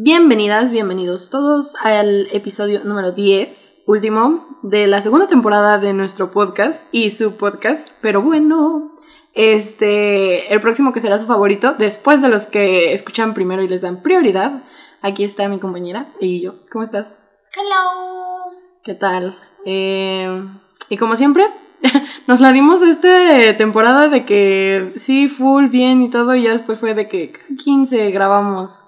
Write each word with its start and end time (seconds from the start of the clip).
Bienvenidas, 0.00 0.70
bienvenidos 0.70 1.28
todos 1.28 1.74
al 1.82 2.28
episodio 2.30 2.84
número 2.84 3.10
10, 3.10 3.82
último 3.88 4.46
de 4.62 4.86
la 4.86 5.02
segunda 5.02 5.26
temporada 5.26 5.78
de 5.78 5.92
nuestro 5.92 6.30
podcast 6.30 6.86
y 6.92 7.10
su 7.10 7.36
podcast, 7.36 7.90
pero 8.00 8.22
bueno, 8.22 8.92
este, 9.34 10.54
el 10.54 10.60
próximo 10.60 10.92
que 10.92 11.00
será 11.00 11.18
su 11.18 11.26
favorito, 11.26 11.74
después 11.76 12.22
de 12.22 12.28
los 12.28 12.46
que 12.46 12.92
escuchan 12.92 13.34
primero 13.34 13.60
y 13.60 13.66
les 13.66 13.80
dan 13.80 14.00
prioridad, 14.00 14.62
aquí 15.02 15.24
está 15.24 15.48
mi 15.48 15.58
compañera 15.58 16.12
y 16.20 16.42
yo. 16.42 16.54
¿Cómo 16.70 16.84
estás? 16.84 17.18
Hello. 17.56 18.56
¿Qué 18.84 18.94
tal? 18.94 19.36
Eh, 19.66 20.44
y 20.90 20.96
como 20.96 21.16
siempre, 21.16 21.44
nos 22.28 22.38
la 22.38 22.52
dimos 22.52 22.82
esta 22.82 23.56
temporada 23.56 24.08
de 24.08 24.24
que 24.24 24.92
sí, 24.94 25.26
full, 25.26 25.66
bien 25.66 26.02
y 26.02 26.08
todo, 26.08 26.36
y 26.36 26.44
ya 26.44 26.52
después 26.52 26.78
fue 26.78 26.94
de 26.94 27.08
que 27.08 27.32
15 27.58 28.12
grabamos 28.12 28.84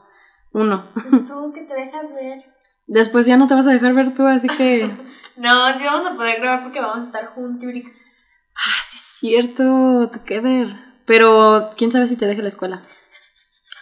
uno. 0.52 0.88
Tú 0.94 1.52
que 1.52 1.62
te 1.62 1.74
dejas 1.74 2.12
ver. 2.14 2.44
Después 2.86 3.26
ya 3.26 3.36
no 3.36 3.46
te 3.46 3.54
vas 3.54 3.66
a 3.66 3.72
dejar 3.72 3.94
ver 3.94 4.14
tú, 4.14 4.26
así 4.26 4.48
que... 4.48 4.90
No, 5.36 5.78
sí 5.78 5.84
vamos 5.84 6.06
a 6.06 6.16
poder 6.16 6.38
grabar 6.40 6.62
porque 6.62 6.80
vamos 6.80 6.98
a 6.98 7.04
estar 7.04 7.24
juntos. 7.26 7.70
ah, 7.72 8.82
sí 8.82 8.96
es 8.96 9.18
cierto, 9.20 10.10
together. 10.10 10.68
Pero 11.06 11.70
quién 11.78 11.90
sabe 11.90 12.08
si 12.08 12.16
te 12.16 12.26
deje 12.26 12.42
la 12.42 12.48
escuela. 12.48 12.82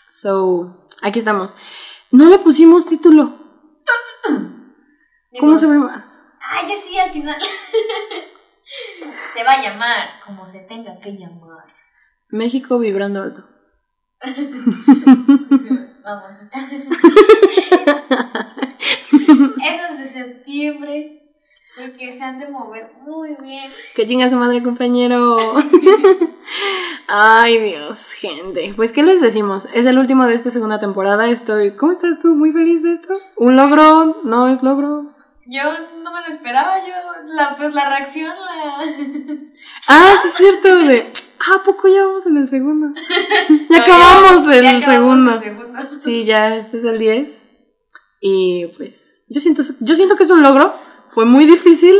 So, 0.08 0.86
aquí 1.02 1.18
estamos. 1.18 1.56
No 2.12 2.28
le 2.28 2.38
pusimos 2.38 2.86
título. 2.86 3.32
¿Cómo 5.40 5.58
se 5.58 5.66
llama? 5.66 6.04
Ay, 6.40 6.66
ya 6.68 6.74
sí, 6.76 6.98
al 6.98 7.10
final. 7.10 7.40
se 9.34 9.44
va 9.44 9.54
a 9.54 9.62
llamar 9.62 10.08
como 10.24 10.46
se 10.46 10.60
tenga 10.60 10.98
que 11.00 11.12
llamar. 11.12 11.66
México 12.28 12.78
vibrando 12.78 13.22
alto. 13.22 13.44
Vamos. 16.04 16.26
Esos 19.28 19.98
de 19.98 20.08
septiembre. 20.12 21.14
Porque 21.76 22.12
se 22.12 22.22
han 22.22 22.38
de 22.40 22.48
mover 22.48 22.90
muy 23.06 23.36
bien. 23.40 23.70
Que 23.94 24.06
chinga 24.06 24.28
su 24.28 24.36
madre, 24.36 24.62
compañero. 24.62 25.54
Ay, 27.06 27.58
Dios, 27.58 28.14
gente. 28.14 28.72
Pues, 28.74 28.90
¿qué 28.92 29.02
les 29.04 29.20
decimos? 29.20 29.68
Es 29.72 29.86
el 29.86 29.98
último 29.98 30.26
de 30.26 30.34
esta 30.34 30.50
segunda 30.50 30.80
temporada. 30.80 31.28
Estoy. 31.28 31.70
¿Cómo 31.72 31.92
estás 31.92 32.18
tú? 32.18 32.34
¿Muy 32.34 32.50
feliz 32.52 32.82
de 32.82 32.92
esto? 32.92 33.14
¿Un 33.36 33.56
logro? 33.56 34.20
¿No 34.24 34.48
es 34.48 34.64
logro? 34.64 35.06
Yo 35.46 35.62
no 36.02 36.12
me 36.12 36.20
lo 36.20 36.26
esperaba, 36.26 36.78
yo, 36.80 36.92
la, 37.32 37.56
pues 37.56 37.72
la 37.72 37.88
reacción, 37.88 38.28
la... 38.28 38.84
Ah, 39.88 40.14
sí, 40.20 40.28
es 40.28 40.34
cierto. 40.34 40.76
De. 40.84 41.10
Ah, 41.50 41.56
¿a 41.60 41.64
poco 41.64 41.88
ya 41.88 42.04
vamos 42.04 42.26
en 42.26 42.36
el 42.36 42.48
segundo? 42.48 42.88
Ya 43.70 43.76
No, 43.78 43.82
acabamos 43.82 44.46
ya- 44.46 44.56
el 44.56 44.62
ya 44.64 44.70
acabamos 44.78 44.86
segundo. 44.86 45.32
el 45.34 45.42
segundo. 45.42 45.78
Sí, 45.98 46.24
ya 46.24 46.56
este 46.56 46.78
es 46.78 46.84
el 46.84 46.98
10. 46.98 47.44
Y 48.20 48.66
pues. 48.76 49.24
Yo 49.28 49.40
siento, 49.40 49.62
yo 49.80 49.94
siento 49.94 50.16
que 50.16 50.24
es 50.24 50.30
un 50.30 50.42
logro. 50.42 50.74
Fue 51.10 51.24
muy 51.24 51.44
difícil. 51.46 51.96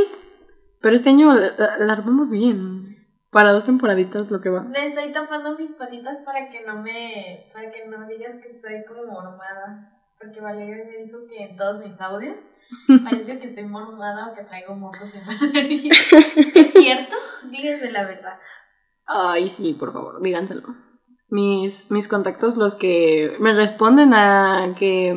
Pero 0.80 0.94
este 0.94 1.08
año 1.10 1.34
la, 1.34 1.52
la- 1.58 1.78
la 1.78 1.92
armamos 1.92 2.30
bien. 2.30 2.96
Para 3.30 3.52
dos 3.52 3.66
temporaditas 3.66 4.30
lo 4.30 4.40
que 4.40 4.48
va. 4.48 4.62
Me 4.62 4.86
estoy 4.86 5.12
tapando 5.12 5.56
mis 5.58 5.72
patitas 5.72 6.18
para 6.24 6.48
que 6.48 6.62
no 6.66 6.80
me. 6.83 7.50
para 7.52 7.70
que 7.70 7.86
no 7.86 8.06
digas 8.08 8.36
que 8.42 8.48
estoy 8.48 8.84
como 8.86 9.05
mormada. 9.12 9.92
Porque 10.18 10.40
Valeria 10.40 10.84
me 10.84 11.05
dijo 11.05 11.18
que 11.28 11.44
en 11.44 11.56
todos 11.56 11.78
mis 11.84 12.00
audios 12.00 12.38
parece 13.05 13.38
que 13.38 13.48
estoy 13.48 13.64
mormada 13.64 14.28
o 14.30 14.34
que 14.34 14.42
traigo 14.44 14.74
mocos 14.74 15.08
en 15.14 15.27
la 15.27 15.52
nariz. 15.52 15.90
¿Es 16.55 16.72
cierto? 16.72 17.14
Díganme 17.50 17.90
la 17.92 18.05
verdad. 18.05 18.38
Ay, 19.09 19.51
sí, 19.51 19.73
por 19.73 19.92
favor, 19.92 20.20
díganselo. 20.23 20.62
Mis, 21.31 21.91
mis 21.91 22.09
contactos, 22.09 22.56
los 22.56 22.75
que 22.75 23.37
me 23.41 23.53
responden 23.55 24.12
a 24.14 24.75
que 24.78 25.09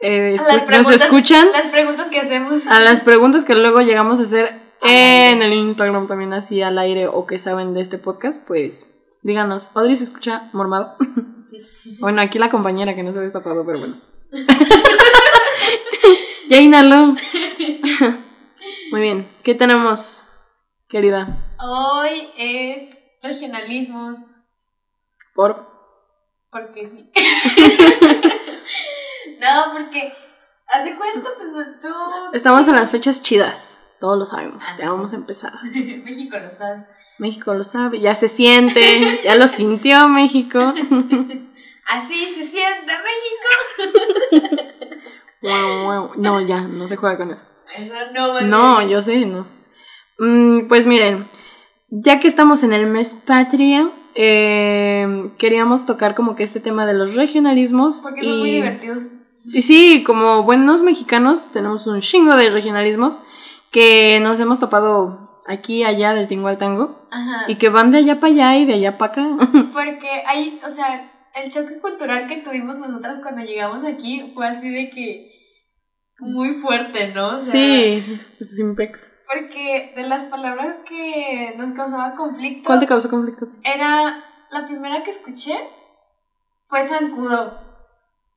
eh, 0.00 0.36
A 0.38 0.42
escu- 0.42 0.68
las 0.70 0.86
nos 0.88 1.02
escuchan, 1.02 1.48
Las 1.52 1.66
preguntas 1.68 2.08
que 2.08 2.20
hacemos. 2.20 2.66
a 2.66 2.80
las 2.80 3.02
preguntas 3.02 3.44
que 3.44 3.54
luego 3.54 3.80
llegamos 3.80 4.20
a 4.20 4.24
hacer 4.24 4.50
en 4.82 5.42
el 5.42 5.52
Instagram 5.52 6.06
también 6.08 6.32
así 6.34 6.60
al 6.62 6.78
aire 6.78 7.06
o 7.06 7.26
que 7.26 7.38
saben 7.38 7.74
de 7.74 7.80
este 7.80 7.98
podcast, 7.98 8.46
pues 8.46 9.18
díganos, 9.22 9.74
Audrey 9.76 9.96
se 9.96 10.04
escucha 10.04 10.50
mormado. 10.52 10.96
Sí. 11.44 11.96
bueno, 12.00 12.20
aquí 12.20 12.38
la 12.38 12.50
compañera 12.50 12.94
que 12.94 13.02
no 13.02 13.12
se 13.12 13.18
ha 13.18 13.22
destapado, 13.22 13.64
pero 13.64 13.78
bueno. 13.78 14.00
ya 16.48 16.60
inhaló. 16.60 17.14
Muy 18.90 19.00
bien, 19.00 19.28
¿qué 19.42 19.54
tenemos, 19.54 20.24
querida? 20.88 21.54
Hoy 21.58 22.28
es 22.36 22.90
regionalismos. 23.24 24.18
Por... 25.34 25.66
Porque 26.50 26.88
sí. 26.88 27.10
no, 29.40 29.72
porque. 29.72 30.12
Haz 30.66 30.84
de 30.84 30.96
cuenta, 30.96 31.28
pues 31.36 31.48
no, 31.48 31.62
tú. 31.80 31.88
Estamos 32.32 32.66
en 32.68 32.76
las 32.76 32.90
fechas 32.90 33.22
chidas, 33.22 33.78
todos 34.00 34.18
lo 34.18 34.24
sabemos, 34.24 34.64
ya 34.78 34.90
vamos 34.90 35.12
a 35.12 35.16
empezar. 35.16 35.52
México 36.04 36.38
lo 36.38 36.50
sabe. 36.56 36.86
México 37.18 37.52
lo 37.54 37.64
sabe, 37.64 38.00
ya 38.00 38.14
se 38.14 38.28
siente, 38.28 39.20
ya 39.24 39.34
lo 39.34 39.46
sintió 39.48 40.08
México. 40.08 40.58
Así 41.86 42.34
se 42.34 42.46
siente 42.46 42.86
México. 42.86 43.48
No, 46.16 46.40
ya, 46.40 46.62
no 46.62 46.88
se 46.88 46.96
juega 46.96 47.16
con 47.16 47.30
eso. 47.30 47.44
Eso 47.76 47.94
no. 48.14 48.40
No, 48.40 48.82
yo 48.88 49.00
sé, 49.02 49.26
no. 49.26 49.46
Mm, 50.18 50.68
pues 50.68 50.86
miren, 50.86 51.28
ya 52.02 52.20
que 52.20 52.28
estamos 52.28 52.62
en 52.62 52.72
el 52.72 52.86
mes 52.86 53.14
patria, 53.14 53.90
eh, 54.14 55.30
queríamos 55.38 55.86
tocar 55.86 56.14
como 56.14 56.34
que 56.34 56.42
este 56.42 56.60
tema 56.60 56.86
de 56.86 56.94
los 56.94 57.14
regionalismos. 57.14 58.00
Porque 58.02 58.24
son 58.24 58.34
y, 58.34 58.38
muy 58.38 58.50
divertidos. 58.50 59.02
Y 59.52 59.62
sí, 59.62 60.02
como 60.04 60.42
buenos 60.42 60.82
mexicanos, 60.82 61.48
tenemos 61.52 61.86
un 61.86 62.00
chingo 62.00 62.36
de 62.36 62.50
regionalismos 62.50 63.20
que 63.70 64.18
nos 64.20 64.40
hemos 64.40 64.58
topado 64.58 65.42
aquí, 65.46 65.84
allá, 65.84 66.14
del 66.14 66.28
tingo 66.28 66.48
al 66.48 66.58
tango, 66.58 67.06
Ajá. 67.10 67.44
y 67.48 67.56
que 67.56 67.68
van 67.68 67.90
de 67.90 67.98
allá 67.98 68.20
para 68.20 68.32
allá 68.32 68.56
y 68.56 68.64
de 68.64 68.74
allá 68.74 68.98
para 68.98 69.12
acá. 69.12 69.36
Porque 69.72 70.08
hay, 70.26 70.60
o 70.66 70.70
sea, 70.70 71.10
el 71.34 71.50
choque 71.50 71.78
cultural 71.80 72.26
que 72.26 72.38
tuvimos 72.38 72.78
nosotras 72.78 73.18
cuando 73.22 73.42
llegamos 73.42 73.84
aquí 73.84 74.32
fue 74.34 74.46
así 74.46 74.68
de 74.70 74.90
que. 74.90 75.30
Muy 76.20 76.54
fuerte, 76.54 77.08
¿no? 77.12 77.36
O 77.36 77.40
sea, 77.40 77.50
sí, 77.50 78.18
sin 78.46 78.76
pex. 78.76 79.13
Porque 79.26 79.92
de 79.96 80.02
las 80.02 80.24
palabras 80.24 80.78
que 80.88 81.54
nos 81.56 81.72
causaban 81.72 82.16
conflicto. 82.16 82.66
¿Cuál 82.66 82.80
te 82.80 82.86
causó 82.86 83.08
conflicto? 83.08 83.48
Era 83.62 84.22
la 84.50 84.66
primera 84.66 85.02
que 85.02 85.10
escuché 85.10 85.56
fue 86.66 86.84
zancudo 86.84 87.58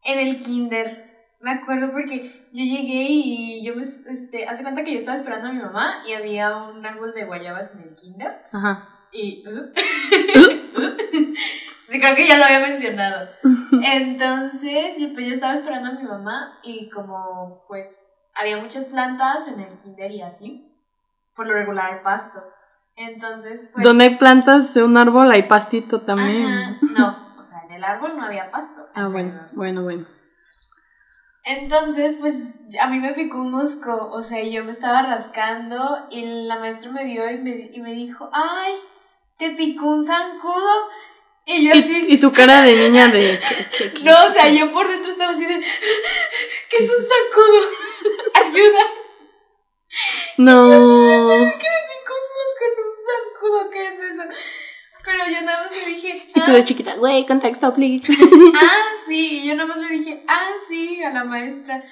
en 0.04 0.20
el 0.20 0.40
kinder. 0.40 1.06
Me 1.40 1.52
acuerdo 1.52 1.92
porque 1.92 2.48
yo 2.54 2.64
llegué 2.64 3.06
y 3.10 3.64
yo 3.64 3.76
me 3.76 3.84
este, 3.84 4.48
hace 4.48 4.64
cuenta 4.64 4.84
que 4.84 4.94
yo 4.94 4.98
estaba 4.98 5.18
esperando 5.18 5.50
a 5.50 5.52
mi 5.52 5.62
mamá 5.62 6.04
y 6.08 6.14
había 6.14 6.56
un 6.56 6.86
árbol 6.86 7.14
de 7.14 7.26
guayabas 7.26 7.72
en 7.74 7.82
el 7.82 7.96
kinder 7.96 8.42
Ajá. 8.52 8.88
y 9.12 9.44
sí 11.88 12.00
creo 12.00 12.16
que 12.16 12.28
ya 12.28 12.38
lo 12.38 12.46
había 12.46 12.60
mencionado. 12.60 13.30
Entonces, 13.84 14.98
yo, 14.98 15.14
pues 15.14 15.28
yo 15.28 15.34
estaba 15.34 15.54
esperando 15.54 15.90
a 15.90 15.94
mi 15.94 16.04
mamá 16.04 16.60
y 16.64 16.90
como 16.90 17.64
pues 17.68 17.88
había 18.34 18.58
muchas 18.58 18.86
plantas 18.86 19.48
en 19.48 19.60
el 19.60 19.78
kinder 19.78 20.12
y 20.12 20.22
así, 20.22 20.67
por 21.38 21.48
lo 21.48 21.54
regular 21.54 21.94
hay 21.94 22.00
pasto. 22.04 22.44
Entonces, 22.98 23.72
pues 23.74 23.84
Donde 23.84 24.06
hay 24.06 24.16
plantas 24.16 24.74
de 24.74 24.84
un 24.84 24.98
árbol 24.98 25.32
hay 25.32 25.44
pastito 25.44 26.02
también. 26.02 26.48
Ajá, 26.52 26.78
no, 26.82 27.36
o 27.40 27.44
sea, 27.44 27.62
en 27.70 27.72
el 27.76 27.84
árbol 27.84 28.18
no 28.18 28.26
había 28.26 28.52
pasto. 28.52 28.90
Ah, 28.96 29.08
bueno, 29.08 29.40
bueno, 29.54 29.84
bueno. 29.84 30.08
Entonces, 31.46 32.18
pues 32.20 32.76
a 32.82 32.88
mí 32.88 33.00
me 33.00 33.14
picó 33.14 33.38
un 33.38 33.52
mosco, 33.52 34.10
o 34.12 34.22
sea, 34.22 34.44
yo 34.44 34.66
me 34.66 34.72
estaba 34.72 35.04
rascando 35.04 36.08
y 36.10 36.26
la 36.46 36.58
maestra 36.60 36.92
me 36.92 37.06
vio 37.06 37.30
y 37.32 37.38
me, 37.38 37.52
y 37.72 37.80
me 37.80 37.94
dijo, 37.94 38.30
ay, 38.34 38.74
te 39.38 39.52
picó 39.52 39.86
un 39.86 40.06
zancudo. 40.06 40.90
Y 41.46 41.66
yo 41.66 41.72
así, 41.72 42.06
Y, 42.10 42.18
tu 42.18 42.34
cara 42.34 42.64
de 42.64 42.76
niña 42.76 43.08
de... 43.08 43.40
¿qué- 43.78 43.94
qué- 43.94 44.04
no, 44.04 44.12
o 44.28 44.30
sea, 44.32 44.50
yo 44.50 44.70
por 44.74 44.88
dentro 44.90 45.10
estaba 45.12 45.32
así 45.32 45.46
de, 45.46 45.58
¿qué 46.70 46.78
es 46.78 46.90
un 46.90 47.06
zancudo? 47.06 47.62
Ayuda, 48.46 48.82
No. 50.38 50.70
que 50.70 51.70
me 51.70 51.82
picó 51.92 52.14
un 52.14 52.30
mosco 52.38 52.64
en 52.68 52.76
un 52.86 52.94
zancudo, 53.08 53.70
¿qué 53.72 53.88
es 53.88 54.12
eso? 54.12 54.24
Pero 55.04 55.20
yo 55.26 55.42
nada 55.46 55.64
más 55.64 55.72
le 55.72 55.86
dije, 55.94 56.24
Y 56.30 56.34
tú 56.34 56.42
"Ah, 56.46 56.52
de 56.54 56.64
chiquita, 56.66 56.96
güey, 56.96 57.26
contexto, 57.26 57.74
please. 57.74 58.12
Ah, 58.56 58.90
sí, 59.08 59.42
y 59.44 59.48
yo 59.48 59.56
nada 59.56 59.70
más 59.70 59.78
le 59.78 59.98
dije, 59.98 60.24
ah, 60.28 60.50
sí, 60.68 61.02
a 61.04 61.12
la 61.12 61.24
maestra. 61.24 61.84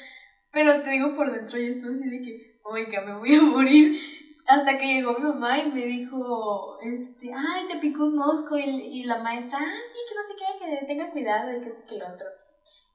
Pero 0.51 0.81
te 0.81 0.89
digo, 0.91 1.15
por 1.15 1.31
dentro 1.31 1.57
yo 1.57 1.67
estuve 1.67 1.95
así 1.95 2.09
de 2.09 2.21
que, 2.21 2.59
oiga, 2.63 3.01
me 3.01 3.13
voy 3.15 3.35
a 3.35 3.41
morir. 3.41 3.99
Hasta 4.47 4.77
que 4.77 4.85
llegó 4.85 5.13
mi 5.17 5.23
mamá 5.25 5.57
y 5.59 5.71
me 5.71 5.85
dijo, 5.85 6.77
este, 6.81 7.31
ay, 7.33 7.65
te 7.67 7.77
picó 7.77 8.05
un 8.05 8.15
mosco. 8.15 8.57
Y, 8.57 8.63
y 8.63 9.03
la 9.05 9.17
maestra, 9.19 9.59
ah, 9.61 9.79
sí, 9.87 9.99
que 10.07 10.15
no 10.15 10.21
sé 10.27 10.35
qué, 10.37 10.79
que 10.81 10.85
tenga 10.85 11.09
cuidado 11.11 11.51
y 11.55 11.61
que 11.61 11.73
que 11.87 11.97
lo 11.97 12.07
otro. 12.07 12.27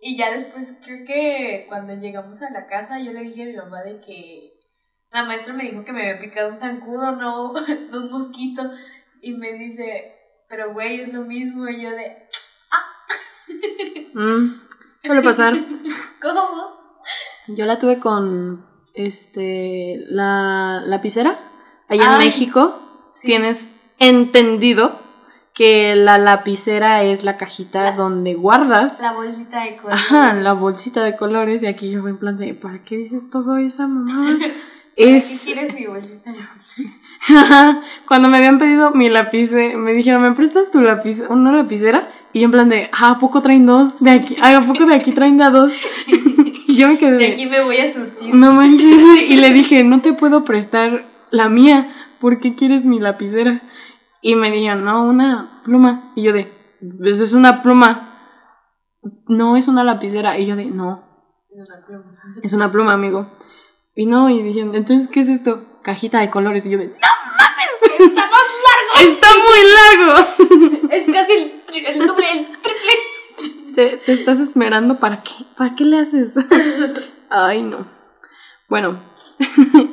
Y 0.00 0.16
ya 0.16 0.30
después, 0.30 0.74
creo 0.84 1.04
que 1.06 1.66
cuando 1.68 1.94
llegamos 1.94 2.40
a 2.42 2.50
la 2.50 2.66
casa, 2.66 2.98
yo 3.00 3.12
le 3.12 3.22
dije 3.22 3.42
a 3.42 3.46
mi 3.46 3.56
mamá 3.56 3.82
de 3.82 4.00
que 4.00 4.52
la 5.12 5.24
maestra 5.24 5.52
me 5.54 5.64
dijo 5.64 5.84
que 5.84 5.92
me 5.92 6.02
había 6.08 6.20
picado 6.20 6.52
un 6.52 6.58
zancudo, 6.60 7.12
no, 7.12 7.52
no 7.52 7.98
un 7.98 8.10
mosquito. 8.10 8.70
Y 9.20 9.32
me 9.32 9.52
dice, 9.54 10.14
pero 10.48 10.72
güey, 10.72 11.00
es 11.00 11.12
lo 11.12 11.22
mismo. 11.22 11.68
Y 11.68 11.82
yo 11.82 11.90
de, 11.90 12.16
Mm, 14.14 14.60
Suele 15.04 15.22
pasar. 15.22 15.54
¿Cómo? 16.22 16.40
Yo 17.48 17.64
la 17.64 17.78
tuve 17.78 17.98
con 18.00 18.66
este 18.94 20.04
la 20.08 20.82
lapicera. 20.84 21.34
Allá 21.88 22.12
en 22.14 22.18
México 22.18 23.08
sí. 23.14 23.28
tienes 23.28 23.72
entendido 23.98 24.98
que 25.54 25.94
la 25.96 26.18
lapicera 26.18 27.02
es 27.02 27.24
la 27.24 27.36
cajita 27.36 27.82
La- 27.82 27.92
donde 27.92 28.34
guardas 28.34 29.00
La 29.00 29.12
bolsita 29.12 29.64
de 29.64 29.76
color. 29.76 29.92
ajá, 29.94 30.32
la 30.34 30.52
bolsita 30.52 31.02
de 31.04 31.16
colores 31.16 31.62
y 31.62 31.66
aquí 31.66 31.90
yo 31.90 32.02
voy 32.02 32.12
en 32.12 32.18
plan 32.18 32.36
de 32.36 32.54
¿para 32.54 32.84
qué 32.84 32.96
dices 32.96 33.30
todo 33.30 33.56
esa 33.58 33.86
mamá? 33.88 34.38
¿Qué 35.00 35.14
es 35.14 35.42
quieres 35.46 35.72
mi 35.72 35.86
bolsita 35.86 36.30
cuando 38.06 38.28
me 38.28 38.36
habían 38.36 38.58
pedido 38.58 38.90
mi 38.92 39.08
lápice, 39.08 39.76
me 39.76 39.92
dijeron, 39.92 40.22
¿me 40.22 40.32
prestas 40.32 40.70
tu 40.70 40.80
lápiz, 40.80 41.22
una 41.28 41.52
lapicera? 41.52 42.10
Y 42.32 42.40
yo 42.40 42.46
en 42.46 42.50
plan 42.50 42.68
de, 42.68 42.90
ah, 42.92 43.12
¿a 43.12 43.18
poco 43.18 43.40
traen 43.40 43.66
dos? 43.66 44.00
De 44.00 44.10
aquí, 44.10 44.36
ah, 44.42 44.56
¿a 44.56 44.66
poco 44.66 44.86
de 44.86 44.94
aquí 44.94 45.12
traen 45.12 45.40
a 45.40 45.50
dos? 45.50 45.72
y 46.66 46.76
yo 46.76 46.88
me 46.88 46.98
quedé 46.98 47.16
De 47.16 47.26
aquí 47.28 47.46
me 47.46 47.62
voy 47.62 47.78
a 47.78 47.92
surtir. 47.92 48.34
no 48.34 48.52
manches. 48.52 49.30
Y 49.30 49.36
le 49.36 49.50
dije, 49.52 49.84
no 49.84 50.00
te 50.00 50.12
puedo 50.12 50.44
prestar 50.44 51.04
la 51.30 51.48
mía, 51.48 51.90
¿por 52.20 52.40
qué 52.40 52.54
quieres 52.54 52.84
mi 52.84 53.00
lapicera? 53.00 53.62
Y 54.20 54.34
me 54.34 54.50
dijeron, 54.50 54.84
no, 54.84 55.04
una 55.04 55.62
pluma. 55.64 56.12
Y 56.14 56.22
yo 56.22 56.32
de, 56.32 56.52
pues 56.98 57.20
es 57.20 57.32
una 57.32 57.62
pluma. 57.62 58.08
No, 59.26 59.56
es 59.56 59.66
una 59.68 59.82
lapicera. 59.82 60.38
Y 60.38 60.46
yo 60.46 60.56
de, 60.56 60.66
no, 60.66 61.04
es 62.42 62.52
una 62.52 62.70
pluma, 62.70 62.92
amigo. 62.92 63.26
Y 63.94 64.06
no, 64.06 64.30
y 64.30 64.42
dijeron, 64.42 64.74
entonces, 64.74 65.08
¿qué 65.08 65.20
es 65.20 65.28
esto? 65.28 65.64
Cajita 65.82 66.20
de 66.20 66.30
colores. 66.30 66.64
Y 66.66 66.70
yo 66.70 66.78
de, 66.78 66.86
¡no 66.86 66.94
mames! 67.38 68.00
¡Está 68.10 68.22
más 68.22 68.46
largo! 68.66 69.10
¡Está 69.10 69.28
muy 69.36 70.06
largo! 70.06 70.90
Es 70.90 71.06
casi 71.12 71.32
el, 71.32 71.64
tri- 71.66 71.86
el 71.86 72.06
doble, 72.06 72.26
el 72.32 72.46
triple. 72.46 73.74
Te, 73.74 73.96
te 73.98 74.12
estás 74.12 74.40
esmerando, 74.40 74.98
¿para 74.98 75.22
qué? 75.22 75.32
¿Para 75.56 75.74
qué 75.76 75.84
le 75.84 75.98
haces? 76.00 76.34
Ay, 77.30 77.62
no. 77.62 77.86
Bueno, 78.68 79.00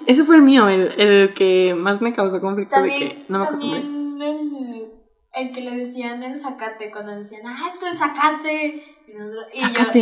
ese 0.07 0.23
fue 0.23 0.35
el 0.37 0.41
mío, 0.41 0.67
el, 0.69 0.99
el 0.99 1.33
que 1.35 1.75
más 1.75 2.01
me 2.01 2.13
causó 2.13 2.41
conflicto 2.41 2.81
de 2.81 2.89
que 2.89 3.25
no 3.29 3.39
me 3.39 3.45
acostumbré. 3.45 3.79
también 3.81 4.21
el, 4.21 4.91
el 5.35 5.51
que 5.51 5.61
le 5.61 5.75
decían 5.77 6.23
el 6.23 6.39
zacate, 6.39 6.89
cuando 6.91 7.15
decían, 7.15 7.41
ah, 7.45 7.69
es 7.71 7.79
que 7.79 7.87
el 7.87 7.97
zacate. 7.97 8.83
Y 9.07 9.13
nosotros- 9.13 9.45
y 9.53 9.59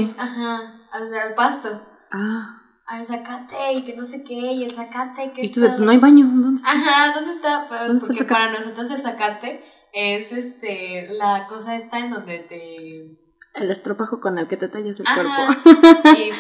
yo, 0.08 0.14
ajá, 0.18 0.88
al, 0.92 1.14
al 1.14 1.34
pasto. 1.36 1.82
Ah, 2.12 2.62
Al 2.88 3.06
zacate 3.06 3.74
y 3.74 3.82
que 3.84 3.96
no 3.96 4.06
sé 4.06 4.24
qué, 4.24 4.34
y 4.34 4.64
el 4.64 4.76
zacate 4.76 5.32
que 5.32 5.46
y 5.46 5.50
tú 5.52 5.64
está- 5.66 5.78
no 5.78 5.90
hay 5.92 5.98
baño, 5.98 6.26
¿dónde 6.32 6.58
está? 6.58 6.72
Ajá, 6.72 7.14
¿dónde 7.16 7.34
está? 7.34 7.66
Pues, 7.68 7.80
¿Dónde 7.82 7.96
está 7.98 8.12
el 8.12 8.18
porque 8.20 8.32
para 8.32 8.52
nosotros 8.52 8.92
el 8.92 9.00
zacate 9.00 9.64
es 9.92 10.32
este 10.32 11.08
la 11.10 11.48
cosa 11.48 11.76
esta 11.78 12.00
en 12.00 12.12
donde 12.12 12.40
te 12.40 13.60
El 13.60 13.72
estropajo 13.72 14.20
con 14.20 14.38
el 14.38 14.48
que 14.48 14.58
te 14.58 14.68
tallas 14.68 15.00
el 15.00 15.08
Ajá. 15.08 15.16
cuerpo. 15.16 15.72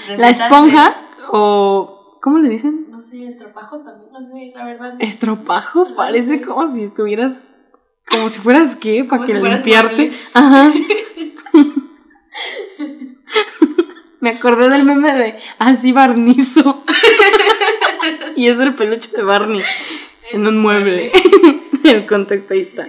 y 0.09 0.18
La 0.18 0.30
esponja 0.30 0.94
o... 1.31 2.19
¿Cómo 2.21 2.39
le 2.39 2.50
dicen? 2.50 2.88
no 2.89 3.01
sé, 3.03 3.27
estropajo 3.27 3.80
también, 3.81 4.12
no 4.12 4.19
sé, 4.19 4.51
la 4.56 4.65
verdad. 4.65 4.95
Estropajo, 5.00 5.95
parece 5.95 6.41
como 6.41 6.68
si 6.74 6.83
estuvieras... 6.86 7.33
Como 8.09 8.30
si 8.30 8.39
fueras, 8.39 8.75
¿qué? 8.75 9.03
Para 9.03 9.25
que 9.25 9.33
si 9.33 9.41
limpiarte. 9.41 9.95
mueble. 9.95 10.18
Ajá. 10.33 10.71
Me 14.25 14.31
acordé 14.31 14.69
del 14.69 14.86
meme 14.86 15.13
de 15.13 15.39
así 15.60 15.92
barnizo. 15.92 16.83
y 18.36 18.48
es 18.48 18.57
el 18.57 18.74
peluche 18.74 19.16
de 19.16 19.22
Barney 19.22 19.62
en 20.31 20.48
un 20.48 20.57
mueble. 20.57 21.12
el 21.83 22.07
contexto 22.07 22.56
ahí 22.56 22.62
está. 22.62 22.88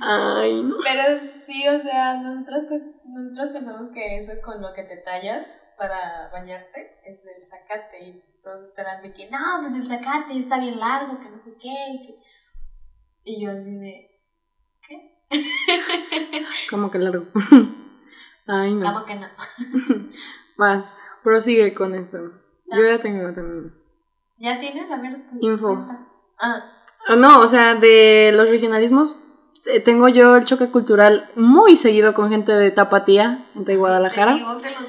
Ay, 0.00 0.60
no. 0.60 0.74
Pero 0.82 1.20
sí, 1.46 1.68
o 1.68 1.80
sea, 1.80 2.16
nosotros 2.16 2.64
pues 2.68 2.82
nosotros 3.06 3.50
pensamos 3.52 3.92
que 3.94 4.18
eso 4.18 4.32
con 4.44 4.60
lo 4.60 4.72
que 4.74 4.82
te 4.82 4.96
tallas 4.96 5.46
para 5.78 6.30
bañarte 6.32 6.98
es 7.04 7.22
el 7.24 7.48
zacate 7.48 8.08
y 8.08 8.24
todos 8.42 8.70
estarán 8.70 9.02
de 9.02 9.12
que 9.12 9.30
no, 9.30 9.38
pues 9.60 9.72
el 9.74 9.86
zacate 9.86 10.36
está 10.36 10.58
bien 10.58 10.80
largo, 10.80 11.20
que 11.20 11.28
no 11.28 11.38
sé 11.38 11.54
qué, 11.60 11.76
y 11.92 12.02
que 12.04 12.18
y 13.22 13.40
yo 13.40 13.52
así 13.52 13.78
de 13.78 14.20
Como 16.68 16.90
que 16.90 16.98
largo. 16.98 17.26
Ay, 18.46 18.74
no. 18.74 18.86
¿cómo 18.86 19.04
que 19.04 19.14
no? 19.14 19.26
Más. 20.56 20.98
Prosigue 21.22 21.72
con 21.74 21.94
esto. 21.94 22.18
Yo 22.66 22.82
ya 22.84 22.98
tengo 22.98 23.32
también. 23.32 23.74
¿Ya 24.36 24.58
tienes? 24.58 24.90
A 24.90 24.96
ver, 24.96 25.24
pues, 25.30 25.42
Info. 25.42 25.86
Ah, 26.38 26.64
Ah, 27.06 27.16
No, 27.16 27.40
o 27.40 27.46
sea, 27.48 27.74
de 27.74 28.32
los 28.34 28.48
regionalismos, 28.48 29.16
eh, 29.66 29.80
tengo 29.80 30.08
yo 30.08 30.36
el 30.36 30.44
choque 30.44 30.68
cultural 30.70 31.30
muy 31.36 31.76
seguido 31.76 32.14
con 32.14 32.30
gente 32.30 32.52
de 32.52 32.70
Tapatía, 32.70 33.46
de 33.54 33.64
te 33.64 33.76
Guadalajara. 33.76 34.34
que 34.34 34.70
los 34.70 34.84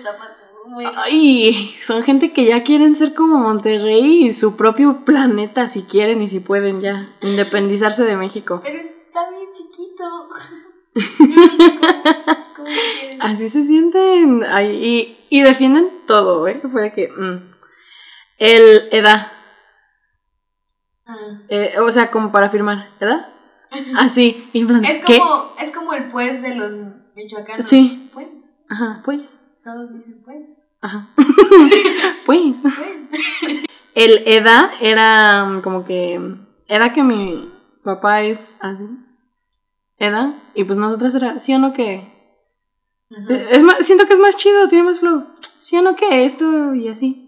Ay, 0.97 1.69
son 1.81 2.03
gente 2.03 2.33
que 2.33 2.45
ya 2.45 2.63
quieren 2.63 2.95
ser 2.95 3.13
como 3.13 3.37
Monterrey 3.37 4.25
y 4.27 4.33
su 4.33 4.57
propio 4.57 5.05
planeta 5.05 5.67
si 5.67 5.83
quieren 5.83 6.21
y 6.21 6.27
si 6.27 6.39
pueden 6.39 6.81
ya 6.81 7.15
independizarse 7.21 8.03
de 8.03 8.17
México. 8.17 8.61
Pero 8.63 8.79
está 8.79 9.29
bien 9.29 9.47
chiquito. 9.51 10.29
Cómo. 12.55 12.69
Así 13.19 13.49
se 13.49 13.63
sienten 13.63 14.43
ay, 14.43 14.71
y, 15.29 15.39
y 15.39 15.41
defienden 15.43 15.89
todo, 16.07 16.47
¿eh? 16.47 16.61
Fue 16.71 16.83
de 16.83 16.93
que... 16.93 17.07
mm. 17.09 17.51
El 18.37 18.89
edad, 18.91 19.31
Ah. 21.07 21.15
eh, 21.49 21.75
o 21.79 21.91
sea, 21.91 22.09
como 22.09 22.31
para 22.31 22.49
firmar, 22.49 22.89
¿edad? 22.99 23.27
Así, 23.95 24.49
plan, 24.67 24.83
Es 24.83 25.03
¿qué? 25.05 25.19
como, 25.19 25.51
es 25.61 25.71
como 25.71 25.93
el 25.93 26.05
pues 26.05 26.41
de 26.41 26.55
los 26.55 26.71
michoacanos. 27.15 27.65
Sí. 27.65 28.09
Pues, 28.13 28.27
Ajá, 28.69 29.01
pues, 29.05 29.39
todos 29.63 29.93
dicen 29.93 30.21
pues. 30.23 30.37
ajá. 30.81 31.09
pues. 32.25 32.57
pues. 32.61 32.73
El 33.93 34.23
EDA 34.25 34.71
era 34.81 35.45
mm, 35.45 35.61
como 35.61 35.85
que. 35.85 36.19
Era 36.67 36.91
que 36.93 37.03
mi 37.03 37.51
papá 37.83 38.21
es 38.23 38.57
así. 38.61 38.85
EDA. 39.97 40.33
Y 40.55 40.63
pues 40.63 40.77
nosotras 40.79 41.13
era, 41.15 41.39
¿sí 41.39 41.53
o 41.53 41.59
no 41.59 41.73
que? 41.73 42.14
Ajá. 43.11 43.33
Es 43.51 43.61
más, 43.63 43.85
siento 43.85 44.05
que 44.07 44.13
es 44.13 44.19
más 44.19 44.35
chido, 44.35 44.67
tiene 44.67 44.83
más 44.85 44.99
flow. 44.99 45.25
¿Sí 45.41 45.77
o 45.77 45.81
no 45.81 45.95
que? 45.95 46.25
Esto 46.25 46.73
y 46.75 46.87
así. 46.89 47.21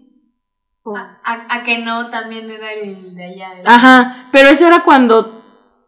A, 0.84 1.20
a- 1.24 1.56
a 1.56 1.62
que 1.64 1.78
no 1.78 2.08
también 2.10 2.50
era 2.50 2.72
el 2.72 3.14
de 3.14 3.24
allá. 3.24 3.58
el- 3.60 3.66
Ajá, 3.66 4.28
pero 4.32 4.48
eso 4.48 4.66
era 4.66 4.82
cuando 4.84 5.24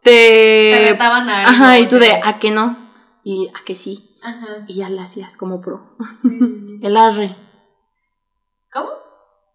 te. 0.03 0.71
Te 0.75 0.85
retaban 0.91 1.27
a 1.29 1.47
Ajá, 1.49 1.79
y 1.79 1.87
tú 1.87 1.97
de, 1.97 2.11
¿a 2.23 2.37
que 2.39 2.51
no? 2.51 2.77
Y 3.23 3.47
a 3.49 3.63
que 3.65 3.73
sí. 3.75 4.17
Ajá. 4.23 4.65
Y 4.67 4.75
ya 4.75 4.89
la 4.89 5.03
hacías 5.03 5.37
como 5.37 5.59
pro. 5.61 5.95
sí, 6.21 6.29
sí, 6.29 6.37
sí. 6.39 6.79
El 6.83 6.97
arre. 6.97 7.35
¿Cómo? 8.71 8.89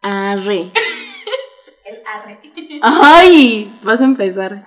Arre. 0.02 0.73
El 1.85 1.99
arre. 2.07 2.40
¡Ay! 2.83 3.73
Vas 3.83 4.00
a 4.00 4.05
empezar. 4.05 4.64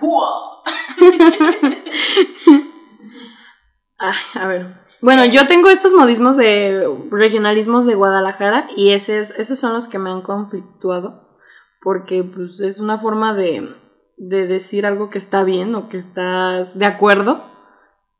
Ay, 3.98 4.14
a 4.34 4.46
ver. 4.46 4.66
Bueno, 5.02 5.24
yo 5.24 5.46
tengo 5.46 5.70
estos 5.70 5.92
modismos 5.94 6.36
de 6.36 6.86
regionalismos 7.10 7.86
de 7.86 7.94
Guadalajara 7.94 8.68
y 8.76 8.90
ese 8.92 9.20
es- 9.20 9.30
esos 9.38 9.58
son 9.58 9.72
los 9.72 9.88
que 9.88 9.98
me 9.98 10.10
han 10.10 10.20
conflictuado 10.22 11.38
porque 11.82 12.22
pues 12.22 12.60
es 12.60 12.78
una 12.80 12.98
forma 12.98 13.32
de, 13.34 13.74
de 14.18 14.46
decir 14.46 14.84
algo 14.84 15.08
que 15.08 15.16
está 15.18 15.42
bien 15.44 15.74
o 15.74 15.88
que 15.88 15.96
estás 15.96 16.78
de 16.78 16.84
acuerdo 16.84 17.42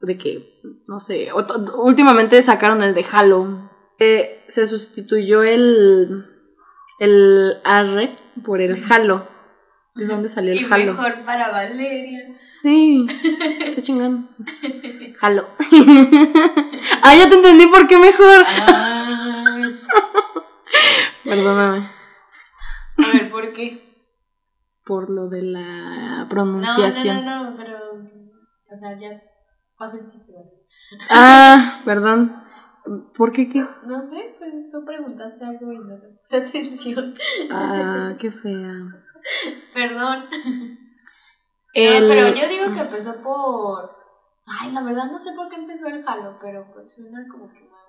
de 0.00 0.16
que, 0.16 0.60
no 0.88 0.98
sé, 1.00 1.28
últimamente 1.76 2.40
sacaron 2.42 2.82
el 2.82 2.94
de 2.94 3.04
Halo. 3.12 3.70
Eh, 3.98 4.42
se 4.48 4.66
sustituyó 4.66 5.42
el, 5.42 6.24
el 7.00 7.58
arre 7.64 8.16
por 8.42 8.62
el 8.62 8.82
Halo. 8.90 9.28
¿De 9.94 10.06
dónde 10.06 10.30
salió 10.30 10.54
Y 10.54 10.58
el 10.64 10.72
Halo? 10.72 10.94
mejor 10.94 11.16
para 11.26 11.50
Valeria. 11.50 12.20
Sí, 12.54 13.06
está 13.60 13.82
chingón. 13.82 14.28
Jalo. 15.18 15.48
ah, 17.02 17.14
ya 17.16 17.28
te 17.28 17.34
entendí 17.34 17.66
por 17.66 17.86
qué 17.86 17.96
mejor. 17.96 18.44
Ay. 18.66 19.62
Perdóname. 21.24 21.88
A 22.98 23.12
ver, 23.12 23.30
¿por 23.30 23.52
qué? 23.52 24.06
Por 24.84 25.10
lo 25.10 25.28
de 25.28 25.42
la 25.42 26.18
No, 26.24 26.28
pronunciación. 26.28 27.24
no, 27.24 27.44
no, 27.44 27.50
no, 27.50 27.56
pero. 27.56 27.76
O 28.70 28.76
sea, 28.76 28.98
ya 28.98 29.20
pasa 29.76 29.98
el 29.98 30.06
chiste. 30.06 30.32
Ah, 31.08 31.80
perdón. 31.84 32.34
¿Por 33.14 33.30
qué 33.32 33.48
qué? 33.48 33.60
No 33.84 34.02
sé, 34.02 34.34
pues 34.38 34.52
tú 34.72 34.84
preguntaste 34.84 35.44
algo 35.44 35.72
y 35.72 35.78
no 35.78 35.96
te 35.98 36.08
puse 36.08 36.36
atención. 36.38 37.14
Ah, 37.50 38.14
qué 38.18 38.30
fea. 38.30 38.72
Perdón. 39.74 40.24
El- 41.74 42.02
No, 42.08 42.08
pero 42.14 42.28
yo 42.34 42.48
digo 42.48 42.72
que 42.74 42.80
empezó 42.80 43.20
por. 43.22 43.96
Ay, 44.46 44.72
la 44.72 44.82
verdad 44.82 45.04
no 45.10 45.18
sé 45.18 45.32
por 45.36 45.48
qué 45.48 45.56
empezó 45.56 45.86
el 45.86 46.02
Halo, 46.06 46.38
pero 46.40 46.66
pues 46.72 46.94
suena 46.94 47.24
como 47.30 47.52
que 47.52 47.60
más. 47.60 47.80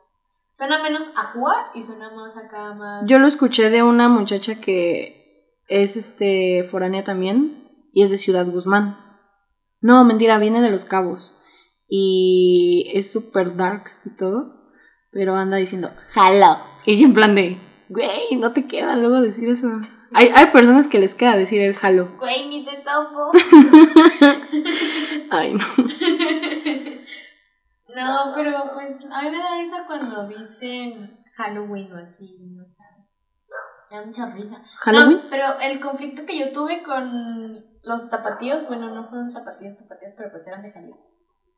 Suena 0.53 0.83
menos 0.83 1.11
a 1.15 1.23
jugar 1.23 1.67
y 1.73 1.81
suena 1.83 2.11
más 2.11 2.35
acá, 2.37 2.73
más. 2.73 3.03
Yo 3.07 3.17
lo 3.19 3.27
escuché 3.27 3.69
de 3.69 3.81
una 3.83 4.09
muchacha 4.09 4.59
que 4.61 5.57
es 5.67 5.95
este 5.95 6.63
foránea 6.69 7.03
también 7.03 7.67
y 7.93 8.03
es 8.03 8.11
de 8.11 8.17
Ciudad 8.17 8.45
Guzmán. 8.45 8.97
No, 9.79 10.03
mentira, 10.03 10.37
viene 10.37 10.61
de 10.61 10.69
Los 10.69 10.85
Cabos 10.85 11.41
y 11.87 12.91
es 12.93 13.11
super 13.11 13.55
darks 13.55 14.05
y 14.05 14.15
todo. 14.17 14.59
pero 15.13 15.35
anda 15.35 15.57
diciendo, 15.57 15.89
jalo. 16.11 16.57
Y 16.85 16.97
yo 16.99 17.05
en 17.07 17.13
plan 17.13 17.35
de, 17.35 17.59
güey, 17.89 18.35
no 18.37 18.53
te 18.53 18.65
queda 18.67 18.95
luego 18.95 19.19
decir 19.19 19.49
eso. 19.49 19.67
Hay, 20.13 20.29
hay 20.35 20.47
personas 20.47 20.87
que 20.87 20.99
les 20.99 21.15
queda 21.15 21.37
decir 21.37 21.61
el 21.61 21.75
jalo. 21.75 22.17
Güey, 22.17 22.49
ni 22.49 22.65
te 22.65 22.75
topo. 22.77 23.31
Ay, 25.31 25.53
no. 25.53 25.65
No, 27.95 28.31
pero 28.33 28.71
pues 28.73 29.05
a 29.11 29.21
mí 29.21 29.29
me 29.29 29.37
da 29.37 29.57
risa 29.57 29.83
cuando 29.85 30.27
dicen 30.27 31.19
Halloween 31.35 31.91
o 31.93 31.97
así, 31.97 32.37
o 32.57 32.69
sea, 32.69 32.85
me 33.89 33.97
da 33.97 34.05
mucha 34.05 34.33
risa. 34.33 34.61
¿Halloween? 34.79 35.17
No, 35.17 35.23
pero 35.29 35.59
el 35.59 35.79
conflicto 35.79 36.25
que 36.25 36.39
yo 36.39 36.51
tuve 36.51 36.83
con 36.83 37.65
los 37.83 38.09
tapatíos, 38.09 38.67
bueno, 38.67 38.93
no 38.93 39.07
fueron 39.09 39.33
tapatíos, 39.33 39.75
tapatíos, 39.75 40.13
pero 40.15 40.31
pues 40.31 40.47
eran 40.47 40.61
de 40.61 40.71
Jalisco. 40.71 41.05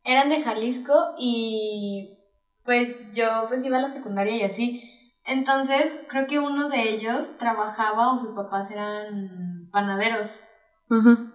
Eran 0.04 0.30
de 0.30 0.42
Jalisco 0.42 1.16
y 1.18 2.20
pues 2.64 3.14
yo 3.14 3.46
pues 3.48 3.64
iba 3.66 3.78
a 3.78 3.82
la 3.82 3.90
secundaria 3.90 4.36
y 4.36 4.44
así. 4.44 4.93
Entonces, 5.26 5.98
creo 6.10 6.28
que 6.28 6.40
uno 6.40 6.68
de 6.70 6.90
ellos 6.90 7.38
trabajaba 7.38 8.12
o 8.12 8.18
sus 8.18 8.36
papás 8.36 8.70
eran 8.72 9.70
panaderos. 9.72 10.30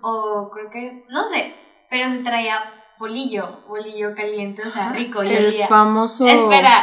O 0.02 0.50
creo 0.52 0.70
que, 0.70 1.04
no 1.08 1.24
sé, 1.24 1.52
pero 1.90 2.10
se 2.10 2.18
traía 2.18 2.60
bolillo, 2.98 3.48
bolillo 3.66 4.14
caliente, 4.14 4.62
o 4.66 4.70
sea, 4.70 4.90
rico 4.92 5.22
y 5.24 5.30
El 5.30 5.46
olía. 5.46 5.66
famoso. 5.68 6.26
Espera, 6.26 6.82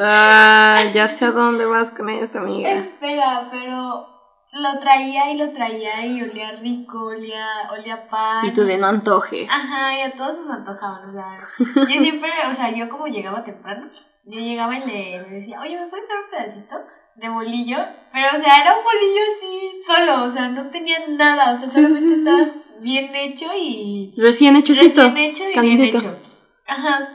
Ah, 0.00 0.78
ya 0.92 1.08
sé 1.08 1.24
a 1.24 1.30
dónde 1.32 1.64
vas 1.66 1.90
con 1.90 2.08
esta 2.10 2.38
amiga. 2.40 2.70
espera, 2.70 3.48
pero 3.50 4.06
lo 4.52 4.78
traía 4.80 5.30
y 5.32 5.38
lo 5.38 5.52
traía 5.52 6.04
y 6.06 6.22
olía 6.22 6.52
rico, 6.52 7.06
olía, 7.06 7.46
olía 7.72 8.08
pan. 8.08 8.44
Y 8.46 8.52
tú 8.52 8.62
de 8.64 8.76
no 8.76 8.86
antojes. 8.86 9.48
Ajá, 9.50 9.96
y 9.98 10.02
a 10.02 10.12
todos 10.12 10.38
nos 10.38 10.50
antojaban, 10.56 11.08
o 11.10 11.12
sea, 11.12 11.40
yo 11.58 11.86
siempre, 12.02 12.30
o 12.50 12.54
sea, 12.54 12.70
yo 12.70 12.88
como 12.88 13.06
llegaba 13.06 13.42
temprano, 13.42 13.88
yo 14.26 14.40
llegaba 14.40 14.76
y 14.76 14.80
le, 14.86 15.22
le 15.22 15.28
decía, 15.36 15.60
oye, 15.60 15.78
¿me 15.80 15.86
puedes 15.86 16.06
dar 16.08 16.18
un 16.24 16.30
pedacito 16.30 16.76
de 17.16 17.28
bolillo? 17.28 17.78
Pero, 18.12 18.26
o 18.28 18.42
sea, 18.42 18.60
era 18.60 18.76
un 18.76 18.84
bolillo 18.84 19.20
así 19.36 19.82
solo, 19.86 20.24
o 20.24 20.30
sea, 20.30 20.48
no 20.48 20.68
tenía 20.70 20.98
nada, 21.08 21.52
o 21.52 21.56
sea, 21.56 21.68
sí, 21.68 21.74
solamente 21.76 22.00
sí, 22.00 22.12
sí. 22.14 22.18
estaba 22.20 22.46
bien 22.82 23.14
hecho 23.14 23.46
y... 23.58 24.14
Recién 24.18 24.56
hechecito. 24.56 25.02
Recién 25.02 25.16
hecho 25.30 25.50
y 25.50 25.54
calientito. 25.54 25.98
bien 25.98 26.10
hecho. 26.12 26.20
Ajá, 26.66 27.08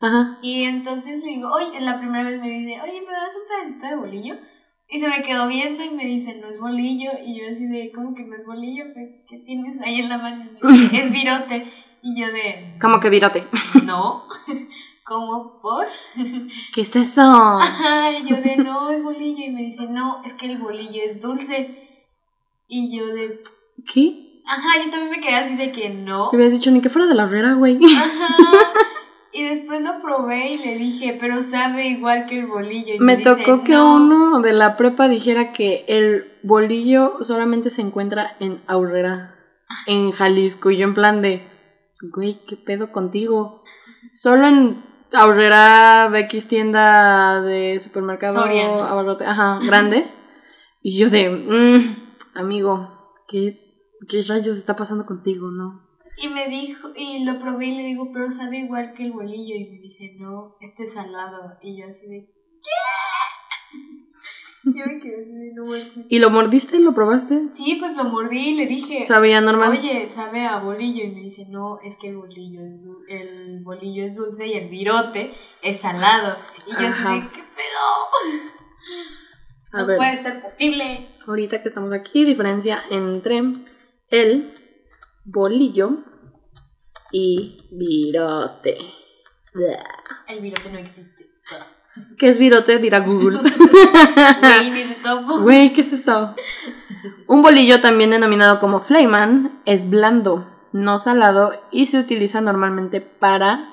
Ajá. 0.00 0.38
y 0.42 0.64
entonces 0.64 1.20
le 1.22 1.30
digo, 1.30 1.48
oye, 1.50 1.80
la 1.80 1.98
primera 1.98 2.24
vez 2.24 2.40
me 2.40 2.48
dice, 2.50 2.80
oye, 2.82 3.00
¿me 3.00 3.12
das 3.12 3.32
un 3.34 3.48
pedacito 3.48 3.86
de 3.88 3.96
bolillo? 3.96 4.34
Y 4.90 5.00
se 5.00 5.08
me 5.08 5.22
quedó 5.22 5.46
viendo 5.48 5.84
y 5.84 5.90
me 5.90 6.04
dice, 6.06 6.34
no 6.40 6.48
es 6.48 6.58
bolillo. 6.58 7.10
Y 7.22 7.38
yo 7.38 7.44
así 7.52 7.66
de, 7.66 7.92
¿cómo 7.94 8.14
que 8.14 8.22
no 8.24 8.34
es 8.36 8.46
bolillo? 8.46 8.84
Pues, 8.94 9.10
¿qué 9.28 9.36
tienes 9.44 9.78
ahí 9.82 10.00
en 10.00 10.08
la 10.08 10.16
mano? 10.16 10.50
Es 10.94 11.12
virote. 11.12 11.66
Y 12.00 12.18
yo 12.18 12.28
de, 12.32 12.74
Como 12.80 12.98
que 12.98 13.10
virote. 13.10 13.44
no. 13.84 14.24
¿Cómo 15.08 15.58
por? 15.62 15.86
¿Qué 16.74 16.82
es 16.82 16.94
eso? 16.94 17.22
Ajá, 17.22 18.12
y 18.12 18.28
yo 18.28 18.36
de, 18.36 18.56
no, 18.58 18.90
es 18.90 19.02
bolillo. 19.02 19.42
Y 19.46 19.50
me 19.50 19.62
dice, 19.62 19.86
no, 19.88 20.22
es 20.24 20.34
que 20.34 20.46
el 20.52 20.58
bolillo 20.58 21.00
es 21.02 21.22
dulce. 21.22 22.04
Y 22.66 22.94
yo 22.94 23.06
de, 23.06 23.40
¿Qué? 23.90 24.42
ajá, 24.46 24.84
yo 24.84 24.90
también 24.90 25.10
me 25.10 25.20
quedé 25.20 25.36
así 25.36 25.56
de 25.56 25.72
que 25.72 25.88
no. 25.88 26.28
Te 26.28 26.36
hubieras 26.36 26.52
dicho 26.52 26.70
ni 26.70 26.82
que 26.82 26.90
fuera 26.90 27.08
de 27.08 27.14
la 27.14 27.22
herrera, 27.22 27.54
güey. 27.54 27.78
Ajá. 27.84 28.28
Y 29.30 29.44
después 29.44 29.82
lo 29.82 30.00
probé 30.00 30.54
y 30.54 30.58
le 30.58 30.78
dije, 30.78 31.16
pero 31.20 31.42
sabe 31.42 31.86
igual 31.86 32.26
que 32.26 32.40
el 32.40 32.46
bolillo. 32.46 32.94
Y 32.94 32.98
Me 32.98 33.18
tocó 33.18 33.62
que 33.62 33.72
"No". 33.72 33.94
uno 33.94 34.40
de 34.40 34.52
la 34.52 34.76
prepa 34.76 35.06
dijera 35.06 35.52
que 35.52 35.84
el 35.86 36.32
bolillo 36.42 37.22
solamente 37.22 37.70
se 37.70 37.82
encuentra 37.82 38.36
en 38.40 38.60
Aurrera, 38.66 39.36
en 39.86 40.10
Jalisco. 40.10 40.70
Y 40.72 40.78
yo 40.78 40.84
en 40.88 40.94
plan 40.94 41.22
de, 41.22 41.46
güey, 42.12 42.40
¿qué 42.48 42.56
pedo 42.56 42.90
contigo? 42.90 43.62
Solo 44.12 44.48
en 44.48 44.82
Aurrera, 45.12 46.08
de 46.10 46.20
X 46.20 46.48
tienda 46.48 47.40
de 47.42 47.80
supermercado, 47.80 48.40
Soriana. 48.42 48.90
abarrote- 48.90 49.24
ajá, 49.26 49.58
grande. 49.64 50.04
Y 50.82 50.98
yo 50.98 51.08
de, 51.10 51.30
"Mm, 51.30 52.38
amigo, 52.38 52.88
¿qué, 53.26 53.58
¿qué 54.08 54.22
rayos 54.22 54.56
está 54.56 54.76
pasando 54.76 55.06
contigo, 55.06 55.50
no? 55.50 55.86
Y 56.20 56.28
me 56.28 56.48
dijo, 56.48 56.88
y 56.96 57.24
lo 57.24 57.38
probé 57.38 57.66
y 57.66 57.76
le 57.76 57.82
digo, 57.84 58.10
pero 58.12 58.30
sabe 58.30 58.58
igual 58.58 58.92
que 58.94 59.04
el 59.04 59.12
bolillo. 59.12 59.54
Y 59.54 59.70
me 59.70 59.78
dice, 59.80 60.16
no, 60.18 60.56
este 60.60 60.84
es 60.84 60.94
salado. 60.94 61.56
Y 61.62 61.78
yo 61.80 61.86
así 61.86 62.06
de, 62.08 62.26
¿qué? 62.62 62.70
Yo 64.76 64.86
me 64.86 65.00
quedé 65.00 65.26
no 65.54 65.64
manches. 65.64 66.06
¿Y 66.08 66.18
lo 66.20 66.30
mordiste? 66.30 66.78
¿Lo 66.80 66.92
probaste? 66.94 67.48
Sí, 67.52 67.76
pues 67.80 67.96
lo 67.96 68.04
mordí 68.04 68.50
y 68.50 68.54
le 68.54 68.66
dije, 68.66 69.04
Sabía 69.06 69.40
normal. 69.40 69.70
oye, 69.72 70.08
sabe 70.08 70.44
a 70.46 70.58
bolillo. 70.60 71.04
Y 71.04 71.08
me 71.08 71.20
dice, 71.20 71.46
no, 71.48 71.78
es 71.82 71.96
que 71.96 72.08
el 72.10 72.16
bolillo 72.16 72.60
es, 72.60 72.74
el 73.20 73.60
bolillo 73.62 74.04
es 74.04 74.14
dulce 74.16 74.46
y 74.46 74.52
el 74.54 74.68
virote 74.68 75.32
es 75.62 75.80
salado. 75.80 76.36
Y 76.66 76.72
yo 76.72 76.78
de, 76.78 77.28
¿qué 77.34 77.42
pedo? 77.42 77.84
A 79.72 79.78
No 79.80 79.86
ver. 79.86 79.96
puede 79.96 80.16
ser 80.22 80.40
posible. 80.40 81.06
ahorita 81.26 81.60
que 81.62 81.68
estamos 81.68 81.92
aquí, 81.92 82.24
diferencia 82.24 82.82
entre 82.90 83.42
el 84.10 84.52
bolillo 85.24 85.90
y 87.12 87.68
virote. 87.72 88.78
El 90.28 90.40
virote 90.40 90.70
no 90.72 90.78
existe. 90.78 91.24
¿Qué 92.18 92.28
es 92.28 92.38
virote? 92.38 92.78
Dirá 92.78 93.00
Google. 93.00 93.38
Güey, 95.40 95.72
¿qué 95.72 95.80
es 95.80 95.92
eso? 95.92 96.34
Un 97.26 97.42
bolillo, 97.42 97.80
también 97.80 98.10
denominado 98.10 98.60
como 98.60 98.80
flayman, 98.80 99.60
es 99.64 99.88
blando, 99.88 100.46
no 100.72 100.98
salado 100.98 101.54
y 101.70 101.86
se 101.86 101.98
utiliza 101.98 102.40
normalmente 102.40 103.00
para 103.00 103.72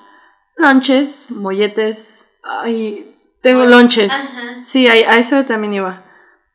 lonches, 0.55 1.31
molletes. 1.31 2.39
Ay, 2.43 3.15
tengo 3.41 3.65
lonches. 3.65 4.11
Ajá. 4.11 4.63
Sí, 4.63 4.87
a, 4.87 4.93
a 4.93 5.17
eso 5.17 5.43
también 5.45 5.73
iba. 5.73 6.05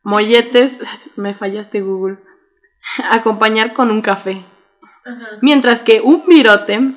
Molletes, 0.02 0.82
me 1.16 1.34
fallaste 1.34 1.80
Google. 1.80 2.18
Acompañar 3.10 3.72
con 3.72 3.90
un 3.90 4.00
café. 4.00 4.42
Ajá. 5.04 5.38
Mientras 5.42 5.82
que 5.82 6.00
un 6.00 6.24
virote 6.26 6.94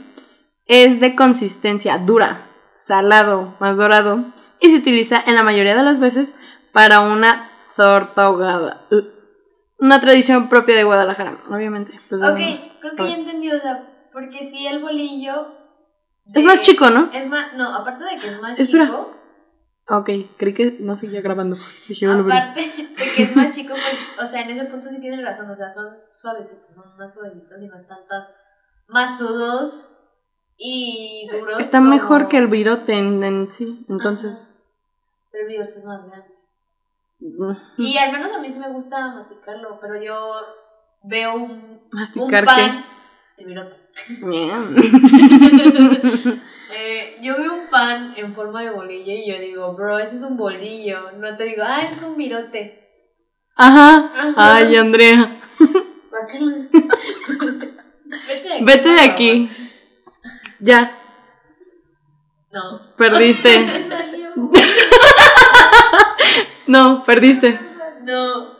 es 0.68 1.00
de 1.00 1.15
consistencia 1.15 1.98
dura, 1.98 2.48
salado, 2.75 3.56
más 3.60 3.75
dorado 3.75 4.24
y 4.63 4.72
se 4.72 4.77
utiliza 4.77 5.22
en 5.27 5.36
la 5.36 5.43
mayoría 5.43 5.75
de 5.75 5.84
las 5.84 6.00
veces 6.00 6.39
para 6.72 7.01
una 7.01 7.51
torta 7.75 8.24
ahogada. 8.24 8.88
Una 9.77 10.00
tradición 10.00 10.48
propia 10.48 10.77
de 10.77 10.86
Guadalajara, 10.86 11.38
obviamente. 11.50 12.00
pues, 12.08 12.22
Ok, 12.22 12.38
creo 12.79 12.96
que 12.96 13.10
ya 13.10 13.15
entendí, 13.15 13.51
o 13.51 13.60
sea, 13.60 14.08
porque 14.13 14.50
si 14.50 14.65
el 14.65 14.79
bolillo... 14.82 15.53
Es 16.34 16.46
más 16.46 16.62
chico, 16.62 16.89
¿no? 16.89 17.10
Es 17.13 17.27
más, 17.27 17.53
no, 17.55 17.75
aparte 17.75 18.05
de 18.05 18.17
que 18.17 18.27
es 18.27 18.41
más 18.41 18.58
Espera. 18.58 18.86
chico, 18.86 19.13
Ok, 19.89 20.10
creí 20.38 20.53
que 20.53 20.77
no 20.79 20.96
seguía 20.96 21.20
grabando. 21.22 21.58
Dije, 21.89 22.08
bueno, 22.08 22.22
aparte 22.24 22.62
de 22.62 23.12
que 23.17 23.24
es 23.24 23.36
más 23.36 23.53
chico, 23.53 23.74
pues, 23.74 24.25
o 24.25 24.32
sea, 24.32 24.43
en 24.43 24.51
ese 24.51 24.63
punto 24.70 24.88
sí 24.88 25.01
tienen 25.01 25.25
razón, 25.25 25.50
o 25.50 25.55
sea, 25.58 25.70
son 25.70 25.88
suavecitos, 26.15 26.67
son 26.74 26.96
más 26.98 27.13
suavecitos 27.13 27.62
y 27.62 27.67
no 27.67 27.77
están 27.77 28.00
tan 28.08 28.24
masudos 28.88 29.89
y 30.57 31.27
duros. 31.31 31.60
está 31.60 31.79
como- 31.79 31.89
mejor 31.89 32.27
que 32.27 32.38
el 32.38 32.48
virote 32.48 32.93
en, 32.93 33.24
en 33.24 33.51
sí, 33.51 33.86
entonces. 33.89 34.60
Pero 35.31 35.43
el 35.43 35.50
bigote 35.50 35.79
es 35.79 35.83
más 35.86 36.05
grande. 36.07 36.27
mm, 37.19 37.51
Y 37.81 37.98
al 37.98 38.12
menos 38.12 38.31
a 38.31 38.39
mí 38.39 38.50
sí 38.51 38.60
me 38.60 38.69
gusta 38.69 39.13
masticarlo, 39.15 39.79
pero 39.81 40.00
yo 40.01 40.15
veo 41.03 41.36
un, 41.36 41.81
¿Masticar 41.91 42.43
un 42.43 42.45
pan... 42.45 42.86
El 43.38 43.45
virote. 43.45 43.75
Eh, 46.75 47.19
yo 47.22 47.38
veo 47.38 47.53
un 47.53 47.67
pan 47.69 48.15
en 48.17 48.33
forma 48.33 48.63
de 48.63 48.72
bolillo 48.72 49.13
y 49.13 49.27
yo 49.29 49.38
digo, 49.38 49.74
bro, 49.75 50.00
ese 50.00 50.15
es 50.15 50.24
un 50.24 50.38
bolillo. 50.38 51.12
No 51.19 51.36
te 51.38 51.43
digo, 51.43 51.62
ah, 51.63 51.83
es 51.83 52.01
un 52.01 52.17
virote. 52.17 52.89
Ajá. 53.55 54.10
Ajá. 54.17 54.33
Ay, 54.55 54.75
Andrea. 54.75 55.29
Vete 58.27 58.48
de 58.48 58.53
aquí. 58.53 58.63
Vete 58.65 58.89
de 58.89 59.01
aquí. 59.01 59.50
Ya. 60.63 60.91
No. 62.51 62.96
perdiste. 62.96 63.50
No, 66.65 67.03
perdiste. 67.03 67.60
No. 68.03 68.53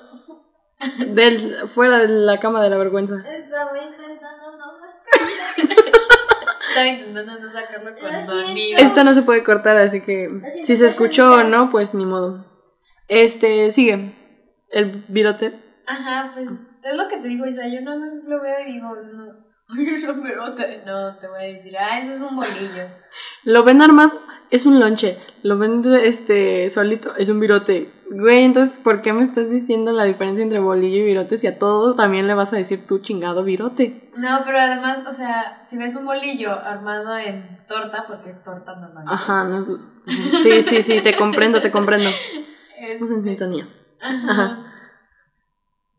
Del, 1.08 1.70
fuera 1.70 2.00
de 2.00 2.10
la 2.10 2.38
cama 2.38 2.62
de 2.62 2.70
la 2.70 2.78
vergüenza. 2.78 3.16
Estaba 3.26 3.72
intentando 3.82 4.58
no 4.58 4.74
Estaba 6.70 6.88
intentando 6.88 7.40
no 7.40 7.54
sacarlo 7.54 7.96
con 7.96 8.26
sonido. 8.26 8.78
Esta 8.78 9.06
no 9.06 9.14
se 9.14 9.22
puede 9.22 9.46
cortar, 9.46 9.78
así 9.78 10.02
que 10.02 10.30
si 10.66 10.76
se 10.76 10.86
escuchó 10.86 11.36
o 11.36 11.44
no, 11.44 11.72
pues 11.72 11.94
ni 11.96 12.06
modo. 12.06 12.46
Este, 13.08 13.72
sigue. 13.72 14.14
El 14.70 15.06
virote. 15.08 15.58
Ajá, 15.88 16.32
pues 16.36 16.50
es 16.84 16.98
lo 16.98 17.08
que 17.08 17.18
te 17.18 17.30
digo, 17.30 17.46
o 17.50 17.54
sea, 17.54 17.68
yo 17.70 17.80
nada 17.82 17.98
más 17.98 18.14
lo 18.28 18.42
veo 18.42 18.60
y 18.68 18.74
digo, 18.74 18.94
no, 19.14 19.44
No, 19.70 21.16
te 21.18 21.28
voy 21.28 21.40
a 21.40 21.54
decir, 21.54 21.76
ah, 21.78 22.00
eso 22.00 22.14
es 22.14 22.22
un 22.22 22.36
bolillo. 22.36 22.88
Lo 23.44 23.64
ven 23.64 23.82
armado, 23.82 24.12
es 24.52 24.66
un 24.66 24.80
lonche. 24.80 25.18
Lo 25.42 25.58
ven 25.58 25.84
este 26.04 26.70
solito, 26.70 27.16
es 27.18 27.30
un 27.30 27.40
virote. 27.40 27.92
Güey, 28.12 28.44
entonces, 28.44 28.80
¿por 28.80 29.02
qué 29.02 29.14
me 29.14 29.24
estás 29.24 29.50
diciendo 29.50 29.92
la 29.92 30.04
diferencia 30.04 30.44
entre 30.44 30.60
bolillo 30.60 30.98
y 30.98 31.06
virote 31.06 31.38
si 31.38 31.48
a 31.48 31.58
todo 31.58 31.96
también 31.96 32.28
le 32.28 32.34
vas 32.36 32.54
a 32.54 32.58
decir 32.58 32.86
tu 32.86 33.00
chingado 33.00 33.44
virote? 33.44 34.12
No, 34.18 34.42
pero 34.46 34.60
además, 34.60 35.02
o 35.10 35.14
sea, 35.14 35.64
si 35.66 35.78
ves 35.78 35.96
un 35.96 36.06
bolillo 36.06 36.52
armado 36.52 37.18
en 37.18 37.64
torta, 37.68 38.06
porque 38.08 38.30
es 38.30 38.44
torta 38.44 38.76
normal. 38.76 39.06
Ajá, 39.08 39.46
no 39.46 39.60
es- 39.60 40.42
sí, 40.44 40.62
sí, 40.62 40.84
sí, 40.84 41.02
te 41.02 41.16
comprendo, 41.16 41.62
te 41.62 41.72
comprendo. 41.72 42.10
Estamos 42.80 43.12
en 43.12 43.24
sintonía. 43.24 43.68
Ajá. 44.02 44.60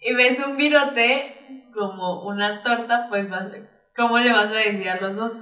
Y 0.01 0.15
ves 0.15 0.39
un 0.47 0.57
virote 0.57 1.34
como 1.75 2.23
una 2.23 2.63
torta, 2.63 3.07
pues 3.09 3.29
vas, 3.29 3.45
¿cómo 3.97 4.19
le 4.19 4.33
vas 4.33 4.47
a 4.51 4.55
decir 4.57 4.89
a 4.89 5.01
los 5.01 5.17
dos? 5.17 5.33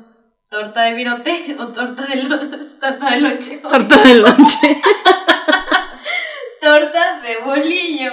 ¿Torta 0.50 0.82
de 0.82 0.94
virote 0.94 1.56
o 1.60 1.68
torta 1.68 2.06
de, 2.06 2.16
lo- 2.24 2.38
torta 2.80 3.10
de 3.10 3.20
lonche? 3.20 3.58
Torta 3.58 3.96
de 4.02 4.14
lonche. 4.14 4.82
Torta 6.60 7.20
de 7.20 7.38
bolillo 7.44 8.12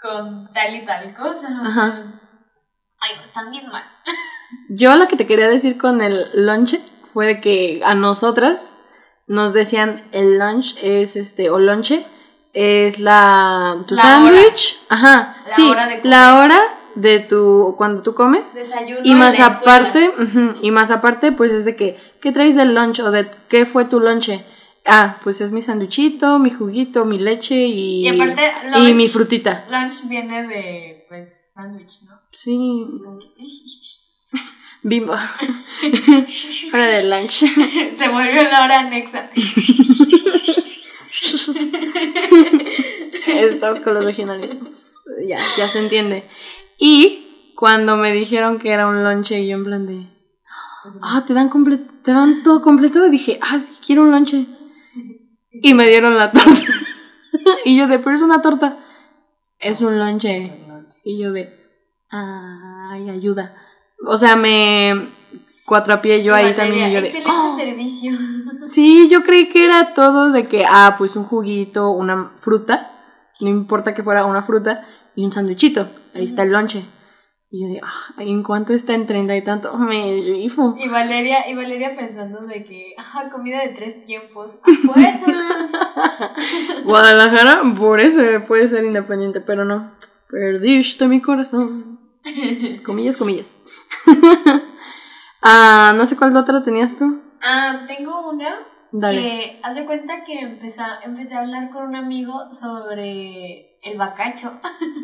con 0.00 0.50
tal 0.52 0.74
y 0.74 0.84
tal 0.86 1.14
cosa. 1.14 1.48
Ajá. 1.64 2.20
Ay, 3.00 3.10
pues 3.16 3.28
también 3.32 3.68
mal. 3.68 3.82
Yo 4.70 4.94
lo 4.96 5.06
que 5.08 5.16
te 5.16 5.26
quería 5.26 5.48
decir 5.48 5.76
con 5.76 6.00
el 6.00 6.30
lonche 6.34 6.80
fue 7.12 7.26
de 7.26 7.40
que 7.40 7.82
a 7.84 7.94
nosotras 7.94 8.76
nos 9.26 9.52
decían 9.52 10.02
el 10.12 10.38
lunch 10.38 10.76
es 10.82 11.16
este, 11.16 11.50
o 11.50 11.58
lonche 11.58 12.04
es 12.54 13.00
la 13.00 13.76
tu 13.86 13.96
sándwich, 13.96 14.78
ajá, 14.88 15.34
La 15.48 15.54
sí, 15.54 15.68
hora 15.70 15.86
de 15.86 15.96
comer. 15.98 16.06
la 16.06 16.38
hora 16.38 16.60
de 16.94 17.20
tu 17.20 17.74
cuando 17.76 18.02
tú 18.02 18.14
comes 18.14 18.54
Desayuno. 18.54 19.00
y 19.02 19.10
en 19.12 19.18
más 19.18 19.38
la 19.38 19.46
aparte, 19.46 20.10
y 20.62 20.70
más 20.70 20.90
aparte 20.90 21.32
pues 21.32 21.52
es 21.52 21.64
de 21.64 21.76
que 21.76 21.96
¿qué 22.20 22.32
traes 22.32 22.54
del 22.54 22.74
lunch 22.74 23.00
o 23.00 23.10
de 23.10 23.28
qué 23.48 23.66
fue 23.66 23.84
tu 23.84 24.00
lonche? 24.00 24.44
Ah, 24.86 25.16
pues 25.24 25.40
es 25.40 25.50
mi 25.50 25.62
sanduchito, 25.62 26.38
mi 26.38 26.50
juguito, 26.50 27.06
mi 27.06 27.18
leche 27.18 27.54
y 27.54 28.06
Y 28.06 28.08
aparte, 28.08 28.52
y 28.76 28.92
mi 28.92 29.08
frutita. 29.08 29.64
Lunch 29.70 30.06
viene 30.08 30.46
de, 30.46 31.06
pues, 31.08 31.30
sándwich, 31.54 32.02
¿no? 32.02 32.16
Sí, 32.30 32.86
bimbo. 34.82 35.14
Hora 36.74 36.86
de 36.86 37.04
lunch. 37.08 37.30
Se 37.98 38.08
volvió 38.10 38.42
la 38.42 38.64
hora 38.64 38.80
anexa. 38.80 39.30
Estamos 43.26 43.80
con 43.80 43.94
los 43.94 44.04
regionalismos. 44.04 44.96
Ya, 45.26 45.38
ya 45.56 45.68
se 45.68 45.78
entiende. 45.78 46.24
Y 46.78 47.52
cuando 47.56 47.96
me 47.96 48.12
dijeron 48.12 48.58
que 48.58 48.70
era 48.70 48.86
un 48.86 49.02
lonche, 49.04 49.40
y 49.40 49.48
yo 49.48 49.56
en 49.56 49.64
plan 49.64 49.86
de. 49.86 50.08
Ah, 51.02 51.24
te 51.26 51.32
dan, 51.32 51.48
comple 51.48 51.78
te 52.02 52.12
dan 52.12 52.42
todo 52.42 52.60
completo. 52.62 53.06
Y 53.06 53.10
dije, 53.10 53.38
ah, 53.42 53.58
sí, 53.58 53.74
quiero 53.84 54.02
un 54.02 54.10
lonche. 54.10 54.46
Y 55.52 55.74
me 55.74 55.88
dieron 55.88 56.16
la 56.18 56.30
torta. 56.32 56.50
y 57.64 57.76
yo 57.76 57.86
de, 57.86 57.98
pero 57.98 58.16
es 58.16 58.22
una 58.22 58.42
torta. 58.42 58.78
Es 59.58 59.80
un 59.80 59.98
lonche. 59.98 60.52
Y 61.04 61.18
yo 61.18 61.32
de, 61.32 61.54
ay, 62.10 63.08
ayuda. 63.08 63.54
O 64.06 64.18
sea, 64.18 64.36
me 64.36 65.08
cuatrapié 65.66 66.22
yo 66.22 66.34
ahí 66.34 66.52
también. 66.54 66.90
Y 66.90 66.94
yo 66.94 67.00
de, 67.00 67.08
Excelente 67.08 67.30
"Oh". 67.32 67.56
servicio. 67.56 68.12
Sí, 68.66 69.08
yo 69.10 69.22
creí 69.24 69.48
que 69.50 69.64
era 69.66 69.92
todo 69.92 70.30
de 70.32 70.46
que, 70.46 70.64
ah, 70.66 70.94
pues 70.96 71.16
un 71.16 71.24
juguito, 71.24 71.90
una 71.90 72.32
fruta, 72.38 72.90
no 73.40 73.48
importa 73.48 73.94
que 73.94 74.02
fuera 74.02 74.24
una 74.24 74.42
fruta, 74.42 74.86
y 75.14 75.24
un 75.24 75.32
sándwichito. 75.32 75.88
Ahí 76.14 76.24
está 76.24 76.42
el 76.42 76.52
lonche. 76.52 76.84
Y 77.50 77.62
yo 77.62 77.68
de, 77.72 77.80
ah, 77.84 78.20
¿en 78.22 78.42
cuánto 78.42 78.72
está 78.72 78.94
en 78.94 79.06
treinta 79.06 79.36
y 79.36 79.44
tanto? 79.44 79.76
Me 79.78 80.20
rifo. 80.20 80.74
Y 80.76 80.88
Valeria, 80.88 81.48
y 81.48 81.54
Valeria 81.54 81.94
pensando 81.94 82.40
de 82.40 82.64
que, 82.64 82.94
ajá, 82.98 83.30
comida 83.30 83.60
de 83.60 83.68
tres 83.68 84.04
tiempos. 84.04 84.56
¡A 84.62 84.92
fuerza! 84.92 85.24
Guadalajara, 86.84 87.62
por 87.78 88.00
eso 88.00 88.20
puede 88.48 88.66
ser 88.66 88.84
independiente, 88.84 89.40
pero 89.40 89.64
no. 89.64 89.92
Perdiste 90.28 91.06
mi 91.06 91.20
corazón. 91.20 92.00
Comillas, 92.84 93.16
comillas. 93.16 93.62
ah, 95.42 95.94
no 95.96 96.06
sé 96.06 96.16
cuál 96.16 96.36
otra 96.36 96.64
tenías 96.64 96.98
tú. 96.98 97.22
ah, 97.40 97.84
tengo 97.86 98.30
una 98.30 98.48
Dale. 98.90 99.20
que, 99.20 99.60
haz 99.62 99.74
de 99.74 99.84
cuenta 99.84 100.24
que 100.24 100.40
empecé, 100.40 100.80
empecé 101.02 101.34
a 101.34 101.40
hablar 101.40 101.70
con 101.70 101.84
un 101.88 101.96
amigo 101.96 102.52
sobre 102.52 103.78
el 103.82 103.98
bacacho. 103.98 104.52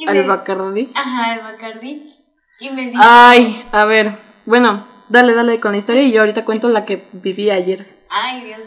y 0.00 0.08
Al 0.08 0.26
Bacardi. 0.26 0.90
Ajá, 0.94 1.34
el 1.34 1.40
Bacardi. 1.42 2.14
Y 2.58 2.70
me 2.70 2.86
dijo, 2.86 3.02
Ay, 3.04 3.62
a 3.72 3.84
ver. 3.84 4.18
Bueno, 4.46 4.86
dale, 5.08 5.34
dale 5.34 5.60
con 5.60 5.72
la 5.72 5.78
historia 5.78 6.02
y 6.02 6.12
yo 6.12 6.20
ahorita 6.20 6.44
cuento 6.44 6.68
la 6.68 6.86
que 6.86 7.08
viví 7.12 7.50
ayer. 7.50 8.06
ay 8.08 8.44
Dios. 8.44 8.60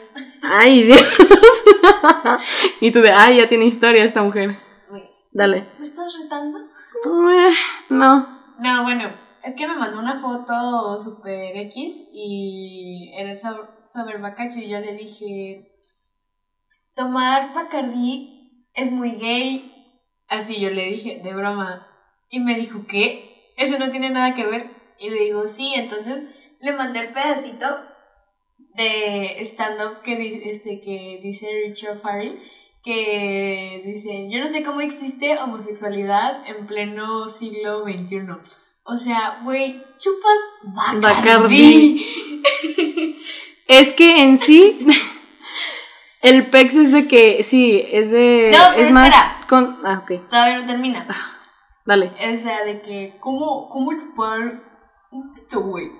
Ay, 0.43 0.83
Dios. 0.83 1.03
y 2.81 2.91
tú 2.91 3.01
de, 3.01 3.11
ay, 3.11 3.37
ya 3.37 3.47
tiene 3.47 3.65
historia 3.65 4.03
esta 4.03 4.21
mujer. 4.21 4.59
Dale. 5.31 5.67
¿Me 5.79 5.87
estás 5.87 6.15
retando? 6.21 6.59
Eh, 6.59 7.53
no. 7.89 8.27
No, 8.59 8.83
bueno, 8.83 9.09
es 9.43 9.55
que 9.55 9.67
me 9.67 9.75
mandó 9.75 9.99
una 9.99 10.15
foto 10.15 11.01
super 11.03 11.57
X 11.57 11.93
y 12.13 13.11
era 13.17 13.35
sobre, 13.35 13.63
sobre 13.83 14.17
Bacacho 14.19 14.59
y 14.59 14.69
yo 14.69 14.79
le 14.79 14.93
dije, 14.93 15.71
tomar 16.95 17.53
Bacardí 17.53 18.67
es 18.75 18.91
muy 18.91 19.13
gay. 19.13 19.82
Así 20.33 20.59
yo 20.59 20.69
le 20.71 20.85
dije, 20.85 21.21
de 21.23 21.33
broma. 21.33 21.87
Y 22.29 22.39
me 22.39 22.55
dijo, 22.55 22.85
¿qué? 22.87 23.51
Eso 23.55 23.77
no 23.77 23.91
tiene 23.91 24.09
nada 24.09 24.33
que 24.33 24.45
ver. 24.45 24.71
Y 24.99 25.09
le 25.09 25.25
digo, 25.25 25.47
sí, 25.47 25.73
entonces 25.75 26.23
le 26.59 26.73
mandé 26.73 26.99
el 27.01 27.13
pedacito 27.13 27.67
de 28.75 29.37
stand-up 29.41 30.01
que, 30.03 30.51
este, 30.51 30.81
que 30.81 31.19
dice 31.21 31.47
Richard 31.67 31.99
Farrell, 31.99 32.39
que 32.83 33.81
dice, 33.85 34.27
yo 34.29 34.39
no 34.39 34.49
sé 34.49 34.63
cómo 34.63 34.81
existe 34.81 35.37
homosexualidad 35.37 36.43
en 36.47 36.65
pleno 36.65 37.29
siglo 37.29 37.83
XXI. 37.83 38.19
O 38.85 38.97
sea, 38.97 39.41
güey, 39.43 39.81
chupas 39.99 40.99
Bacardi. 40.99 42.05
Es 43.67 43.93
que 43.93 44.21
en 44.23 44.37
sí. 44.37 44.77
El 46.23 46.47
pex 46.47 46.75
es 46.75 46.91
de 46.93 47.07
que, 47.07 47.43
sí, 47.43 47.85
es 47.91 48.09
de. 48.09 48.51
No, 48.53 48.63
pero 48.73 48.87
es 48.87 48.91
más. 48.93 49.13
Con, 49.47 49.77
ah, 49.83 50.03
ok. 50.03 50.25
Todavía 50.29 50.59
no 50.59 50.65
termina. 50.65 51.05
Dale. 51.85 52.07
O 52.07 52.43
sea, 52.43 52.63
de 52.63 52.81
que, 52.81 53.17
¿cómo, 53.19 53.67
cómo 53.67 53.91
chupar 53.91 54.63
un 55.11 55.33
pito, 55.33 55.61
güey? 55.61 55.91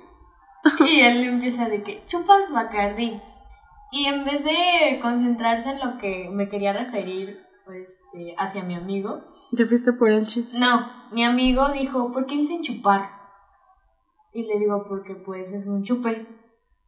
Y 0.88 1.02
él 1.02 1.26
empieza 1.26 1.68
de 1.68 1.84
que, 1.84 2.06
chupas 2.06 2.52
Bacardi. 2.54 3.20
Y 3.92 4.06
en 4.06 4.24
vez 4.24 4.46
de 4.46 4.98
concentrarse 5.02 5.70
en 5.72 5.80
lo 5.80 5.98
que 5.98 6.30
me 6.32 6.48
quería 6.48 6.72
referir, 6.72 7.46
pues, 7.66 8.00
eh, 8.18 8.34
hacia 8.38 8.64
mi 8.64 8.76
amigo, 8.76 9.26
Te 9.56 9.66
fuiste 9.66 9.92
por 9.92 10.10
el 10.10 10.26
chiste. 10.26 10.58
no, 10.58 10.90
mi 11.12 11.26
amigo 11.26 11.70
dijo, 11.74 12.14
¿por 12.14 12.26
qué 12.26 12.36
dicen 12.36 12.64
chupar? 12.64 13.10
Y 14.34 14.44
le 14.46 14.58
digo, 14.58 14.86
porque 14.88 15.16
pues 15.16 15.52
es 15.52 15.68
un 15.68 15.84
chupe. 15.84 16.26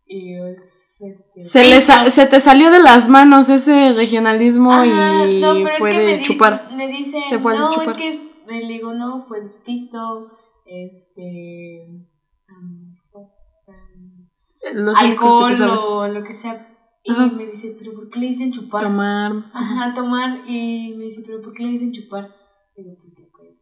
Y 0.07 0.35
es, 0.35 0.97
este... 1.01 1.41
Se, 1.41 1.63
le 1.63 1.81
sa- 1.81 1.99
pito. 2.01 2.11
se 2.11 2.25
te 2.27 2.39
salió 2.39 2.69
de 2.71 2.79
las 2.79 3.09
manos 3.09 3.49
ese 3.49 3.93
regionalismo 3.93 4.71
Ajá, 4.71 5.25
y 5.25 5.41
no, 5.41 5.53
pero 5.63 5.75
fue 5.77 5.89
es 5.89 5.95
que 5.95 6.01
de 6.01 6.05
me, 6.11 6.17
di- 6.17 6.23
chupar. 6.23 6.69
me 6.75 6.87
dice, 6.87 7.17
Se 7.27 7.39
fue 7.39 7.53
al 7.53 7.59
no, 7.59 7.71
chupar. 7.71 7.89
es 7.89 7.93
que 7.95 8.07
es, 8.09 8.21
le 8.47 8.67
digo, 8.67 8.93
no, 8.93 9.25
pues 9.27 9.57
pisto, 9.65 10.31
este, 10.65 11.87
um, 12.49 12.93
um, 13.15 14.27
Los 14.73 14.97
alcohol 14.97 15.53
o 15.61 16.07
lo 16.07 16.23
que 16.23 16.33
sea. 16.33 16.71
Y 17.03 17.11
Ajá. 17.11 17.27
me 17.27 17.45
dice, 17.45 17.75
pero 17.77 17.93
¿por 17.93 18.09
qué 18.09 18.19
le 18.19 18.27
dicen 18.27 18.51
chupar? 18.51 18.81
Tomar. 18.83 19.31
Ajá, 19.53 19.93
tomar. 19.93 20.41
Y 20.47 20.95
me 20.97 21.05
dice, 21.05 21.21
pero 21.25 21.39
¿por 21.41 21.53
qué 21.53 21.63
le 21.63 21.69
dicen 21.69 21.91
chupar? 21.91 22.33
Digo, 22.75 22.95
porque 22.99 23.29
pues, 23.31 23.61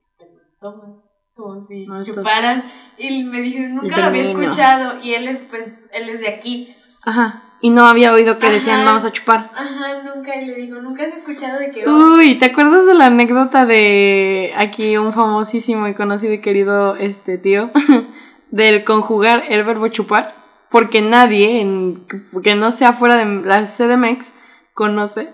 tomas. 0.62 1.00
Como 1.36 1.66
si 1.66 1.86
No, 1.88 2.04
chuparas. 2.04 2.64
Y 2.98 3.24
me 3.24 3.42
dice, 3.42 3.68
nunca 3.70 3.98
lo 3.98 4.06
había 4.06 4.22
escuchado. 4.24 5.02
Y 5.02 5.14
él 5.16 5.28
es, 5.28 5.42
pues, 5.50 5.66
él 5.92 6.10
es 6.10 6.20
de 6.20 6.28
aquí. 6.30 6.76
Ajá. 7.04 7.42
Y 7.60 7.70
no 7.70 7.86
había 7.88 8.12
oído 8.14 8.40
que 8.40 8.50
decían 8.50 8.82
Ajá. 8.82 8.86
vamos 8.90 9.06
a 9.06 9.12
chupar. 9.12 9.50
Ajá, 9.56 10.04
nunca. 10.04 10.36
Y 10.36 10.46
le 10.46 10.56
digo, 10.56 10.82
¿nunca 10.82 11.04
has 11.04 11.14
escuchado 11.14 11.60
de 11.60 11.72
que... 11.72 11.88
oh, 11.88 12.16
Uy, 12.18 12.36
¿te 12.36 12.46
acuerdas 12.46 12.86
de 12.86 12.94
la 12.94 13.06
anécdota 13.08 13.66
de 13.66 14.52
aquí 14.58 14.98
un 14.98 15.14
famosísimo 15.14 15.88
y 15.88 15.94
conocido 15.94 16.34
y 16.34 16.42
querido 16.42 16.96
este 16.98 17.38
tío? 17.38 17.72
Del 18.52 18.84
conjugar 18.84 19.46
el 19.50 19.64
verbo 19.64 19.88
chupar. 19.88 20.36
Porque 20.70 21.02
nadie 21.02 21.62
en, 21.62 22.06
que 22.44 22.56
no 22.56 22.72
sea 22.72 22.94
fuera 22.94 23.16
de 23.16 23.26
la 23.48 23.66
CDMX 23.66 24.34
conoce 24.74 25.30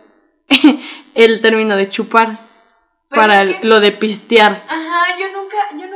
el 1.16 1.42
término 1.42 1.76
de 1.78 1.90
chupar 1.90 2.40
Pues 3.10 3.20
para 3.20 3.46
que- 3.46 3.66
lo 3.66 3.80
de 3.80 3.92
pistear. 3.92 4.52
Ajá, 4.68 5.18
yo 5.20 5.26
nunca, 5.36 5.58
yo 5.82 5.88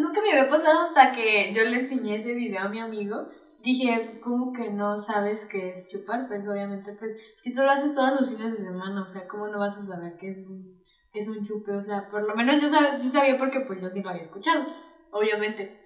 nunca 0.00 0.13
me, 0.24 0.38
había 0.38 0.48
pasado 0.48 0.80
hasta 0.80 1.12
que 1.12 1.52
yo 1.52 1.64
le 1.64 1.80
enseñé 1.80 2.16
ese 2.16 2.34
video 2.34 2.62
a 2.62 2.68
mi 2.68 2.80
amigo. 2.80 3.28
Dije, 3.62 4.18
¿cómo 4.22 4.52
que 4.52 4.70
no 4.70 4.98
sabes 4.98 5.46
qué 5.46 5.70
es 5.72 5.88
chupar? 5.90 6.26
Pues 6.28 6.46
obviamente, 6.46 6.92
pues, 6.98 7.14
si 7.42 7.54
tú 7.54 7.62
lo 7.62 7.70
haces 7.70 7.92
todos 7.94 8.20
los 8.20 8.28
fines 8.28 8.52
de 8.58 8.64
semana, 8.64 9.02
o 9.02 9.06
sea, 9.06 9.26
¿cómo 9.26 9.48
no 9.48 9.58
vas 9.58 9.76
a 9.76 9.86
saber 9.86 10.16
qué 10.18 10.30
es 10.30 10.38
un, 10.46 10.82
es 11.14 11.28
un 11.28 11.42
chupe? 11.44 11.72
O 11.72 11.80
sea, 11.80 12.08
por 12.10 12.22
lo 12.26 12.34
menos 12.34 12.60
yo 12.60 12.68
sab- 12.68 12.98
sí 13.00 13.08
sabía 13.08 13.38
porque 13.38 13.60
pues 13.60 13.80
yo 13.80 13.88
sí 13.88 14.02
lo 14.02 14.10
había 14.10 14.22
escuchado, 14.22 14.64
obviamente. 15.12 15.80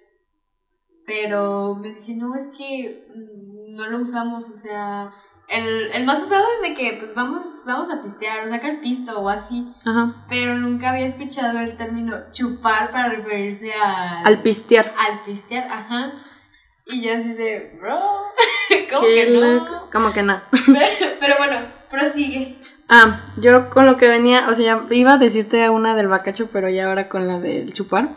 Pero 1.05 1.75
me 1.75 1.89
dice, 1.89 2.15
no, 2.15 2.35
es 2.35 2.47
que 2.55 3.07
mm, 3.15 3.75
no 3.77 3.87
lo 3.87 3.99
usamos, 3.99 4.49
o 4.49 4.57
sea, 4.57 5.13
el, 5.49 5.91
el 5.93 6.05
más 6.05 6.21
usado 6.21 6.45
es 6.55 6.69
de 6.69 6.75
que, 6.75 6.93
pues, 6.99 7.13
vamos, 7.15 7.41
vamos 7.65 7.89
a 7.91 8.01
pistear 8.01 8.45
o 8.45 8.49
sacar 8.49 8.79
pisto 8.81 9.19
o 9.19 9.29
así. 9.29 9.67
Ajá. 9.85 10.25
Pero 10.29 10.55
nunca 10.55 10.91
había 10.91 11.07
escuchado 11.07 11.59
el 11.59 11.75
término 11.75 12.15
chupar 12.31 12.91
para 12.91 13.09
referirse 13.09 13.73
al, 13.73 14.25
Al 14.27 14.41
pistear. 14.41 14.93
al 14.97 15.21
pistear, 15.25 15.67
ajá. 15.71 16.11
Y 16.87 17.01
yo 17.01 17.13
así 17.13 17.33
de, 17.33 17.77
bro, 17.79 17.99
¿cómo 18.91 19.01
que 19.07 19.29
no? 19.31 19.89
Como 19.91 20.13
que 20.13 20.23
no. 20.23 20.41
Pero, 20.65 21.11
pero 21.19 21.35
bueno, 21.37 21.57
prosigue. 21.89 22.59
Ah, 22.87 23.19
yo 23.37 23.69
con 23.69 23.85
lo 23.85 23.97
que 23.97 24.07
venía, 24.07 24.47
o 24.49 24.55
sea, 24.55 24.81
iba 24.89 25.13
a 25.13 25.17
decirte 25.19 25.69
una 25.69 25.93
del 25.95 26.07
bacacho, 26.07 26.49
pero 26.51 26.69
ya 26.69 26.87
ahora 26.87 27.07
con 27.07 27.27
la 27.27 27.39
del 27.39 27.71
chupar, 27.73 28.09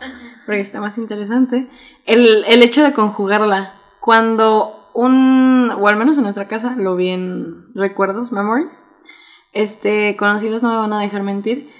porque 0.47 0.61
está 0.61 0.81
más 0.81 0.97
interesante. 0.97 1.67
El, 2.05 2.43
el 2.47 2.63
hecho 2.63 2.83
de 2.83 2.93
conjugarla. 2.93 3.73
Cuando 3.99 4.82
un, 4.93 5.71
o 5.71 5.87
al 5.87 5.95
menos 5.95 6.17
en 6.17 6.23
nuestra 6.23 6.47
casa, 6.47 6.75
lo 6.77 6.95
vi 6.95 7.09
en 7.09 7.65
recuerdos, 7.73 8.31
memories, 8.31 8.89
este, 9.51 10.15
conocidos 10.17 10.61
no 10.61 10.69
me 10.69 10.77
van 10.77 10.93
a 10.93 10.99
dejar 10.99 11.23
mentir. 11.23 11.71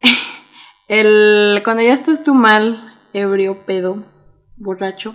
el, 0.88 1.60
cuando 1.64 1.82
ya 1.82 1.92
estás 1.92 2.24
tú 2.24 2.34
mal, 2.34 2.98
ebrio, 3.12 3.64
pedo, 3.66 4.04
borracho, 4.56 5.14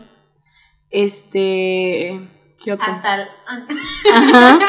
este, 0.90 2.30
¿qué 2.64 2.74
otro? 2.74 2.92
Hasta 2.92 3.22
el... 3.22 3.28
Ajá. 4.14 4.60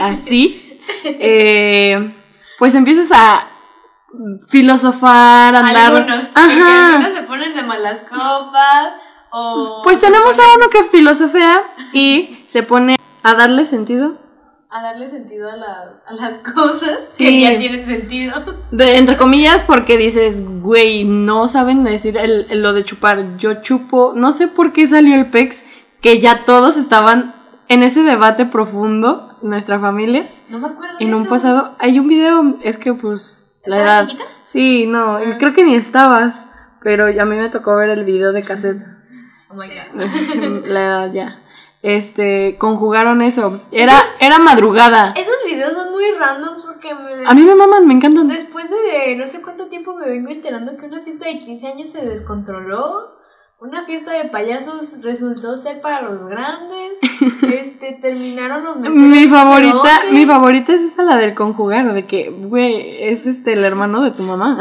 Así. 0.12 0.80
Eh, 1.04 2.14
pues 2.58 2.74
empiezas 2.74 3.10
a 3.12 3.46
filosofar, 4.48 5.54
andar. 5.54 5.94
Algunos, 5.94 6.28
Ajá. 6.34 6.96
algunos 6.96 7.18
se 7.18 7.22
ponen 7.24 7.54
de 7.54 7.62
malas 7.62 8.00
copas 8.00 8.92
o... 9.32 9.80
Pues 9.82 9.98
tenemos 10.00 10.38
a 10.38 10.42
uno 10.56 10.68
que 10.70 10.84
filosofea 10.84 11.62
y 11.92 12.42
se 12.46 12.62
pone 12.62 12.96
a 13.22 13.34
darle 13.34 13.64
sentido. 13.64 14.16
A 14.70 14.82
darle 14.82 15.10
sentido 15.10 15.50
a, 15.50 15.56
la- 15.56 16.00
a 16.06 16.14
las 16.14 16.38
cosas 16.54 16.98
Sí. 17.08 17.24
que 17.24 17.40
ya 17.40 17.58
tienen 17.58 17.84
sentido. 17.86 18.42
De, 18.70 18.96
entre 18.96 19.16
comillas, 19.16 19.62
porque 19.62 19.98
dices, 19.98 20.42
güey, 20.62 21.04
no 21.04 21.46
saben 21.48 21.84
decir 21.84 22.16
el, 22.16 22.46
el- 22.48 22.62
lo 22.62 22.72
de 22.72 22.84
chupar. 22.84 23.36
Yo 23.36 23.60
chupo. 23.62 24.12
No 24.16 24.32
sé 24.32 24.48
por 24.48 24.72
qué 24.72 24.86
salió 24.86 25.14
el 25.14 25.26
PEX, 25.30 25.64
que 26.00 26.20
ya 26.20 26.44
todos 26.46 26.76
estaban 26.76 27.34
en 27.68 27.82
ese 27.82 28.02
debate 28.02 28.46
profundo, 28.46 29.36
nuestra 29.42 29.78
familia. 29.78 30.28
No 30.48 30.58
me 30.58 30.68
acuerdo 30.68 30.96
de 30.98 31.04
En 31.04 31.14
un 31.14 31.22
eso. 31.22 31.30
pasado, 31.30 31.70
hay 31.78 31.98
un 31.98 32.08
video, 32.08 32.56
es 32.62 32.78
que 32.78 32.94
pues 32.94 33.60
la 33.66 33.76
¿Estabas 33.78 33.98
edad. 34.00 34.08
chiquita? 34.08 34.24
Sí, 34.44 34.86
no, 34.86 35.16
Ah. 35.16 35.36
creo 35.38 35.52
que 35.54 35.64
ni 35.64 35.74
estabas, 35.74 36.46
pero 36.82 37.06
a 37.06 37.24
mí 37.26 37.36
me 37.36 37.48
tocó 37.50 37.76
ver 37.76 37.90
el 37.90 38.04
video 38.04 38.32
de 38.32 38.42
cassette. 38.42 38.82
Oh 39.52 39.54
my 39.54 39.68
god. 39.68 40.66
la 40.66 40.82
edad 40.82 41.12
ya. 41.12 41.42
Este, 41.82 42.56
conjugaron 42.58 43.22
eso. 43.22 43.60
Era, 43.72 44.00
era 44.20 44.38
madrugada. 44.38 45.14
Esos 45.16 45.34
videos 45.44 45.72
son 45.72 45.90
muy 45.90 46.04
random 46.18 46.54
porque 46.64 46.94
me... 46.94 47.26
A 47.26 47.34
mí 47.34 47.42
me 47.42 47.56
maman, 47.56 47.86
me 47.86 47.94
encantan. 47.94 48.28
Después 48.28 48.70
de 48.70 49.16
no 49.16 49.26
sé 49.26 49.42
cuánto 49.42 49.66
tiempo 49.66 49.94
me 49.94 50.06
vengo 50.06 50.30
enterando 50.30 50.76
que 50.76 50.86
una 50.86 51.02
fiesta 51.02 51.26
de 51.26 51.38
15 51.38 51.66
años 51.66 51.90
se 51.90 52.06
descontroló. 52.06 53.20
Una 53.58 53.84
fiesta 53.84 54.12
de 54.12 54.24
payasos 54.26 55.02
resultó 55.02 55.56
ser 55.56 55.80
para 55.80 56.02
los 56.02 56.24
grandes. 56.26 56.98
Este, 57.82 58.00
terminaron 58.00 58.62
los 58.62 58.76
meseros. 58.76 58.96
Mi 58.96 59.26
favorita, 59.26 60.00
mi 60.12 60.24
favorita 60.24 60.72
es 60.72 60.82
esa 60.82 61.02
la 61.02 61.16
del 61.16 61.34
conjugar, 61.34 61.92
de 61.92 62.06
que, 62.06 62.30
güey, 62.30 63.02
es 63.02 63.26
este 63.26 63.54
el 63.54 63.64
hermano 63.64 64.02
de 64.02 64.12
tu 64.12 64.22
mamá. 64.22 64.56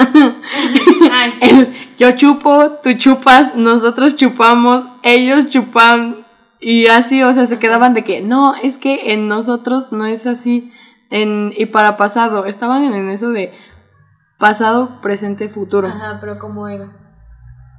Ay, 1.12 1.34
El, 1.42 1.68
yo 2.00 2.12
chupo, 2.18 2.80
tú 2.82 2.94
chupas, 2.94 3.56
nosotros 3.56 4.16
chupamos, 4.16 4.86
ellos 5.04 5.50
chupan. 5.52 6.16
Y 6.60 6.88
así, 6.88 7.22
o 7.22 7.32
sea, 7.32 7.46
se 7.46 7.60
quedaban 7.60 7.94
de 7.94 8.04
que, 8.04 8.22
no, 8.22 8.56
es 8.56 8.78
que 8.78 9.14
en 9.14 9.28
nosotros 9.28 9.92
no 9.92 10.06
es 10.06 10.26
así. 10.26 10.72
En, 11.12 11.54
y 11.56 11.68
para 11.68 11.98
pasado, 11.98 12.46
estaban 12.46 12.84
en 12.84 13.10
eso 13.10 13.30
de 13.30 13.54
pasado, 14.40 15.00
presente, 15.02 15.48
futuro. 15.48 15.88
Ajá, 15.88 16.18
pero 16.20 16.40
¿cómo 16.40 16.68
era? 16.68 16.92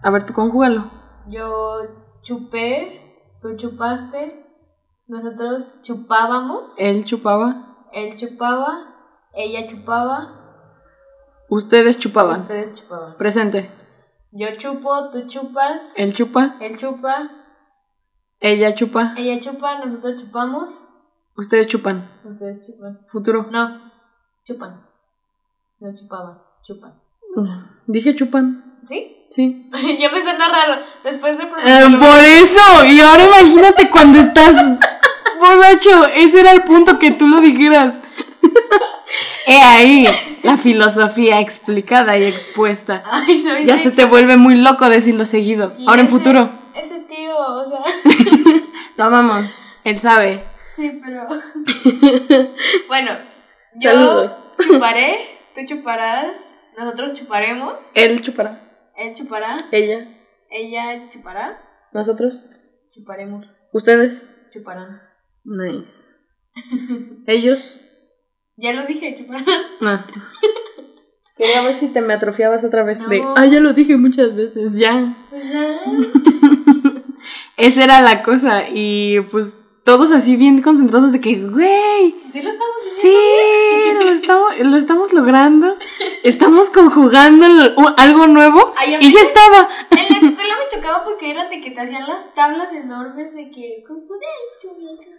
A 0.05 0.11
ver, 0.11 0.25
tú 0.25 0.35
conjúgalo. 0.35 0.91
Yo 1.29 1.79
chupé, 2.23 3.27
tú 3.41 3.57
chupaste, 3.57 4.42
nosotros 5.13 5.83
chupábamos, 5.83 6.73
Él 6.79 7.05
chupaba, 7.05 7.87
él 7.93 8.17
chupaba, 8.17 8.95
ella 9.35 9.69
chupaba, 9.69 10.17
ustedes 11.51 11.99
chupaban. 11.99 12.41
ustedes 12.41 12.81
chupaban. 12.81 13.17
Presente. 13.19 13.71
Yo 14.31 14.47
chupo, 14.57 15.11
tú 15.11 15.27
chupas, 15.27 15.83
Él 15.97 16.15
chupa, 16.15 16.57
él 16.61 16.79
chupa, 16.79 17.29
ella 18.41 18.75
chupa, 18.75 19.13
ella 19.19 19.39
chupa, 19.39 19.85
nosotros 19.85 20.23
chupamos, 20.23 20.71
ustedes 21.37 21.67
chupan. 21.67 22.09
ustedes 22.25 22.67
chupan. 22.67 23.01
Futuro. 23.09 23.49
No, 23.51 23.93
chupan. 24.47 24.87
No 25.81 25.95
chupaban, 25.95 26.39
chupan. 26.63 26.95
Dije 27.87 28.15
chupan. 28.17 28.81
¿Sí? 28.89 29.27
Sí. 29.29 29.71
ya 30.01 30.11
me 30.11 30.23
suena 30.23 30.49
raro. 30.49 30.81
Después 31.05 31.37
de 31.39 31.45
Eh, 31.45 31.97
por 31.99 32.19
eso, 32.19 32.85
y 32.87 33.01
ahora 33.01 33.25
imagínate 33.25 33.91
cuando 33.91 34.19
estás 34.19 34.55
borracho, 35.43 36.07
ese 36.07 36.41
era 36.41 36.53
el 36.53 36.63
punto 36.63 36.99
que 36.99 37.11
tú 37.11 37.29
lo 37.29 37.41
dijeras. 37.41 37.95
He 39.47 39.61
ahí 39.61 40.07
la 40.43 40.57
filosofía 40.57 41.41
explicada 41.41 42.17
y 42.17 42.25
expuesta. 42.25 43.03
Ay, 43.05 43.43
no, 43.45 43.59
Ya 43.61 43.79
se 43.79 43.91
te 43.91 44.05
vuelve 44.07 44.37
muy 44.37 44.55
loco 44.57 44.89
decirlo 44.89 45.27
seguido. 45.27 45.75
y 45.79 45.87
Ahora 45.87 46.01
en 46.03 46.09
futuro. 46.09 46.49
Ese 46.75 47.01
tío, 47.01 47.37
o 47.37 47.69
sea. 47.69 47.83
Lo 48.97 49.05
amamos. 49.05 49.61
Él 49.85 49.99
sabe. 49.99 50.45
Sí, 50.77 50.99
pero. 51.05 51.27
bueno, 52.89 53.11
yo 53.75 53.91
Saludos. 53.91 54.41
chuparé, 54.63 55.19
tú 55.55 55.61
chuparás, 55.67 56.29
nosotros 56.79 57.13
chuparemos, 57.13 57.75
Él 57.95 58.23
chupará. 58.23 58.63
él 58.97 59.15
chupará, 59.15 59.67
Ella. 59.71 60.07
ella 60.51 61.09
chupará, 61.11 61.59
Nosotros. 61.93 62.47
chuparemos, 62.95 63.49
Ustedes. 63.73 64.27
chuparán. 64.53 65.03
Nice. 65.45 66.05
Ellos. 67.27 67.77
Ya 68.57 68.73
lo 68.73 68.87
dije, 68.87 69.15
chuparán. 69.15 69.45
No. 69.81 70.05
Quería 71.37 71.63
ver 71.63 71.75
si 71.75 71.89
te 71.93 72.03
me 72.03 72.15
atrofiabas 72.15 72.63
otra 72.65 72.83
vez 72.83 73.09
de. 73.09 73.23
Ah, 73.37 73.47
ya 73.47 73.61
lo 73.61 73.73
dije 73.73 73.97
muchas 73.97 74.37
veces. 74.37 74.77
Ya. 74.79 75.15
Pues 75.31 75.51
ya. 75.51 75.81
Esa 77.57 77.85
era 77.85 78.03
la 78.03 78.23
cosa. 78.23 78.69
Y 78.73 79.21
pues 79.31 79.63
todos 79.85 80.13
así 80.13 80.37
bien 80.37 80.63
concentrados 80.63 81.11
de 81.11 81.21
que, 81.21 81.41
güey, 81.41 82.15
Sí 82.31 82.41
lo 82.41 82.51
estamos 82.51 82.77
sí, 82.81 83.17
lo 83.95 84.11
estamos, 84.11 84.59
lo 84.59 84.77
estamos 84.77 85.13
logrando. 85.13 85.77
Estamos 86.23 86.71
conjugando 86.71 87.47
algo 87.97 88.27
nuevo. 88.27 88.73
Ay, 88.77 88.97
y 89.01 89.13
ya 89.13 89.21
estaba. 89.21 89.69
En 89.91 89.97
la 89.99 90.29
escuela 90.29 90.55
me 90.57 90.69
chocaba 90.71 91.05
porque 91.05 91.31
eran 91.31 91.51
de 91.51 91.61
que 91.61 91.73
te 91.73 91.81
hacían 91.81 92.07
las 92.07 92.33
tablas 92.35 92.73
enormes 92.73 93.35
de 93.35 93.51
que. 93.51 93.83
y 93.83 94.95
eso. 94.95 95.11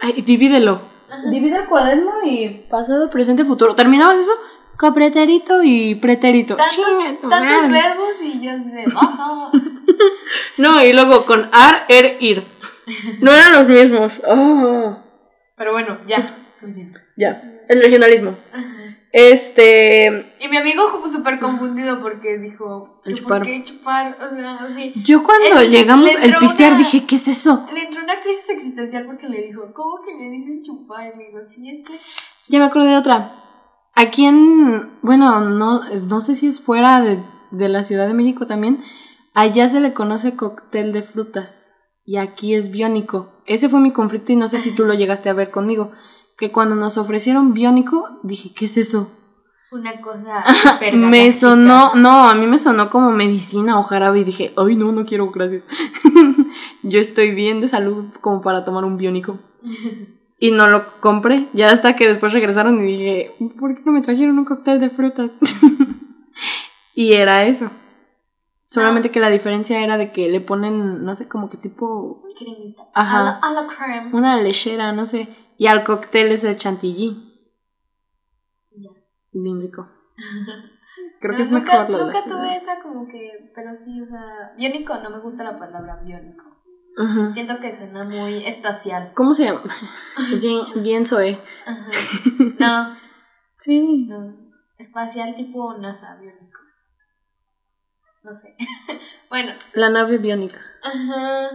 Ay, 0.00 0.22
divídelo. 0.22 0.82
Divide 1.30 1.56
el 1.56 1.66
cuaderno 1.66 2.12
y 2.24 2.66
pasado, 2.70 3.08
presente, 3.10 3.44
futuro. 3.44 3.74
¿Terminabas 3.74 4.20
eso? 4.20 4.32
Con 4.76 4.94
pretérito 4.94 5.62
y 5.62 5.94
pretérito. 5.96 6.56
Tantos, 6.56 7.70
verbos 7.70 8.14
y 8.22 8.40
yo 8.40 8.52
de. 8.58 8.84
"Ajá". 8.94 9.50
No, 10.58 10.84
y 10.84 10.92
luego 10.92 11.24
con 11.24 11.48
ar, 11.52 11.84
er, 11.88 12.16
ir. 12.20 12.44
No 13.20 13.32
eran 13.32 13.52
los 13.52 13.68
mismos. 13.68 14.12
Oh. 14.26 14.96
Pero 15.56 15.72
bueno, 15.72 15.98
ya, 16.06 16.34
suficiente. 16.58 17.00
Ya, 17.16 17.40
el 17.68 17.80
regionalismo. 17.80 18.36
Este. 19.12 20.34
Y 20.40 20.48
mi 20.48 20.56
amigo 20.56 20.90
como 20.92 21.08
súper 21.08 21.38
confundido 21.40 22.00
porque 22.00 22.38
dijo, 22.38 23.00
El 23.04 23.14
"¿Yo 23.14 23.22
chupar. 23.22 23.38
¿por 23.42 23.46
qué 23.46 23.62
chupar? 23.62 24.16
O 24.20 24.34
sea, 24.36 24.54
así. 24.56 24.92
Yo 25.04 25.22
cuando 25.24 25.62
llegamos 25.62 26.10
entró 26.20 26.40
pistear 26.40 26.70
una- 26.72 26.78
dije, 26.78 27.04
¿qué 27.06 27.16
es 27.16 27.28
eso? 27.28 27.66
Le 27.72 27.82
entró 27.82 28.02
una 28.02 28.20
crisis 28.20 28.50
existencial 28.50 29.04
porque 29.06 29.28
le 29.28 29.42
dijo, 29.46 29.72
¿cómo 29.74 30.02
que 30.04 30.14
le 30.14 30.30
dicen 30.30 30.62
chupar? 30.62 31.12
Y 31.14 31.18
le 31.18 31.26
digo, 31.26 31.38
sí, 31.44 31.70
es 31.70 31.88
que... 31.88 31.98
Ya 32.48 32.58
me 32.58 32.66
acuerdo 32.66 32.88
de 32.88 32.96
otra. 32.96 33.34
Aquí 33.94 34.26
en. 34.26 34.98
Bueno, 35.02 35.40
no, 35.40 35.82
no 35.82 36.20
sé 36.20 36.36
si 36.36 36.46
es 36.46 36.60
fuera 36.60 37.00
de, 37.02 37.18
de 37.50 37.68
la 37.68 37.82
Ciudad 37.82 38.06
de 38.06 38.14
México 38.14 38.46
también. 38.46 38.82
Allá 39.34 39.68
se 39.68 39.80
le 39.80 39.92
conoce 39.92 40.36
cóctel 40.36 40.92
de 40.92 41.02
frutas. 41.02 41.72
Y 42.04 42.16
aquí 42.16 42.54
es 42.54 42.70
biónico. 42.70 43.42
Ese 43.44 43.68
fue 43.68 43.80
mi 43.80 43.90
conflicto 43.90 44.32
y 44.32 44.36
no 44.36 44.48
sé 44.48 44.58
si 44.60 44.70
tú 44.74 44.84
lo 44.84 44.94
llegaste 44.94 45.28
a 45.28 45.34
ver 45.34 45.50
conmigo. 45.50 45.92
Que 46.38 46.52
cuando 46.52 46.76
nos 46.76 46.96
ofrecieron 46.96 47.52
biónico, 47.52 48.20
dije, 48.22 48.52
¿qué 48.54 48.66
es 48.66 48.78
eso? 48.78 49.10
Una 49.70 50.00
cosa... 50.00 50.44
Me 50.94 51.30
sonó, 51.32 51.94
no, 51.94 52.28
a 52.28 52.34
mí 52.34 52.46
me 52.46 52.58
sonó 52.58 52.88
como 52.88 53.10
medicina 53.10 53.78
o 53.78 53.82
jarabe 53.82 54.20
y 54.20 54.24
dije, 54.24 54.52
ay 54.56 54.76
no, 54.76 54.92
no 54.92 55.04
quiero, 55.04 55.30
gracias. 55.30 55.64
Yo 56.82 57.00
estoy 57.00 57.34
bien 57.34 57.60
de 57.60 57.68
salud 57.68 58.06
como 58.22 58.40
para 58.40 58.64
tomar 58.64 58.84
un 58.84 58.96
biónico. 58.96 59.38
Y 60.40 60.52
no 60.52 60.68
lo 60.68 61.00
compré, 61.00 61.48
ya 61.52 61.68
hasta 61.72 61.96
que 61.96 62.06
después 62.06 62.32
regresaron 62.32 62.78
y 62.78 62.92
dije, 62.92 63.34
¿por 63.58 63.74
qué 63.74 63.82
no 63.84 63.90
me 63.90 64.02
trajeron 64.02 64.38
un 64.38 64.44
cóctel 64.44 64.78
de 64.78 64.88
frutas? 64.88 65.36
y 66.94 67.14
era 67.14 67.44
eso. 67.44 67.72
Solamente 68.68 69.10
que 69.10 69.18
la 69.18 69.30
diferencia 69.30 69.82
era 69.82 69.98
de 69.98 70.12
que 70.12 70.28
le 70.28 70.40
ponen, 70.40 71.04
no 71.04 71.16
sé, 71.16 71.26
como 71.26 71.50
que 71.50 71.56
tipo 71.56 72.20
Cremita. 72.38 72.84
Ajá. 72.94 73.18
A 73.18 73.24
la, 73.24 73.30
a 73.60 73.62
la 73.62 73.66
creme. 73.66 74.10
una 74.12 74.40
lechera, 74.40 74.92
no 74.92 75.06
sé. 75.06 75.26
Y 75.58 75.66
al 75.66 75.84
cóctel 75.84 76.32
es 76.32 76.44
el 76.44 76.56
chantilly. 76.56 77.34
Ya. 78.70 78.90
Bien 79.32 79.60
rico. 79.60 79.88
Creo 81.20 81.32
No, 81.32 81.36
que 81.36 81.42
es 81.42 81.50
nunca, 81.50 81.80
mejor 81.80 81.90
la 81.90 81.98
Nunca 82.06 82.22
tuve 82.24 82.56
esa 82.56 82.80
como 82.82 83.08
que, 83.08 83.50
pero 83.54 83.74
sí, 83.74 84.00
o 84.00 84.06
sea, 84.06 84.54
biónico, 84.56 84.96
no 84.98 85.10
me 85.10 85.18
gusta 85.18 85.42
la 85.44 85.58
palabra 85.58 85.96
biónico. 86.04 86.44
Ujú. 86.96 87.32
Siento 87.32 87.58
que 87.60 87.72
suena 87.72 88.04
muy 88.04 88.44
espacial. 88.46 89.12
¿Cómo 89.14 89.34
se 89.34 89.44
llama? 89.44 89.62
Bien, 90.40 90.82
bien 90.82 91.06
soy. 91.06 91.36
Ajá. 91.66 91.90
No, 92.58 92.96
Sí. 93.58 94.06
no. 94.08 94.34
Espacial 94.78 95.34
tipo 95.34 95.76
NASA, 95.78 96.14
biónico. 96.16 96.60
No 98.22 98.32
sé. 98.34 98.56
bueno. 99.28 99.52
La 99.74 99.90
nave 99.90 100.18
biónica. 100.18 100.60
Ajá. 100.82 101.50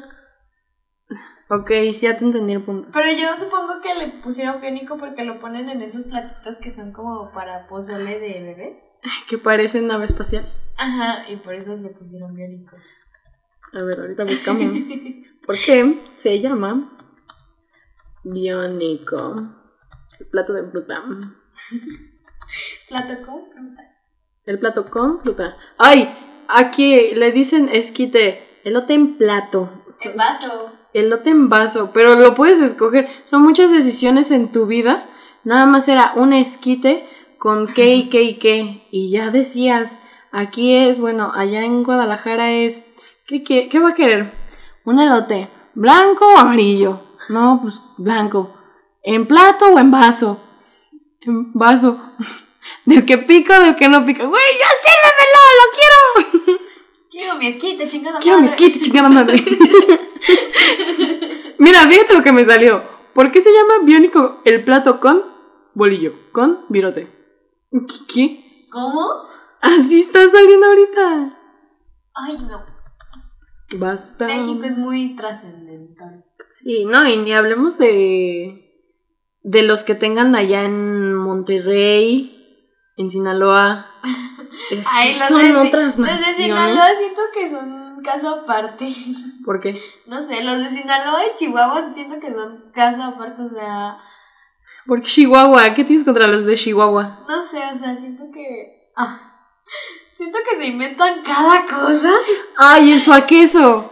Ok, 1.55 1.69
sí, 1.93 2.01
ya 2.01 2.17
te 2.17 2.25
entendí 2.25 2.53
el 2.53 2.63
punto. 2.63 2.89
Pero 2.91 3.11
yo 3.11 3.37
supongo 3.37 3.79
que 3.81 3.93
le 3.93 4.07
pusieron 4.23 4.59
biónico 4.59 4.97
porque 4.97 5.23
lo 5.23 5.39
ponen 5.39 5.69
en 5.69 5.81
esos 5.81 6.03
platitos 6.03 6.55
que 6.57 6.71
son 6.71 6.91
como 6.93 7.31
para 7.31 7.67
pozole 7.67 8.19
de 8.19 8.41
bebés. 8.41 8.79
Que 9.29 9.37
parece 9.37 9.81
nave 9.81 10.05
espacial. 10.05 10.45
Ajá, 10.77 11.29
y 11.29 11.35
por 11.35 11.53
eso 11.53 11.75
le 11.75 11.89
pusieron 11.89 12.33
biónico. 12.33 12.75
A 13.73 13.83
ver, 13.83 13.99
ahorita 13.99 14.23
buscamos. 14.23 14.81
¿Por 15.45 15.57
qué 15.59 16.01
se 16.09 16.39
llama 16.39 16.97
biónico? 18.23 19.35
El 20.19 20.27
plato 20.27 20.53
de 20.53 20.63
fruta. 20.69 21.03
Plato 22.87 23.25
con 23.25 23.51
fruta. 23.51 23.83
El 24.45 24.59
plato 24.59 24.89
con 24.89 25.19
fruta. 25.21 25.57
¡Ay! 25.77 26.09
Aquí 26.47 27.11
le 27.13 27.31
dicen 27.31 27.69
esquite. 27.69 28.61
Elote 28.63 28.93
en 28.93 29.17
plato. 29.17 29.83
En 30.01 30.15
vaso. 30.15 30.82
Elote 30.93 31.29
en 31.29 31.49
vaso. 31.49 31.91
Pero 31.93 32.15
lo 32.15 32.35
puedes 32.35 32.59
escoger. 32.59 33.09
Son 33.25 33.41
muchas 33.41 33.71
decisiones 33.71 34.31
en 34.31 34.51
tu 34.51 34.65
vida. 34.65 35.05
Nada 35.43 35.65
más 35.65 35.87
era 35.87 36.13
un 36.15 36.33
esquite 36.33 37.07
con 37.37 37.67
qué 37.73 37.95
y 37.95 38.09
qué 38.09 38.23
y 38.23 38.35
qué. 38.35 38.87
Y 38.91 39.11
ya 39.11 39.29
decías. 39.29 39.99
Aquí 40.31 40.75
es, 40.75 40.99
bueno, 40.99 41.31
allá 41.35 41.63
en 41.63 41.83
Guadalajara 41.83 42.51
es. 42.51 42.85
¿Qué, 43.27 43.43
qué, 43.43 43.69
qué 43.69 43.79
va 43.79 43.89
a 43.89 43.95
querer? 43.95 44.33
Un 44.83 44.99
elote. 44.99 45.47
¿Blanco 45.75 46.25
o 46.27 46.37
amarillo? 46.37 47.01
No, 47.29 47.59
pues 47.61 47.81
blanco. 47.97 48.53
¿En 49.01 49.27
plato 49.27 49.65
o 49.65 49.79
en 49.79 49.91
vaso? 49.91 50.39
En 51.21 51.53
vaso. 51.53 51.97
Del 52.85 53.05
que 53.05 53.17
pica 53.17 53.59
o 53.59 53.63
del 53.63 53.75
que 53.75 53.89
no 53.89 54.05
pica. 54.05 54.25
¡Güey, 54.25 54.41
ya 54.59 54.67
sírvemelo! 54.83 55.41
¡Lo 55.59 56.45
quiero! 56.45 56.59
Quiero 57.13 57.35
mi 57.35 57.45
esquite, 57.45 57.87
chingada 57.87 58.19
Quiero 58.19 58.39
mi 58.39 58.45
madre. 58.47 58.55
esquite, 58.55 58.79
chingada 58.83 59.07
madre. 59.07 59.37
Mira, 61.59 61.81
fíjate 61.87 62.11
lo 62.15 62.23
que 62.23 62.31
me 62.31 62.43
salió. 62.43 62.81
¿Por 63.13 63.31
qué 63.31 63.39
se 63.39 63.51
llama 63.53 63.85
biónico 63.85 64.41
el 64.45 64.63
plato 64.63 64.99
con 64.99 65.21
bolillo? 65.75 66.11
Con 66.31 66.65
virote. 66.69 67.07
¿Qué? 67.71 67.97
qué? 68.11 68.65
¿Cómo? 68.71 69.05
Así 69.61 69.99
está 69.99 70.27
saliendo 70.27 70.65
ahorita. 70.65 71.37
Ay, 72.15 72.37
no. 72.49 72.63
Basta. 73.77 74.25
México 74.25 74.63
es 74.63 74.75
muy 74.75 75.15
trascendental. 75.15 76.25
Sí, 76.63 76.85
no, 76.85 77.07
y 77.07 77.17
ni 77.17 77.33
hablemos 77.33 77.77
de. 77.77 78.71
de 79.43 79.61
los 79.61 79.83
que 79.83 79.93
tengan 79.93 80.33
allá 80.33 80.63
en 80.63 81.13
Monterrey, 81.13 82.65
en 82.97 83.11
Sinaloa. 83.11 83.85
Es 84.71 84.87
Ay, 84.91 85.13
son 85.13 85.41
de, 85.41 85.55
otras 85.55 85.97
los 85.97 86.07
de 86.07 86.13
naciones. 86.13 86.35
Sinaloa 86.35 86.87
siento 86.97 87.21
que 87.33 87.49
son 87.49 87.71
un 87.71 88.03
caso 88.03 88.29
aparte. 88.29 88.87
¿Por 89.45 89.59
qué? 89.59 89.81
No 90.07 90.21
sé, 90.21 90.43
los 90.43 90.59
de 90.59 90.69
Sinaloa 90.69 91.25
y 91.25 91.35
Chihuahua 91.35 91.93
siento 91.93 92.19
que 92.19 92.33
son 92.33 92.71
caso 92.73 93.03
aparte, 93.03 93.41
o 93.41 93.49
sea, 93.49 93.97
Porque 94.85 95.07
Chihuahua, 95.07 95.73
¿qué 95.73 95.83
tienes 95.83 96.05
contra 96.05 96.27
los 96.27 96.45
de 96.45 96.55
Chihuahua? 96.55 97.25
no 97.27 97.47
sé, 97.47 97.57
o 97.73 97.77
sea, 97.77 97.95
siento 97.95 98.23
que... 98.33 98.89
ah, 98.95 99.19
siento 100.17 100.37
que 100.49 100.57
se 100.57 100.67
inventan 100.67 101.21
cada 101.23 101.65
cosa. 101.65 102.11
¡Ay, 102.57 102.93
el 102.93 103.01
suaqueso! 103.01 103.91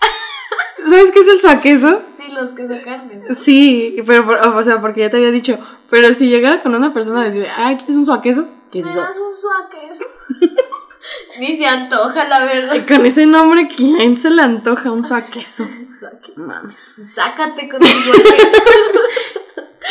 ¿Sabes 0.88 1.10
qué 1.10 1.18
es 1.18 1.28
el 1.28 1.40
suaqueso? 1.40 2.02
Sí, 2.16 2.30
los 2.30 2.52
que 2.52 2.68
son 2.68 2.80
carnes. 2.80 3.38
Sí, 3.38 3.96
pero, 4.06 4.56
o 4.56 4.62
sea, 4.62 4.80
porque 4.80 5.00
ya 5.00 5.10
te 5.10 5.16
había 5.16 5.30
dicho, 5.30 5.58
pero 5.90 6.14
si 6.14 6.28
llegara 6.28 6.62
con 6.62 6.74
una 6.74 6.94
persona 6.94 7.22
a 7.22 7.24
decir, 7.24 7.46
ah, 7.56 7.74
¿quieres 7.76 7.96
un 7.96 8.06
suaqueso? 8.06 8.46
¿Qué 8.74 8.80
es 8.80 8.86
¿Me 8.86 8.90
eso? 8.90 9.00
das 9.00 9.16
un 9.18 9.36
suaqueso? 9.40 10.04
Ni 11.38 11.56
se 11.56 11.64
antoja, 11.64 12.26
la 12.26 12.44
verdad. 12.44 12.74
Y 12.74 12.80
con 12.80 13.06
ese 13.06 13.24
nombre, 13.24 13.68
¿quién 13.68 14.16
se 14.16 14.30
le 14.30 14.42
antoja 14.42 14.90
un 14.90 15.04
suaqueso? 15.04 15.64
Mames. 16.36 16.96
Sácate 17.14 17.68
con 17.68 17.78
tus. 17.78 17.88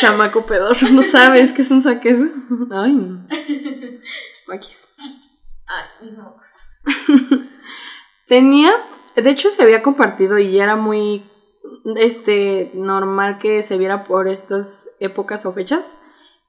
Chamaco 0.00 0.44
pedorro, 0.44 0.86
¿no 0.90 1.02
sabes 1.02 1.52
qué 1.52 1.62
es 1.62 1.70
un 1.70 1.80
suaqueso? 1.80 2.24
Ay, 2.72 2.92
no. 2.92 3.26
Maquis. 4.48 4.96
Ay, 5.66 5.84
mis 6.02 6.18
mocos. 6.18 6.44
Tenía, 8.26 8.74
de 9.16 9.30
hecho 9.30 9.50
se 9.50 9.62
había 9.62 9.82
compartido 9.82 10.38
y 10.38 10.52
ya 10.52 10.64
era 10.64 10.76
muy 10.76 11.24
este 11.96 12.70
normal 12.74 13.38
que 13.38 13.62
se 13.62 13.78
viera 13.78 14.04
por 14.04 14.28
estas 14.28 14.90
épocas 15.00 15.46
o 15.46 15.52
fechas, 15.52 15.96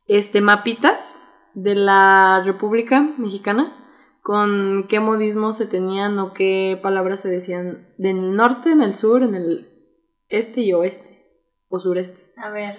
este 0.07 0.41
mapitas 0.41 1.21
de 1.55 1.75
la 1.75 2.41
República 2.45 3.01
Mexicana 3.17 3.73
con 4.21 4.87
qué 4.89 4.99
modismos 4.99 5.57
se 5.57 5.67
tenían 5.67 6.17
o 6.19 6.33
qué 6.33 6.79
palabras 6.81 7.19
se 7.19 7.29
decían 7.29 7.93
en 7.99 8.17
el 8.17 8.35
norte, 8.35 8.71
en 8.71 8.81
el 8.81 8.95
sur, 8.95 9.23
en 9.23 9.35
el 9.35 9.71
este 10.29 10.61
y 10.61 10.73
oeste 10.73 11.23
o 11.69 11.79
sureste. 11.79 12.33
A 12.37 12.49
ver, 12.49 12.75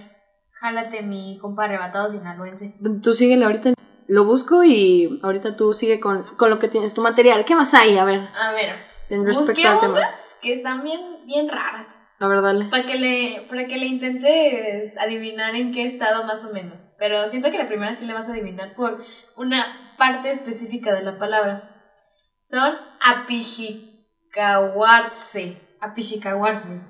jálate 0.50 1.02
mi 1.02 1.38
compa 1.40 1.64
arrebatado 1.64 2.10
sinaloense. 2.10 2.74
Tú 3.02 3.14
síguele 3.14 3.44
ahorita, 3.44 3.74
lo 4.08 4.24
busco 4.24 4.64
y 4.64 5.20
ahorita 5.22 5.56
tú 5.56 5.72
sigue 5.72 6.00
con, 6.00 6.24
con 6.36 6.50
lo 6.50 6.58
que 6.58 6.68
tienes, 6.68 6.94
tu 6.94 7.00
material. 7.00 7.44
¿Qué 7.44 7.54
más 7.54 7.74
hay? 7.74 7.96
A 7.96 8.04
ver, 8.04 8.28
A 8.40 8.52
ver, 8.52 8.74
en 9.08 9.24
busqué 9.24 9.46
respecto 9.46 9.68
al 9.68 9.80
tema. 9.80 9.92
unas 9.98 10.38
que 10.42 10.54
están 10.54 10.82
bien, 10.82 11.00
bien 11.26 11.48
raras. 11.48 11.94
A 12.18 12.28
ver, 12.28 12.40
dale. 12.42 12.64
Para 12.66 12.84
que, 12.86 12.94
le, 12.96 13.44
para 13.48 13.66
que 13.66 13.76
le 13.76 13.86
intentes 13.86 14.96
adivinar 14.98 15.54
en 15.54 15.70
qué 15.72 15.84
estado 15.84 16.24
más 16.24 16.44
o 16.44 16.52
menos. 16.52 16.92
Pero 16.98 17.28
siento 17.28 17.50
que 17.50 17.58
la 17.58 17.68
primera 17.68 17.94
sí 17.94 18.04
le 18.06 18.14
vas 18.14 18.26
a 18.28 18.32
adivinar 18.32 18.74
por 18.74 19.04
una 19.36 19.94
parte 19.98 20.30
específica 20.30 20.94
de 20.94 21.02
la 21.02 21.18
palabra. 21.18 21.92
Son 22.40 22.74
apichicahuarse. 23.02 25.60
Apichicahuarse. 25.80 26.80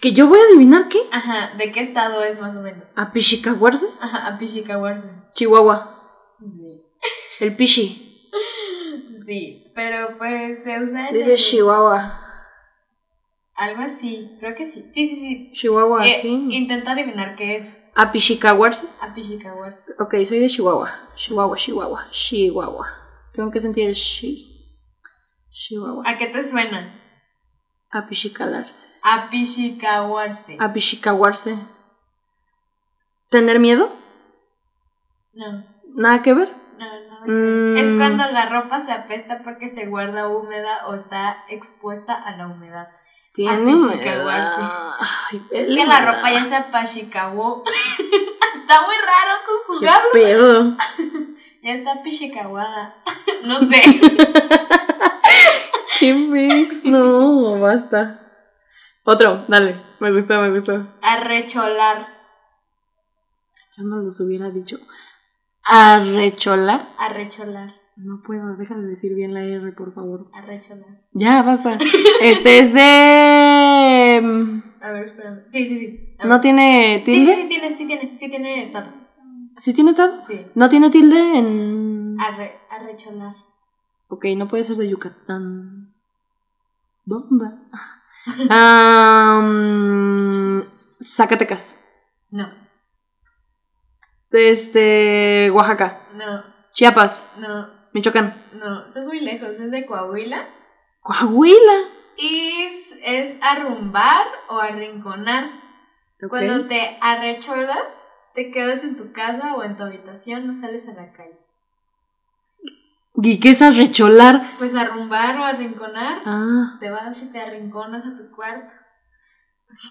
¿Que 0.00 0.12
yo 0.12 0.26
voy 0.26 0.38
a 0.38 0.44
adivinar 0.44 0.88
qué? 0.88 1.00
Ajá, 1.12 1.50
¿de 1.58 1.70
qué 1.70 1.80
estado 1.82 2.24
es 2.24 2.40
más 2.40 2.56
o 2.56 2.62
menos? 2.62 2.88
¿A 2.96 3.12
Pichicahuarse? 3.12 3.84
Ajá, 4.00 4.26
apichicahuarse. 4.28 5.06
Chihuahua. 5.34 5.92
Sí. 6.40 6.82
El 7.40 7.56
Pichi. 7.56 8.02
Sí, 9.26 9.72
pero 9.74 10.16
pues 10.18 10.62
se 10.62 10.80
usa 10.80 11.08
en 11.08 11.14
Dice 11.14 11.32
el- 11.32 11.38
Chihuahua. 11.38 12.20
Algo 13.56 13.82
así, 13.82 14.36
creo 14.38 14.54
que 14.54 14.70
sí. 14.70 14.86
Sí, 14.92 15.08
sí, 15.08 15.16
sí. 15.16 15.52
Chihuahua, 15.54 16.06
Eh, 16.06 16.14
sí. 16.20 16.48
Intenta 16.50 16.92
adivinar 16.92 17.36
qué 17.36 17.56
es 17.56 17.76
¿A 17.94 18.12
Pichicahuarse? 18.12 18.86
apichicahuarse. 19.00 19.94
Ok, 19.98 20.14
soy 20.26 20.40
de 20.40 20.48
Chihuahua. 20.50 20.92
Chihuahua, 21.14 21.56
Chihuahua, 21.56 22.06
Chihuahua. 22.10 22.86
Tengo 23.32 23.50
que 23.50 23.58
sentir 23.58 23.88
el 23.88 23.94
chi. 23.94 24.76
Chihuahua. 25.50 26.02
¿A 26.06 26.18
qué 26.18 26.26
te 26.26 26.46
suena? 26.46 27.00
A 27.90 28.06
Pichicalarse. 28.06 28.98
Apichicahuarse. 29.02 30.56
A 30.60 30.72
Pichicahuarse. 30.74 31.56
¿Tener 33.30 33.58
miedo? 33.58 33.90
No. 35.32 35.64
¿Nada 35.94 36.22
que 36.22 36.34
ver? 36.34 36.50
Mm. 37.26 37.74
ver. 37.74 37.84
Es 37.84 37.96
cuando 37.98 38.30
la 38.30 38.46
ropa 38.46 38.84
se 38.84 38.92
apesta 38.92 39.40
porque 39.42 39.74
se 39.74 39.86
guarda 39.86 40.28
húmeda 40.28 40.86
o 40.88 40.94
está 40.94 41.44
expuesta 41.48 42.14
a 42.14 42.36
la 42.36 42.46
humedad. 42.48 42.88
Tiene 43.36 43.72
Es 45.50 45.66
que 45.66 45.86
la 45.86 46.00
ropa 46.06 46.32
ya 46.32 46.48
se 46.48 46.56
apachicahuó. 46.56 47.62
está 48.60 48.80
muy 48.86 48.94
raro 48.96 49.32
¿Qué 49.44 49.66
conjugarlo. 49.66 50.10
pedo? 50.12 50.76
Ya 51.62 51.72
está 51.72 51.92
apichicahuada. 51.94 52.94
no 53.44 53.58
sé. 53.58 53.82
¿Qué 55.98 56.14
mix? 56.14 56.84
No, 56.84 57.58
basta. 57.58 58.20
Otro, 59.02 59.44
dale. 59.48 59.76
Me 59.98 60.12
gustó, 60.12 60.40
me 60.40 60.50
gustó. 60.50 60.86
Arrecholar. 61.02 62.06
Yo 63.76 63.82
no 63.82 63.96
los 63.96 64.20
hubiera 64.20 64.48
dicho. 64.50 64.78
Arrecholar. 65.64 66.88
Arrecholar. 66.98 67.74
No 67.96 68.20
puedo, 68.22 68.56
deja 68.56 68.74
de 68.74 68.86
decir 68.86 69.14
bien 69.14 69.32
la 69.32 69.42
R, 69.42 69.72
por 69.72 69.94
favor. 69.94 70.28
Arrecholar. 70.34 71.00
Ya, 71.12 71.42
basta. 71.42 71.78
Este 72.20 72.58
es 72.58 72.72
de. 72.74 74.20
mm, 74.22 74.62
A 74.82 74.90
ver, 74.92 75.04
espérame. 75.06 75.40
Sí, 75.50 75.66
sí, 75.66 75.78
sí. 75.78 76.16
¿No 76.24 76.40
tiene 76.40 77.02
Sí, 77.04 77.10
tilde? 77.12 77.34
sí, 77.34 77.42
sí 77.42 77.48
tiene, 77.48 77.76
sí 77.76 77.86
tiene, 77.86 78.18
sí 78.18 78.28
tiene 78.28 78.62
estado. 78.64 78.88
¿Sí 79.56 79.72
tiene 79.72 79.90
estado? 79.90 80.12
Sí. 80.26 80.46
¿No 80.54 80.68
tiene 80.68 80.90
tilde 80.90 81.38
en. 81.38 82.16
Arre, 82.20 82.58
arrecholar. 82.70 83.34
Ok, 84.08 84.26
no 84.36 84.46
puede 84.48 84.64
ser 84.64 84.76
de 84.76 84.88
Yucatán. 84.90 85.94
Bomba. 87.06 87.60
Am, 89.26 90.62
Zacatecas. 91.00 91.78
No, 92.30 92.46
Este. 94.32 95.50
Oaxaca. 95.50 96.08
no, 96.14 96.42
Chiapas. 96.72 97.30
no, 97.38 97.75
Michoacán. 97.96 98.34
no. 98.52 98.84
Estás 98.84 99.06
muy 99.06 99.20
lejos. 99.20 99.48
Es 99.58 99.70
de 99.70 99.86
Coahuila. 99.86 100.46
Coahuila. 101.00 101.78
Y 102.18 102.52
es, 103.02 103.36
arrumbar 103.40 104.26
o 104.50 104.58
arrinconar. 104.60 105.48
Cuando 106.28 106.68
te 106.68 106.98
arrecholas, 107.00 107.88
te 108.34 108.50
quedas 108.50 108.82
en 108.82 108.96
tu 108.98 109.12
casa 109.12 109.54
o 109.54 109.62
en 109.62 109.78
tu 109.78 109.84
habitación, 109.84 110.46
no 110.46 110.54
sales 110.54 110.86
a 110.86 110.92
la 110.92 111.10
calle. 111.12 111.38
¿Y 113.14 113.40
qué 113.40 113.48
es 113.48 113.62
arrecholar? 113.62 114.42
Pues 114.58 114.74
arrumbar 114.74 115.38
o 115.40 115.44
arrinconar, 115.44 116.20
Ah, 116.26 116.76
te 116.78 116.90
vas 116.90 117.22
y 117.22 117.32
te 117.32 117.40
arrinconas 117.40 118.04
a 118.04 118.14
tu 118.14 118.30
cuarto. 118.30 118.74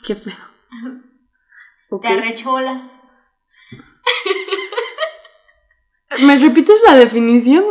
qué 0.05 0.13
feo. 0.13 0.35
Te 2.03 2.07
arrecholas. 2.07 2.83
¿Me 6.23 6.37
repites 6.37 6.81
la 6.85 6.95
definición? 6.95 7.63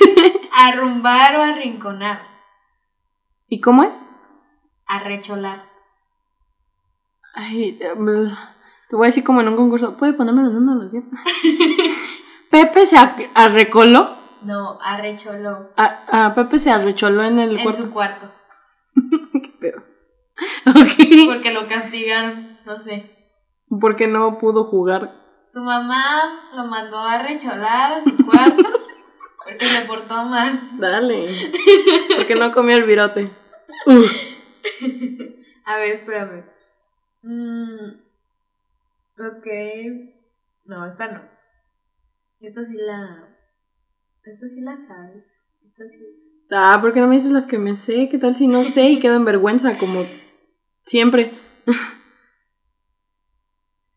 Arrumbar 0.56 1.36
o 1.36 1.42
arrinconar. 1.42 2.22
¿Y 3.48 3.60
cómo 3.60 3.82
es? 3.84 4.04
Arrecholar. 4.86 5.64
Ay, 7.34 7.78
te 7.78 7.92
voy 7.94 9.04
a 9.04 9.06
decir 9.06 9.22
como 9.24 9.40
en 9.40 9.48
un 9.48 9.56
concurso. 9.56 9.96
¿Puede 9.96 10.14
ponérmelo 10.14 10.48
en 10.48 10.56
una 10.56 10.76
oración? 10.76 11.10
Pepe 12.50 12.86
se 12.86 12.96
ar- 12.96 13.14
arrecoló. 13.34 14.16
No, 14.42 14.78
arrecholó. 14.80 15.70
A, 15.76 16.26
a 16.26 16.34
Pepe 16.34 16.58
se 16.58 16.70
arrecholó 16.70 17.22
en 17.24 17.38
el 17.38 17.56
En 17.58 17.62
cuarto. 17.62 17.82
su 17.82 17.90
cuarto. 17.90 18.32
Qué 18.94 19.52
pedo. 19.60 19.82
Ok. 20.66 21.34
Porque 21.34 21.52
lo 21.52 21.66
castigaron, 21.68 22.58
no 22.64 22.78
sé. 22.80 23.12
Porque 23.80 24.06
no 24.06 24.38
pudo 24.38 24.64
jugar. 24.64 25.25
Su 25.56 25.62
mamá 25.62 26.50
lo 26.54 26.66
mandó 26.66 26.98
a 26.98 27.22
recholar 27.22 27.94
a 27.94 28.04
su 28.04 28.14
cuarto 28.26 28.62
porque 29.42 29.64
se 29.64 29.86
portó 29.86 30.22
mal. 30.24 30.60
Dale. 30.78 31.28
Porque 32.14 32.34
no 32.34 32.52
comió 32.52 32.76
el 32.76 32.82
virote. 32.82 33.30
Uf. 33.86 34.12
A 35.64 35.78
ver, 35.78 35.92
espérame. 35.92 36.44
Mm, 37.22 37.88
ok. 39.18 39.46
No, 40.66 40.86
esta 40.86 41.10
no. 41.10 41.22
Esta 42.40 42.62
sí 42.62 42.76
la. 42.76 43.34
Esta 44.24 44.48
sí 44.48 44.60
la 44.60 44.76
sabes. 44.76 45.24
Esta 45.66 45.88
sí. 45.88 45.96
Ah, 46.50 46.78
¿por 46.82 46.92
qué 46.92 47.00
no 47.00 47.06
me 47.06 47.14
dices 47.14 47.32
las 47.32 47.46
que 47.46 47.56
me 47.56 47.76
sé? 47.76 48.10
¿Qué 48.10 48.18
tal 48.18 48.36
si 48.36 48.46
no 48.46 48.62
sé 48.66 48.90
y 48.90 49.00
quedo 49.00 49.16
en 49.16 49.24
vergüenza 49.24 49.78
como 49.78 50.04
siempre? 50.82 51.30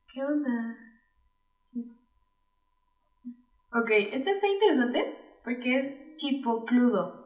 ¿Qué 0.08 0.24
onda? 0.24 0.78
Sí. 1.72 1.86
Ok, 3.74 3.90
esta 4.12 4.32
está 4.32 4.48
interesante 4.48 5.16
porque 5.44 5.78
es 5.78 6.16
chipocludo. 6.16 7.20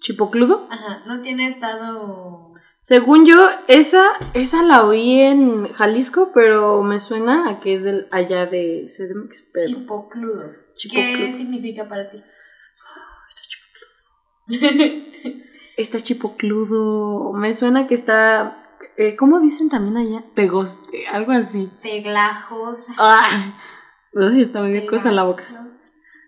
¿Chipocludo? 0.00 0.66
Ajá, 0.70 1.02
no 1.06 1.22
tiene 1.22 1.48
estado. 1.48 2.52
Según 2.80 3.26
yo, 3.26 3.48
esa, 3.66 4.04
esa 4.34 4.62
la 4.62 4.84
oí 4.84 5.20
en 5.20 5.72
Jalisco, 5.72 6.30
pero 6.32 6.82
me 6.82 7.00
suena 7.00 7.48
a 7.48 7.60
que 7.60 7.74
es 7.74 7.82
del 7.82 8.06
allá 8.12 8.46
de 8.46 8.86
CDMX. 8.88 9.48
Pero 9.52 9.66
Chipocludo. 9.66 10.52
¿Qué 10.52 10.74
Chipocludo. 10.76 11.36
significa 11.36 11.88
para 11.88 12.08
ti? 12.08 12.22
está 15.76 16.00
chipocludo. 16.00 17.32
Me 17.32 17.52
suena 17.54 17.86
que 17.86 17.94
está. 17.94 18.76
eh, 18.96 19.16
¿Cómo 19.16 19.40
dicen 19.40 19.68
también 19.68 19.96
allá? 19.96 20.24
Pegoste, 20.34 21.06
algo 21.08 21.32
así. 21.32 21.68
Peglajos. 21.82 22.86
¡Ah! 22.98 23.54
Uy, 24.12 24.42
está 24.42 24.60
medio 24.62 24.86
cosa 24.86 25.10
en 25.10 25.16
la 25.16 25.24
boca. 25.24 25.44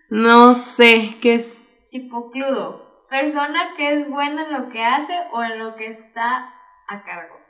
No 0.09 0.53
sé 0.55 1.15
qué 1.21 1.35
es. 1.35 1.85
Chipocludo. 1.87 3.05
Persona 3.09 3.73
que 3.75 3.93
es 3.93 4.09
buena 4.09 4.45
en 4.45 4.53
lo 4.53 4.69
que 4.69 4.83
hace 4.83 5.13
o 5.31 5.43
en 5.43 5.59
lo 5.59 5.75
que 5.75 5.87
está 5.87 6.53
a 6.87 7.03
cargo. 7.03 7.41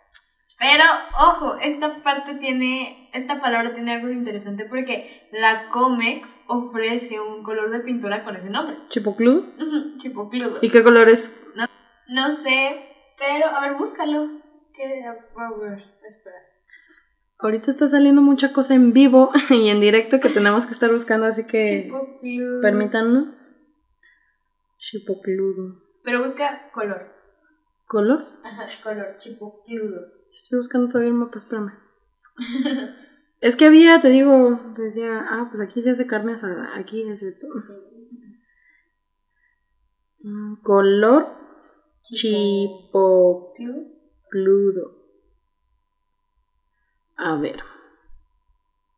Pero, 0.60 0.84
ojo, 1.20 1.58
esta 1.60 2.04
parte 2.04 2.36
tiene, 2.36 3.10
esta 3.14 3.40
palabra 3.40 3.74
tiene 3.74 3.94
algo 3.94 4.10
interesante 4.10 4.66
porque 4.66 5.28
la 5.32 5.70
Comex 5.70 6.30
ofrece 6.48 7.20
un 7.20 7.42
color 7.42 7.72
de 7.72 7.80
pintura 7.80 8.24
con 8.24 8.36
ese 8.36 8.52
nombre. 8.52 8.78
¿Chipocludo? 8.90 9.54
Chipocludo. 9.98 10.60
¿Y 10.62 10.70
qué 10.70 10.84
color 10.84 11.10
es? 11.10 11.52
No 12.08 12.30
sé, 12.30 12.80
pero, 13.18 13.48
a 13.48 13.62
ver, 13.62 13.74
búscalo. 13.74 14.30
Que, 14.74 15.04
a 15.04 15.14
ver, 15.14 15.84
espera. 16.06 16.51
Ahorita 17.42 17.72
está 17.72 17.88
saliendo 17.88 18.22
mucha 18.22 18.54
cosa 18.54 18.76
en 18.76 18.94
vivo 18.94 19.32
y 19.50 19.70
en 19.70 19.80
directo 19.82 20.20
que 20.20 20.30
tenemos 20.30 20.66
que 20.66 20.74
estar 20.74 20.92
buscando, 20.92 21.26
así 21.26 21.46
que 21.46 21.84
Chipocludo. 21.84 22.62
permítanos. 22.62 23.58
Chipocludo. 24.78 25.82
Pero 26.04 26.20
busca 26.22 26.70
color. 26.74 27.12
¿Color? 27.88 28.24
Ajá, 28.44 28.66
color, 28.84 29.16
chipocludo. 29.18 30.08
Estoy 30.34 30.60
buscando 30.60 30.88
todavía 30.88 31.10
el 31.10 31.16
mapa, 31.16 31.38
espérame. 31.38 31.74
es 33.42 33.56
que 33.56 33.66
había, 33.66 34.00
te 34.02 34.10
digo, 34.10 34.60
te 34.76 34.84
decía, 34.84 35.26
ah, 35.30 35.48
pues 35.50 35.62
aquí 35.62 35.82
se 35.82 35.92
hace 35.92 36.08
carne 36.08 36.34
asada, 36.34 36.78
aquí 36.78 37.02
es 37.04 37.22
esto. 37.22 37.48
Mm, 40.20 40.62
Color 40.62 41.28
chipocludo. 42.02 43.52
A 47.24 47.36
ver. 47.36 47.64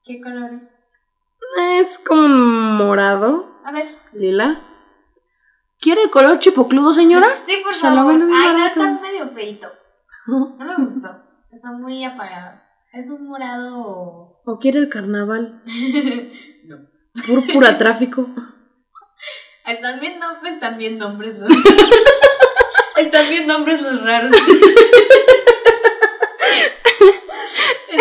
¿Qué 0.05 0.21
colores? 0.21 0.63
Es 1.79 1.99
como 1.99 2.27
morado, 2.85 3.59
A 3.65 3.71
ver. 3.71 3.85
lila. 4.13 4.61
¿Quiere 5.79 6.03
el 6.03 6.09
color 6.09 6.39
chipocludo, 6.39 6.93
señora? 6.93 7.27
Sí, 7.47 7.57
por 7.63 7.73
favor. 7.73 8.13
Ay, 8.13 8.55
no, 8.57 8.65
está 8.65 8.99
medio 9.01 9.27
feito. 9.29 9.67
No 10.27 10.55
me 10.57 10.75
gustó. 10.77 11.09
Está 11.51 11.71
muy 11.73 12.03
apagado. 12.05 12.61
Es 12.93 13.07
un 13.07 13.27
morado. 13.27 14.39
¿O 14.45 14.59
quiere 14.59 14.79
el 14.79 14.89
carnaval? 14.89 15.61
no. 16.65 16.77
Púrpura 17.27 17.77
tráfico. 17.77 18.27
Están 19.67 19.99
bien 20.01 20.19
nombres, 20.19 20.53
están 20.55 20.77
bien 20.77 20.97
nombres 20.97 21.37
los. 21.39 21.49
están 22.97 23.29
bien 23.29 23.47
nombres 23.47 23.81
los 23.81 24.03
raros. 24.03 24.31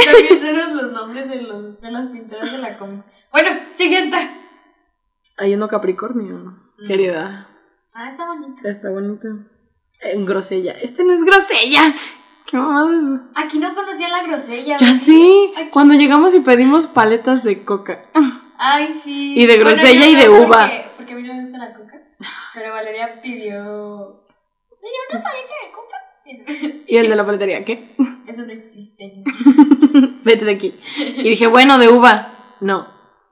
Están 0.02 0.40
bien 0.40 0.56
raros 0.56 0.72
los 0.82 0.92
nombres 0.92 1.28
de, 1.28 1.42
los, 1.42 1.80
de 1.80 1.90
las 1.90 2.06
pinturas 2.08 2.52
de 2.52 2.58
la 2.58 2.76
cómics. 2.78 3.06
Bueno, 3.30 3.50
siguiente. 3.76 4.16
Hay 5.38 5.54
uno 5.54 5.68
Capricornio, 5.68 6.58
Mm. 6.78 6.86
querida. 6.86 7.48
Ah, 7.94 8.10
está 8.10 8.26
bonito. 8.26 8.66
Está 8.68 8.90
bonito. 8.90 9.28
En 10.00 10.24
grosella. 10.26 10.72
Este 10.80 11.04
no 11.04 11.12
es 11.12 11.22
grosella. 11.24 11.94
¿Qué 12.46 12.56
mamadas? 12.56 13.20
Aquí 13.36 13.58
no 13.58 13.72
conocía 13.74 14.08
la 14.08 14.22
grosella. 14.26 14.76
Ya 14.78 14.94
sí. 14.94 15.52
Aquí- 15.56 15.70
Cuando 15.70 15.94
llegamos 15.94 16.34
y 16.34 16.40
pedimos 16.40 16.86
paletas 16.86 17.44
de 17.44 17.64
coca. 17.64 18.04
Ay, 18.58 18.92
sí. 18.92 19.38
Y 19.38 19.46
de 19.46 19.56
grosella 19.58 20.06
y 20.06 20.16
de 20.16 20.28
uva. 20.28 20.62
Porque, 20.68 20.84
porque 20.96 21.12
a 21.12 21.16
mí 21.16 21.22
no 21.22 21.34
me 21.34 21.42
gusta 21.42 21.58
la 21.58 21.74
coca. 21.74 22.00
Pero 22.54 22.72
Valeria 22.72 23.20
pidió. 23.22 24.24
¿Pidió 24.80 24.98
una 25.10 25.22
paleta 25.22 25.52
de 25.66 25.72
coca? 25.72 25.96
Y 26.86 26.96
el 26.96 27.08
de 27.08 27.16
la 27.16 27.26
paletería, 27.26 27.64
¿qué? 27.64 27.94
Eso 28.26 28.42
no 28.42 28.52
existe. 28.52 29.22
Vete 30.24 30.44
de 30.44 30.52
aquí. 30.52 30.74
Y 30.98 31.30
dije, 31.30 31.46
bueno, 31.46 31.78
de 31.78 31.88
uva. 31.88 32.28
No, 32.60 32.86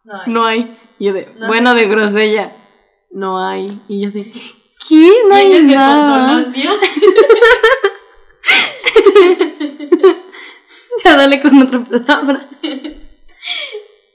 No 0.05 0.15
hay. 0.17 0.33
no 0.33 0.47
hay. 0.47 0.79
Y 0.99 1.07
yo 1.07 1.13
de, 1.13 1.33
No 1.39 1.47
bueno, 1.47 1.75
de 1.75 1.87
grosella. 1.89 2.57
No 3.11 3.45
hay. 3.45 3.81
Y 3.89 4.01
yo 4.03 4.11
de, 4.11 4.33
¿qué? 4.89 5.13
No 5.29 5.35
hay 5.35 5.53
de 5.53 5.63
nada. 5.75 6.43
Tontolandia. 6.45 6.71
Ya 11.05 11.17
dale 11.17 11.41
con 11.41 11.63
otra 11.63 11.81
palabra. 11.83 12.49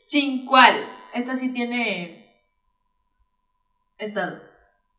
Chincual. 0.05 0.75
Esta 1.13 1.35
sí 1.35 1.51
tiene. 1.51 2.43
Estado. 3.97 4.39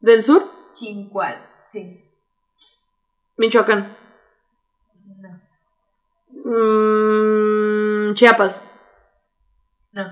¿Del 0.00 0.24
sur? 0.24 0.44
Chincual. 0.72 1.36
Sí. 1.66 2.05
Michoacán. 3.36 3.96
No. 5.04 5.40
Mm, 6.44 8.14
Chiapas. 8.14 8.60
No. 9.92 10.04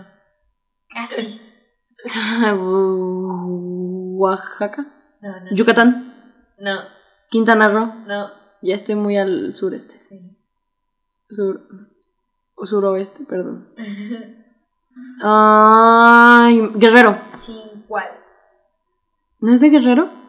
Casi. 0.89 1.41
Oaxaca. 4.19 4.87
No, 5.21 5.41
no. 5.41 5.55
Yucatán. 5.55 6.15
No. 6.59 6.81
Quintana 7.31 7.69
Roo. 7.69 7.87
No. 8.07 8.31
Ya 8.63 8.75
estoy 8.75 8.95
muy 8.95 9.17
al 9.17 9.53
sureste. 9.55 9.99
Sí. 9.99 10.39
Sur. 11.05 11.61
Suroeste, 12.63 13.25
perdón. 13.25 13.69
Ay, 15.23 16.61
Guerrero. 16.75 17.19
Chincual. 17.37 18.09
¿No 19.41 19.53
es 19.53 19.61
de 19.61 19.71
Guerrero? 19.71 20.24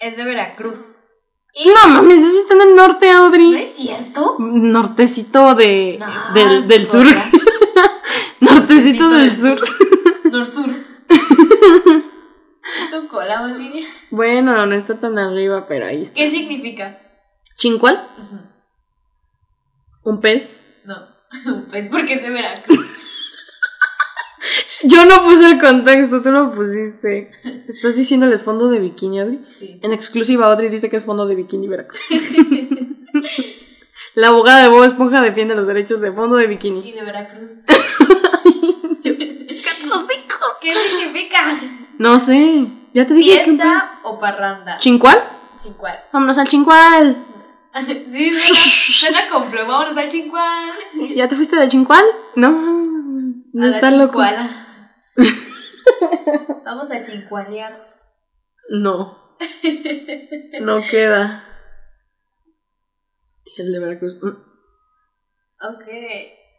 Es 0.00 0.16
de 0.16 0.24
Veracruz. 0.24 0.78
No 1.66 1.88
mames, 1.88 2.20
eso 2.20 2.38
está 2.38 2.54
en 2.54 2.62
el 2.62 2.74
norte, 2.76 3.10
Audrey. 3.10 3.50
¿No 3.50 3.56
es 3.58 3.74
cierto? 3.76 4.36
Nortecito 4.38 5.54
de, 5.54 5.98
No, 6.00 6.34
del, 6.34 6.68
del 6.68 6.88
sur. 6.88 7.04
Nortecito 8.40 9.10
del 9.10 9.30
del 9.30 9.58
sur. 9.58 9.68
Nor-sur. 10.30 10.70
tu 12.90 13.08
cola, 13.08 13.42
Valeria. 13.42 13.86
Bueno, 14.10 14.64
no 14.64 14.74
está 14.74 14.98
tan 14.98 15.18
arriba, 15.18 15.66
pero 15.68 15.86
ahí 15.86 16.02
está. 16.02 16.14
¿Qué 16.14 16.30
significa? 16.30 16.98
¿Chincual? 17.56 18.00
¿Un 20.04 20.20
pez? 20.20 20.82
No. 20.84 20.96
Pues 21.70 21.88
porque 21.88 22.14
es 22.14 22.22
de 22.22 22.30
Veracruz. 22.30 23.09
Yo 24.84 25.04
no 25.04 25.22
puse 25.22 25.46
el 25.46 25.60
contexto, 25.60 26.22
tú 26.22 26.30
lo 26.30 26.54
pusiste. 26.54 27.30
¿Estás 27.68 27.96
diciéndoles 27.96 28.42
fondo 28.42 28.68
de 28.68 28.80
bikini, 28.80 29.20
Audrey? 29.20 29.44
Sí. 29.58 29.78
En 29.82 29.92
exclusiva, 29.92 30.46
Audrey 30.46 30.68
dice 30.68 30.88
que 30.88 30.96
es 30.96 31.04
fondo 31.04 31.26
de 31.26 31.34
bikini 31.34 31.68
Veracruz. 31.68 32.00
La 34.14 34.28
abogada 34.28 34.62
de 34.62 34.68
Bob 34.68 34.84
Esponja 34.84 35.20
defiende 35.20 35.54
los 35.54 35.66
derechos 35.66 36.00
de 36.00 36.10
fondo 36.12 36.36
de 36.36 36.46
bikini. 36.46 36.88
Y 36.88 36.92
de 36.92 37.02
Veracruz. 37.02 37.50
¿Qué 40.60 40.74
significa? 40.74 41.38
No 41.98 42.18
sé. 42.18 42.66
Ya 42.92 43.06
te 43.06 43.14
dije 43.14 43.38
que. 43.38 43.44
¿Fiesta 43.44 43.98
o 44.02 44.18
parranda? 44.18 44.76
¿Chincual? 44.78 45.18
Chincual. 45.60 45.98
Vámonos 46.12 46.38
al 46.38 46.48
chincual. 46.48 47.16
Sí, 47.72 48.32
suena, 48.32 49.20
flow. 49.48 49.64
Vámonos 49.64 49.96
al 49.96 50.08
chincual. 50.08 50.72
¿Ya 51.14 51.28
te 51.28 51.36
fuiste 51.36 51.54
de 51.54 51.68
chincual? 51.68 52.04
No, 52.34 52.50
no 52.50 53.64
a 53.64 53.68
la 53.68 53.76
está 53.76 53.92
loco. 53.92 54.18
chincuala. 54.18 54.59
Vamos 56.64 56.90
a 56.90 57.02
chincualear. 57.02 57.88
No. 58.70 59.36
No 60.60 60.80
queda. 60.90 61.44
El 63.56 63.72
de 63.72 63.80
Veracruz. 63.80 64.22
mm. 64.22 64.28
Ok. 64.28 65.86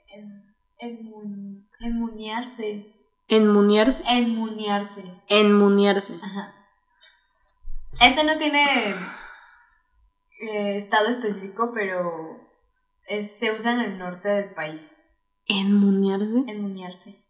En, 0.09 0.55
enmun- 0.80 1.68
enmuñarse. 1.80 2.93
Enmuniarse. 3.28 4.03
Enmuñarse. 4.09 5.03
Enmuniarse. 5.28 6.16
Ajá. 6.22 6.53
Este 8.01 8.24
no 8.24 8.38
tiene 8.38 8.93
eh, 10.41 10.78
estado 10.78 11.07
específico, 11.09 11.72
pero 11.74 12.49
es- 13.07 13.38
se 13.39 13.51
usa 13.51 13.74
en 13.74 13.80
el 13.82 13.97
norte 13.97 14.28
del 14.30 14.53
país. 14.53 14.91
¿Enmuniarse? 15.45 16.43
Enmuñarse. 16.47 17.20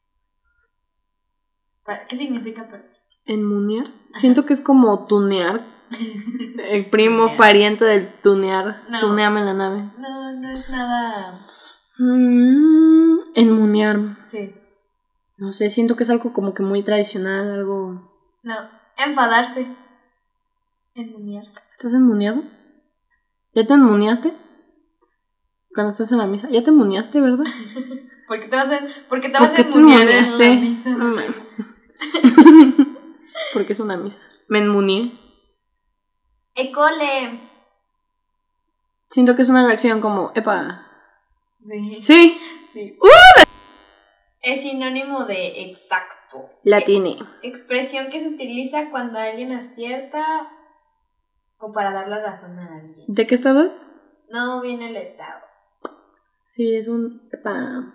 ¿Qué 2.07 2.17
significa 2.17 2.67
para 2.69 2.83
ti? 2.83 2.97
¿Enmuniar? 3.25 3.87
Siento 4.15 4.45
que 4.45 4.53
es 4.53 4.61
como 4.61 5.07
tunear. 5.07 5.65
El 6.69 6.89
primo 6.89 7.23
Tunear. 7.23 7.37
pariente 7.37 7.85
del 7.85 8.07
tunear. 8.21 8.83
No. 8.89 8.99
Tuneame 8.99 9.41
la 9.43 9.53
nave. 9.53 9.91
No, 9.97 10.31
no 10.33 10.49
es 10.49 10.69
nada. 10.69 11.37
Mm, 11.97 13.19
enmuniar. 13.35 13.99
Sí. 14.29 14.55
No 15.37 15.51
sé, 15.51 15.69
siento 15.69 15.95
que 15.95 16.03
es 16.03 16.09
algo 16.09 16.33
como 16.33 16.53
que 16.53 16.63
muy 16.63 16.83
tradicional, 16.83 17.51
algo... 17.51 18.11
No. 18.43 18.55
Enfadarse. 18.97 19.67
Enmuñarse. 20.95 21.53
¿Estás 21.73 21.93
enmuniado? 21.93 22.43
¿Ya 23.53 23.65
te 23.65 23.73
enmuniaste? 23.73 24.33
Cuando 25.73 25.91
estás 25.91 26.11
en 26.11 26.19
la 26.19 26.27
misa. 26.27 26.49
¿Ya 26.49 26.63
te 26.63 26.69
enmuniaste, 26.69 27.19
verdad? 27.21 27.45
¿Por 28.27 28.39
qué 28.39 28.47
te 28.47 28.55
vas 28.55 28.69
a, 28.69 28.79
por 29.09 29.19
qué 29.19 29.29
te 29.29 29.37
¿Por 29.37 29.49
vas 29.49 29.51
a 29.51 29.55
te 29.55 29.61
enmuñar 29.63 30.07
en 30.07 30.39
la 30.39 30.61
misa? 30.61 30.89
No 30.91 31.05
mames. 31.05 31.57
Porque 33.53 33.73
es 33.73 33.79
una 33.79 33.97
misa. 33.97 34.19
Me 34.47 34.59
enmunié. 34.59 35.11
Ecole. 36.55 37.39
Siento 39.09 39.35
que 39.35 39.41
es 39.41 39.49
una 39.49 39.65
reacción 39.65 40.01
como, 40.01 40.31
epa. 40.35 40.87
Sí. 41.65 42.01
Sí, 42.01 42.41
sí. 42.73 42.97
Es 44.41 44.61
sinónimo 44.61 45.25
de 45.25 45.61
exacto. 45.63 46.49
la 46.63 46.81
tiene. 46.81 47.17
Expresión 47.43 48.09
que 48.09 48.19
se 48.19 48.29
utiliza 48.29 48.89
cuando 48.89 49.19
alguien 49.19 49.51
acierta 49.51 50.49
o 51.59 51.71
para 51.71 51.91
dar 51.91 52.07
la 52.07 52.21
razón 52.23 52.57
a 52.57 52.79
alguien. 52.79 53.05
¿De 53.07 53.27
qué 53.27 53.35
estado 53.35 53.63
es? 53.63 53.87
No 54.29 54.61
viene 54.61 54.89
el 54.89 54.95
estado. 54.95 55.41
Sí, 56.45 56.75
es 56.75 56.87
un, 56.87 57.29
epa. 57.31 57.93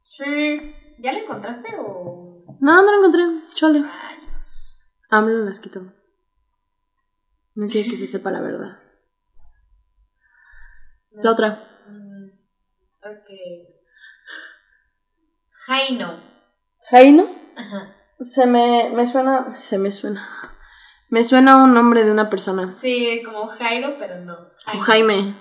Sí. 0.00 0.74
¿Ya 0.98 1.12
lo 1.12 1.18
encontraste 1.20 1.68
o...? 1.78 2.27
No, 2.60 2.82
no 2.82 2.90
lo 2.90 2.98
encontré. 2.98 3.24
Chole. 3.54 3.82
Rayos. 3.82 5.00
AMLO 5.10 5.44
las 5.44 5.60
quitó. 5.60 5.80
No 7.54 7.68
quiere 7.68 7.90
que 7.90 7.96
se 7.96 8.06
sepa 8.06 8.30
la 8.30 8.40
verdad. 8.40 8.78
La 11.10 11.32
otra. 11.32 11.64
Mm, 11.88 12.28
ok. 13.02 13.28
Jaino. 15.66 16.20
Jaino. 16.90 17.28
Ajá. 17.56 17.96
Se 18.20 18.46
me, 18.46 18.90
me 18.94 19.06
suena. 19.06 19.54
Se 19.54 19.78
me 19.78 19.90
suena. 19.90 20.26
Me 21.10 21.24
suena 21.24 21.62
un 21.64 21.74
nombre 21.74 22.04
de 22.04 22.12
una 22.12 22.28
persona. 22.28 22.74
Sí, 22.74 23.22
como 23.24 23.46
Jairo, 23.46 23.96
pero 23.98 24.20
no. 24.20 24.34
O 24.34 24.50
Jaino. 24.64 24.84
Jaime. 24.84 25.34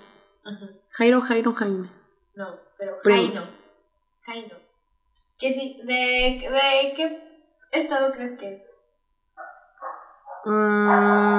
Ajá. 0.45 0.69
Jairo, 0.91 1.21
Jairo, 1.21 1.53
Jaime. 1.53 1.91
No, 2.35 2.59
pero. 2.77 2.97
Jaino. 3.03 3.43
Jaino. 4.21 4.66
¿Qué 5.37 5.53
sí? 5.53 5.79
¿De, 5.83 5.93
¿De 6.49 6.93
qué 6.95 7.23
estado 7.71 8.11
crees 8.11 8.37
que 8.39 8.53
es? 8.55 8.61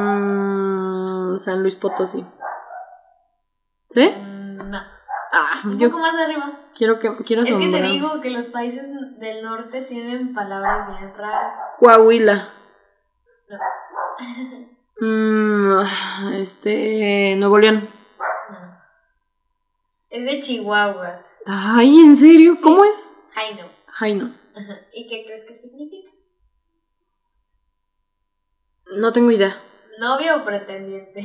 Mm, 0.09 1.39
San 1.39 1.63
Luis 1.63 1.77
Potosí. 1.77 2.25
¿Sí? 3.91 4.09
Mm, 4.09 4.57
no. 4.71 4.79
Ah, 5.33 5.61
Un 5.65 5.79
yo 5.79 5.89
poco 5.91 6.01
más 6.01 6.15
arriba. 6.19 6.51
quiero 6.75 6.99
que 6.99 7.15
quiero 7.25 7.43
Es 7.43 7.55
que 7.57 7.69
te 7.69 7.83
digo 7.83 8.21
que 8.21 8.31
los 8.31 8.47
países 8.47 8.89
del 9.19 9.43
norte 9.43 9.83
tienen 9.83 10.33
palabras 10.35 10.99
bien 10.99 11.15
raras. 11.15 11.55
Coahuila. 11.79 12.49
No. 13.49 13.59
Mm, 15.01 16.33
este. 16.35 17.37
Nuevo 17.37 17.59
León. 17.59 17.89
no. 18.51 18.79
Es 20.11 20.25
de 20.25 20.41
Chihuahua. 20.41 21.23
Ay, 21.47 22.01
¿en 22.01 22.17
serio? 22.17 22.57
¿Cómo 22.63 22.85
es? 22.85 23.31
Jaino. 23.35 23.65
Jaino. 23.99 24.35
Ajá. 24.55 24.81
¿Y 24.93 25.09
qué 25.09 25.25
crees 25.25 25.45
que 25.45 25.55
significa? 25.55 26.11
No 28.97 29.13
tengo 29.13 29.31
idea. 29.31 29.61
Novio 29.99 30.37
o 30.37 30.45
pretendiente. 30.45 31.21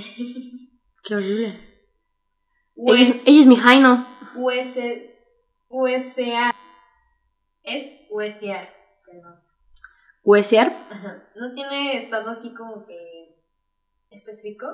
Qué 1.04 1.16
horrible. 1.16 1.60
Ella 2.76 3.02
es, 3.02 3.22
ella 3.28 3.40
es 3.40 3.46
mi 3.46 3.56
Jaino. 3.56 4.08
hueses, 4.36 5.04
huesear. 5.70 6.54
Es 7.62 8.08
huesear. 8.10 8.74
Perdón. 9.06 9.40
¿Huesear? 10.24 10.68
Ajá. 10.90 11.30
No 11.36 11.54
tiene 11.54 12.04
estado 12.04 12.32
así 12.32 12.54
como 12.54 12.86
que 12.86 13.38
específico, 14.10 14.68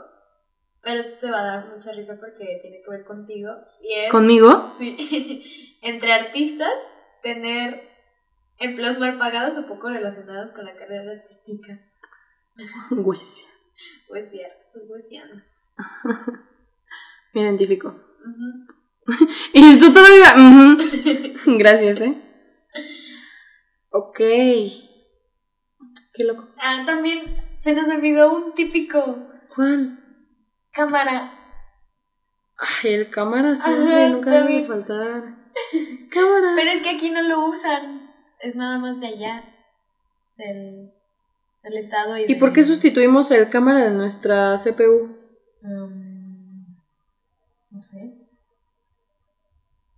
pero 0.82 1.04
te 1.20 1.30
va 1.30 1.40
a 1.42 1.44
dar 1.44 1.66
mucha 1.76 1.92
risa 1.92 2.18
porque 2.20 2.60
tiene 2.62 2.82
que 2.82 2.90
ver 2.90 3.04
contigo. 3.04 3.52
Y 3.82 3.94
es, 3.94 4.12
¿Conmigo? 4.12 4.74
sí, 4.78 5.78
entre 5.82 6.14
artistas, 6.14 6.74
tener 7.22 7.89
empleos 8.60 9.00
mal 9.00 9.18
pagados 9.18 9.58
o 9.58 9.68
poco 9.68 9.90
relacionados 9.90 10.52
con 10.52 10.66
la 10.66 10.76
carrera 10.76 11.12
artística. 11.12 11.80
Huesear. 12.92 13.50
Huesear, 14.10 14.52
estás 14.60 14.84
hueseando. 14.88 15.42
Me 17.34 17.42
identifico. 17.42 17.96
Y 19.54 19.80
tú 19.80 19.92
todavía. 19.92 20.36
Gracias, 21.58 22.00
¿eh? 22.02 22.16
Ok. 23.90 24.18
Qué 24.20 24.74
loco. 26.26 26.48
Ah, 26.60 26.84
también 26.86 27.24
se 27.60 27.74
nos 27.74 27.88
olvidó 27.88 28.36
un 28.36 28.54
típico 28.54 29.32
¿Cuál? 29.56 30.00
cámara. 30.72 31.32
Ay, 32.58 32.94
el 32.94 33.10
cámara 33.10 33.58
siempre, 33.58 34.06
Ajá, 34.06 34.10
nunca 34.10 34.32
debe 34.44 34.68
faltar. 34.68 35.24
Cámara. 36.12 36.52
Pero 36.56 36.72
es 36.72 36.82
que 36.82 36.90
aquí 36.90 37.10
no 37.10 37.22
lo 37.24 37.48
usan. 37.48 37.99
Es 38.40 38.56
nada 38.56 38.78
más 38.78 39.00
de 39.00 39.08
allá. 39.08 39.44
Del, 40.38 40.92
del 41.64 41.78
estado 41.78 42.18
y 42.18 42.24
¿Y 42.32 42.36
por 42.36 42.54
qué 42.54 42.64
sustituimos 42.64 43.30
el 43.32 43.50
cámara 43.50 43.84
de 43.84 43.92
nuestra 43.92 44.56
CPU? 44.58 45.18
Um, 45.64 46.66
no 47.74 47.82
sé. 47.82 48.14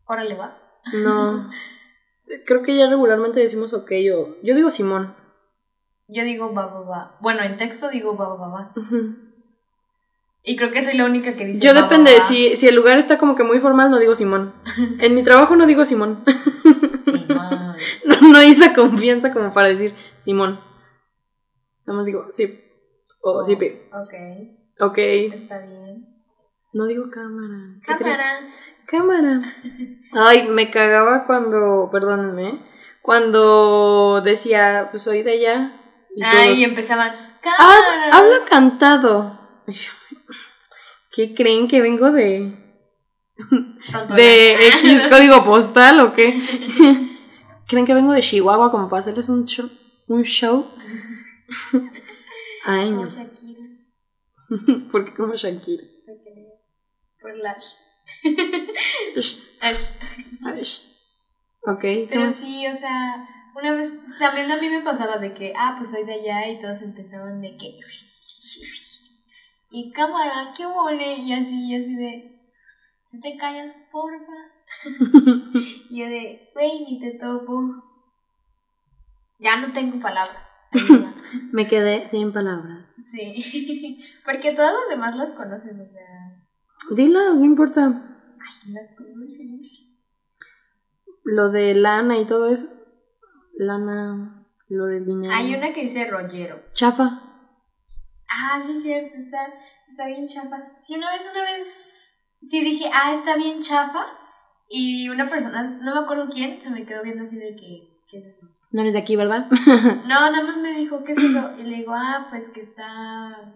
Órale, 0.06 0.36
va. 0.36 0.58
No. 0.94 1.50
Creo 2.46 2.64
que 2.64 2.76
ya 2.76 2.90
regularmente 2.90 3.40
decimos 3.40 3.74
ok 3.74 3.92
o. 4.16 4.36
Yo 4.42 4.56
digo 4.56 4.70
Simón. 4.70 5.14
Yo 6.08 6.24
digo 6.24 6.54
va, 6.54 6.66
va, 6.66 6.82
va. 6.82 7.18
Bueno, 7.22 7.44
en 7.44 7.58
texto 7.58 7.90
digo 7.90 8.18
va, 8.18 8.36
va, 8.36 8.48
va. 8.48 8.74
Y 10.44 10.56
creo 10.56 10.72
que 10.72 10.84
soy 10.84 10.98
la 10.98 11.06
única 11.06 11.36
que 11.36 11.46
dice 11.46 11.60
Yo 11.60 11.74
va, 11.74 11.82
va, 11.82 11.88
depende, 11.88 12.16
va. 12.16 12.22
si, 12.22 12.56
si 12.56 12.68
el 12.68 12.76
lugar 12.76 12.98
está 12.98 13.18
como 13.18 13.36
que 13.36 13.44
muy 13.44 13.60
formal, 13.60 13.92
no 13.92 14.00
digo 14.00 14.16
Simón. 14.16 14.54
En 15.00 15.16
mi 15.16 15.24
trabajo 15.24 15.56
no 15.56 15.68
digo 15.68 15.86
Simón. 15.86 16.24
No, 18.32 18.38
hay 18.38 18.52
esa 18.52 18.74
confianza 18.74 19.34
como 19.34 19.52
para 19.52 19.70
decir 19.70 19.94
Simón. 20.20 20.60
Nada 21.86 21.98
más 21.98 22.06
digo 22.06 22.28
sí. 22.30 22.60
O 23.22 23.44
sí, 23.44 23.56
pi. 23.56 23.68
Ok, 23.94 24.14
Ok. 24.80 24.98
está 25.34 25.60
bien. 25.60 26.06
No 26.74 26.86
digo 26.86 27.10
cámara. 27.12 27.76
Cámara. 27.86 28.40
Cámara. 28.88 29.42
Ay, 30.14 30.48
me 30.48 30.70
cagaba 30.72 31.26
cuando, 31.26 31.90
perdónenme, 31.92 32.66
cuando 33.02 34.22
decía, 34.22 34.88
pues 34.92 35.04
soy 35.04 35.22
de 35.24 35.32
allá. 35.34 35.82
Y 36.16 36.24
Ay, 36.24 36.48
todos, 36.48 36.58
y 36.60 36.64
empezaban. 36.64 37.12
"Ah, 37.12 37.40
Cámara. 37.42 38.18
habla 38.18 38.46
cantado. 38.50 39.40
¿Qué 41.12 41.34
creen 41.36 41.68
que 41.68 41.82
vengo 41.82 42.12
de, 42.12 42.56
de 44.16 44.68
X 44.68 45.08
código 45.10 45.44
postal 45.44 46.00
o 46.00 46.14
qué? 46.14 46.40
¿Creen 47.72 47.86
que 47.86 47.94
vengo 47.94 48.12
de 48.12 48.20
Chihuahua 48.22 48.70
como 48.70 48.90
para 48.90 49.00
hacerles 49.00 49.30
un 49.30 49.46
show? 49.46 49.70
Un 50.08 50.24
show? 50.24 50.68
Ay, 52.66 52.90
Como 52.90 53.04
no. 53.04 53.08
Shakira. 53.10 53.62
¿Por 54.92 55.06
qué 55.06 55.14
como 55.16 55.34
Shakira? 55.36 55.84
porque- 56.06 56.50
Por 57.22 57.38
la. 57.38 57.56
sh- 57.56 57.78
Ish, 59.16 59.58
Ash. 59.62 59.92
ay, 60.46 60.60
ish. 60.62 60.82
Ok, 61.66 61.80
¿qué 61.82 62.08
Pero 62.12 62.34
sí, 62.34 62.68
o 62.68 62.76
sea, 62.76 63.26
una 63.56 63.72
vez 63.74 63.94
también 64.20 64.52
a 64.52 64.58
mí 64.58 64.68
me 64.68 64.82
pasaba 64.82 65.18
de 65.18 65.34
que, 65.34 65.54
ah, 65.56 65.76
pues 65.78 65.92
soy 65.92 66.04
de 66.04 66.16
allá 66.16 66.50
y 66.50 66.60
todos 66.60 66.82
empezaban 66.82 67.40
de 67.40 67.56
que. 67.56 67.80
Y 69.70 69.92
cámara, 69.94 70.52
qué 70.58 70.68
mole, 70.68 71.16
y 71.20 71.32
así, 71.32 71.70
y 71.70 71.76
así 71.76 71.96
de. 71.96 72.38
Si 73.10 73.22
te 73.22 73.38
callas, 73.38 73.74
porfa. 73.90 74.34
Y 75.90 76.00
yo 76.00 76.06
de, 76.06 76.50
güey, 76.54 76.86
ni 76.86 77.00
te 77.00 77.18
topo. 77.20 77.84
Ya 79.40 79.58
no 79.58 79.74
tengo 79.74 80.00
palabras. 80.00 80.48
Me 81.52 81.68
quedé 81.68 82.08
sin 82.08 82.32
palabras. 82.32 82.88
Sí. 82.92 84.00
Porque 84.26 84.54
todas 84.54 84.74
las 84.74 84.90
demás 84.90 85.16
las 85.16 85.32
conoces, 85.32 85.74
o 85.74 85.92
sea. 85.92 86.96
Dilas, 86.96 87.40
no 87.40 87.46
importa. 87.46 87.82
Las 88.68 88.88
conoces. 88.98 89.42
Lo 91.24 91.50
de 91.50 91.76
lana 91.76 92.18
y 92.18 92.26
todo 92.26 92.50
eso. 92.50 92.68
Lana, 93.56 94.48
lo 94.70 94.86
del 94.86 95.06
dinero. 95.06 95.34
Hay 95.34 95.54
una 95.54 95.74
que 95.74 95.84
dice 95.84 96.10
rollero. 96.10 96.64
Chafa. 96.74 97.32
Ah, 98.30 98.62
sí, 98.66 98.78
es 98.78 98.84
cierto, 98.84 99.18
está, 99.18 99.54
está 99.90 100.08
bien 100.08 100.26
chafa. 100.26 100.58
Sí, 100.82 100.96
una 100.96 101.12
vez, 101.12 101.30
una 101.32 101.44
vez, 101.44 101.68
sí 102.50 102.64
dije, 102.64 102.90
ah, 102.94 103.14
está 103.14 103.36
bien 103.36 103.62
chafa. 103.62 104.06
Y 104.74 105.10
una 105.10 105.26
persona, 105.26 105.64
no 105.82 105.94
me 105.94 106.00
acuerdo 106.00 106.30
quién, 106.30 106.62
se 106.62 106.70
me 106.70 106.86
quedó 106.86 107.04
viendo 107.04 107.24
así 107.24 107.36
de 107.36 107.58
que, 107.58 107.90
¿qué 108.10 108.20
es 108.20 108.26
eso? 108.38 108.48
No 108.72 108.80
eres 108.82 108.94
de 108.94 109.00
aquí, 109.00 109.18
¿verdad? 109.18 109.48
No, 110.08 110.32
nada 110.32 110.44
más 110.44 110.56
me 110.58 110.72
dijo, 110.72 111.04
¿qué 111.04 111.12
es 111.12 111.18
eso? 111.18 111.52
Y 111.60 111.64
le 111.64 111.78
digo, 111.78 111.92
ah, 111.94 112.28
pues 112.30 112.46
que 112.54 112.62
está. 112.62 113.54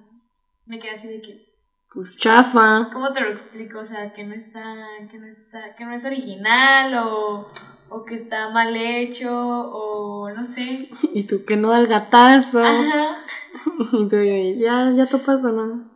Me 0.65 0.77
quedé 0.77 0.91
así 0.91 1.07
de 1.07 1.21
que, 1.21 1.45
Pues 1.93 2.17
chafa. 2.17 2.89
¿cómo 2.91 3.13
te 3.13 3.21
lo 3.21 3.29
explico? 3.29 3.79
O 3.79 3.85
sea, 3.85 4.11
que 4.11 4.25
no 4.25 4.33
está, 4.35 4.87
que 5.09 5.17
no 5.17 5.27
está, 5.27 5.73
que 5.75 5.85
no 5.85 5.93
es 5.93 6.03
original 6.03 6.93
o, 6.95 7.47
o 7.87 8.03
que 8.03 8.15
está 8.15 8.49
mal 8.49 8.75
hecho 8.75 9.31
o 9.31 10.29
no 10.31 10.45
sé. 10.45 10.89
Y 11.13 11.23
tú 11.23 11.45
que 11.45 11.55
no 11.55 11.69
da 11.69 11.79
el 11.79 11.87
gatazo. 11.87 12.61
Ajá. 12.61 13.19
Y 13.93 14.09
tú, 14.09 14.17
ya, 14.21 14.91
ya 14.93 15.05
topas 15.07 15.45
o 15.45 15.51
no. 15.53 15.91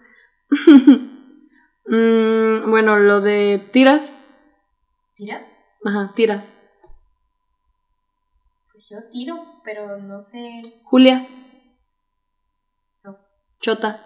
Mm, 1.88 2.70
bueno, 2.72 3.00
lo 3.00 3.20
de 3.20 3.68
tiras. 3.74 4.16
¿Tira? 5.20 5.46
Ajá, 5.84 6.14
tiras. 6.16 6.54
Pues 8.72 8.88
yo 8.90 8.98
tiro, 9.12 9.36
pero 9.66 9.98
no 9.98 10.22
sé. 10.22 10.80
Julia. 10.84 11.28
No. 13.04 13.18
Chota. 13.60 14.02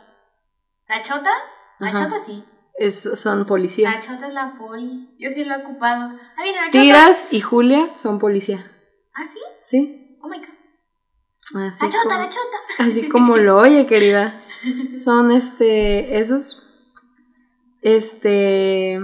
¿La 0.88 1.04
chota? 1.04 1.30
La 1.78 1.90
Ajá. 1.90 2.06
chota 2.06 2.16
sí. 2.26 2.44
Es, 2.80 3.04
son 3.20 3.46
policía. 3.46 3.92
La 3.92 4.00
chota 4.00 4.28
es 4.28 4.34
la 4.34 4.56
poli. 4.58 5.16
Yo 5.20 5.30
sí 5.36 5.44
lo 5.46 5.54
he 5.54 5.64
ocupado. 5.64 6.18
Ah, 6.36 6.42
mira, 6.42 6.62
la 6.62 6.68
chota. 6.72 6.82
Tiras 6.82 7.28
y 7.30 7.42
Julia 7.42 7.96
son 7.96 8.18
policía. 8.18 8.66
¿Ah, 9.14 9.22
sí? 9.32 9.40
¿Sí? 9.62 10.18
Oh 10.24 10.28
my 10.28 10.40
god. 10.40 10.48
Así 11.68 11.86
la 11.86 11.92
chota, 11.92 12.04
como- 12.10 12.18
la 12.24 12.30
chota. 12.30 12.58
Así 12.80 13.10
como 13.12 13.38
lo 13.38 13.58
oye, 13.60 13.86
querida. 13.86 14.42
Son 14.96 15.30
este, 15.32 16.18
esos, 16.18 16.90
este, 17.84 19.00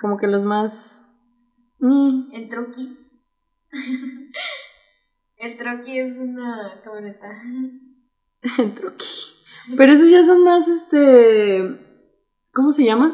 como 0.00 0.16
que 0.16 0.28
los 0.28 0.46
más... 0.46 1.10
mm, 1.82 2.30
El 2.32 2.48
troqui. 2.48 2.98
El 5.36 5.56
troqui 5.58 5.98
es 5.98 6.16
una 6.16 6.80
camioneta. 6.84 7.28
el 8.58 8.74
troqui. 8.74 9.06
Pero 9.76 9.92
esos 9.92 10.08
ya 10.10 10.22
son 10.22 10.42
más, 10.44 10.68
este, 10.68 11.78
¿cómo 12.52 12.72
se 12.72 12.84
llaman? 12.84 13.12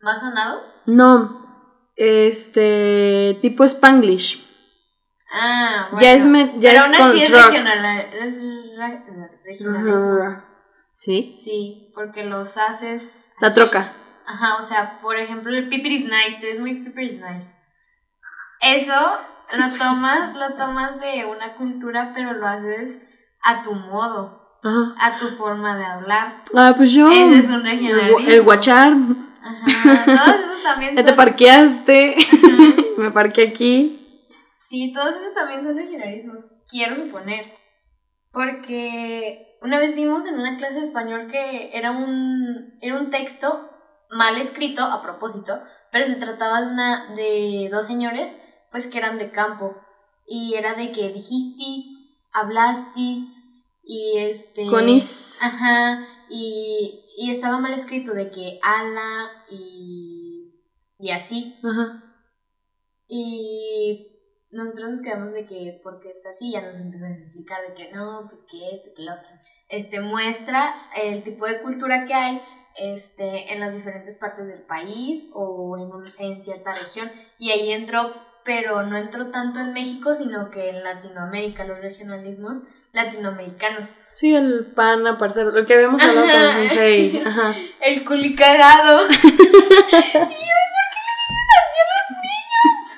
¿Más 0.00 0.20
sonados? 0.20 0.62
No, 0.86 1.84
este, 1.96 3.38
tipo 3.42 3.64
Spanglish. 3.64 4.46
Ah, 5.32 5.88
bueno. 5.92 6.02
Ya 6.02 6.12
es 6.14 6.24
me- 6.24 6.52
ya 6.58 6.70
Pero 6.72 6.78
es 6.78 6.84
aún 6.86 6.94
con 6.96 7.10
así 7.10 7.22
es 7.22 7.30
regional. 7.30 8.00
Es 8.00 9.62
regionalismo. 9.62 10.44
Sí, 10.90 11.36
Sí, 11.42 11.92
porque 11.94 12.24
los 12.24 12.56
haces. 12.56 13.32
la 13.40 13.52
troca. 13.52 13.94
Ajá, 14.26 14.62
o 14.62 14.66
sea, 14.66 14.98
por 15.00 15.16
ejemplo, 15.18 15.52
el 15.54 15.68
piper 15.68 15.92
is 15.92 16.04
nice, 16.04 16.38
tú 16.40 16.46
eres 16.46 16.60
muy 16.60 16.74
piper 16.82 17.04
is 17.04 17.20
nice. 17.20 17.54
Eso 18.62 19.18
lo 19.56 19.70
tomas, 19.78 20.36
lo 20.36 20.54
tomas 20.54 21.00
de 21.00 21.24
una 21.26 21.54
cultura, 21.56 22.12
pero 22.14 22.34
lo 22.34 22.46
haces 22.46 22.90
a 23.42 23.62
tu 23.62 23.72
modo, 23.72 24.58
Ajá. 24.62 24.94
a 24.98 25.18
tu 25.18 25.28
forma 25.30 25.76
de 25.76 25.84
hablar. 25.84 26.42
Ah, 26.54 26.74
pues 26.76 26.92
yo... 26.92 27.10
Ese 27.10 27.38
es 27.38 27.46
un 27.46 27.54
el, 27.54 27.62
regionalismo. 27.62 28.18
el 28.18 28.42
guachar, 28.42 28.92
Ajá, 29.42 30.04
todos 30.04 30.40
esos 30.40 30.62
también 30.62 30.94
ya 30.94 31.02
te 31.02 31.08
son. 31.08 31.16
parqueaste, 31.16 32.16
me 32.98 33.10
parqué 33.10 33.48
aquí. 33.48 33.96
Sí, 34.68 34.92
todos 34.94 35.16
esos 35.16 35.34
también 35.34 35.62
son 35.62 35.76
regionalismos, 35.76 36.40
quiero 36.68 36.96
suponer. 36.96 37.44
Porque 38.32 39.56
una 39.62 39.78
vez 39.78 39.94
vimos 39.96 40.26
en 40.26 40.38
una 40.38 40.56
clase 40.56 40.74
de 40.74 40.86
español 40.86 41.26
que 41.28 41.76
era 41.76 41.90
un, 41.90 42.78
era 42.80 42.96
un 42.96 43.10
texto 43.10 43.68
mal 44.10 44.36
escrito 44.36 44.84
a 44.84 45.02
propósito, 45.02 45.60
pero 45.90 46.06
se 46.06 46.14
trataba 46.16 46.60
de, 46.60 46.66
una, 46.68 47.14
de 47.16 47.68
dos 47.72 47.86
señores 47.86 48.36
pues 48.70 48.86
que 48.86 48.98
eran 48.98 49.18
de 49.18 49.30
campo. 49.30 49.76
Y 50.26 50.54
era 50.54 50.74
de 50.74 50.92
que 50.92 51.08
dijistis, 51.12 51.86
hablastis 52.32 53.42
y 53.82 54.18
este... 54.18 54.66
Con 54.66 54.88
is. 54.88 55.40
Ajá, 55.42 56.06
y, 56.28 57.04
y 57.16 57.30
estaba 57.32 57.58
mal 57.58 57.72
escrito 57.72 58.12
de 58.12 58.30
que 58.30 58.60
ala 58.62 59.30
y, 59.50 60.54
y 60.98 61.10
así. 61.10 61.56
Ajá. 61.64 62.04
Y 63.08 64.06
nosotros 64.52 64.90
nos 64.90 65.02
quedamos 65.02 65.32
de 65.32 65.46
que, 65.46 65.80
porque 65.82 66.10
está 66.10 66.30
así, 66.30 66.52
ya 66.52 66.62
nos 66.62 66.80
empiezan 66.80 67.12
a 67.12 67.16
explicar 67.18 67.60
de 67.66 67.74
que 67.74 67.92
no, 67.92 68.26
pues 68.28 68.42
que 68.50 68.70
este, 68.76 68.92
que 68.94 69.02
el 69.02 69.08
otro. 69.08 69.30
Este 69.68 70.00
muestra 70.00 70.74
el 70.96 71.22
tipo 71.24 71.46
de 71.46 71.60
cultura 71.62 72.06
que 72.06 72.14
hay 72.14 72.40
este, 72.76 73.52
en 73.52 73.60
las 73.60 73.72
diferentes 73.74 74.16
partes 74.16 74.46
del 74.46 74.62
país 74.62 75.28
o 75.34 75.76
en, 75.76 75.92
un- 75.92 76.04
en 76.18 76.42
cierta 76.42 76.72
región. 76.74 77.10
Y 77.38 77.50
ahí 77.50 77.72
entró, 77.72 78.12
pero 78.50 78.82
no 78.82 78.98
entró 78.98 79.30
tanto 79.30 79.60
en 79.60 79.72
México, 79.72 80.12
sino 80.16 80.50
que 80.50 80.70
en 80.70 80.82
Latinoamérica, 80.82 81.64
los 81.64 81.78
regionalismos 81.78 82.58
latinoamericanos. 82.90 83.86
Sí, 84.12 84.34
el 84.34 84.72
pana, 84.74 85.18
parcero, 85.18 85.56
el 85.56 85.66
que 85.66 85.74
habíamos 85.74 86.02
hablado 86.02 86.26
con 86.26 86.36
Ajá. 86.36 86.84
el. 86.84 87.24
Ajá. 87.24 87.54
El 87.80 88.04
culicagado. 88.04 89.06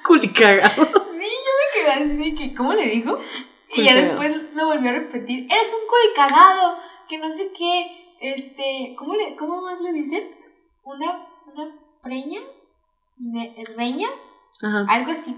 Culicagado. 0.06 0.86
Sí, 0.86 1.28
yo 1.44 1.52
me 1.60 1.66
quedé 1.74 1.90
así 1.90 2.16
de 2.16 2.34
que, 2.34 2.54
¿cómo 2.54 2.72
le 2.72 2.86
dijo? 2.86 3.18
Y 3.74 3.84
ya 3.84 3.94
después 3.94 4.34
lo 4.54 4.66
volvió 4.68 4.88
a 4.88 4.94
repetir, 4.94 5.46
eres 5.52 5.70
un 5.70 5.86
culicagado, 5.86 6.78
que 7.10 7.18
no 7.18 7.30
sé 7.30 7.52
qué, 7.54 8.16
este, 8.22 8.94
¿cómo, 8.96 9.14
le, 9.14 9.36
cómo 9.36 9.60
más 9.60 9.82
le 9.82 9.92
dicen? 9.92 10.30
¿Una, 10.82 11.26
una 11.52 11.74
preña? 12.02 12.40
¿Reña? 13.76 14.08
Ajá. 14.60 14.86
Algo 14.88 15.12
así. 15.12 15.34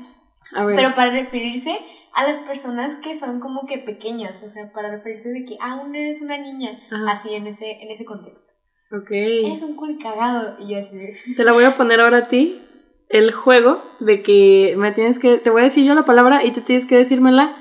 A 0.52 0.64
ver. 0.64 0.76
Pero 0.76 0.94
para 0.94 1.10
referirse 1.10 1.78
a 2.14 2.24
las 2.26 2.38
personas 2.38 2.96
que 2.96 3.18
son 3.18 3.40
como 3.40 3.66
que 3.66 3.78
pequeñas, 3.78 4.42
o 4.42 4.48
sea, 4.48 4.72
para 4.72 4.90
referirse 4.90 5.30
de 5.30 5.44
que 5.44 5.56
aún 5.60 5.94
eres 5.94 6.20
una 6.22 6.38
niña, 6.38 6.78
Ajá. 6.90 7.12
así 7.12 7.34
en 7.34 7.46
ese, 7.46 7.82
en 7.82 7.90
ese 7.90 8.04
contexto. 8.04 8.52
Ok. 8.92 9.10
Eres 9.10 9.62
un 9.62 9.74
culicagado, 9.76 10.56
y 10.60 10.68
yo 10.74 10.80
así 10.80 10.96
de... 10.96 11.18
Te 11.36 11.44
la 11.44 11.52
voy 11.52 11.64
a 11.64 11.76
poner 11.76 12.00
ahora 12.00 12.18
a 12.18 12.28
ti. 12.28 12.60
El 13.08 13.32
juego 13.32 13.82
de 14.00 14.22
que 14.22 14.74
me 14.76 14.90
tienes 14.90 15.18
que. 15.18 15.36
Te 15.38 15.50
voy 15.50 15.60
a 15.60 15.64
decir 15.64 15.84
yo 15.86 15.94
la 15.94 16.04
palabra 16.04 16.42
y 16.42 16.52
tú 16.52 16.62
tienes 16.62 16.86
que 16.86 16.96
decírmela 16.96 17.54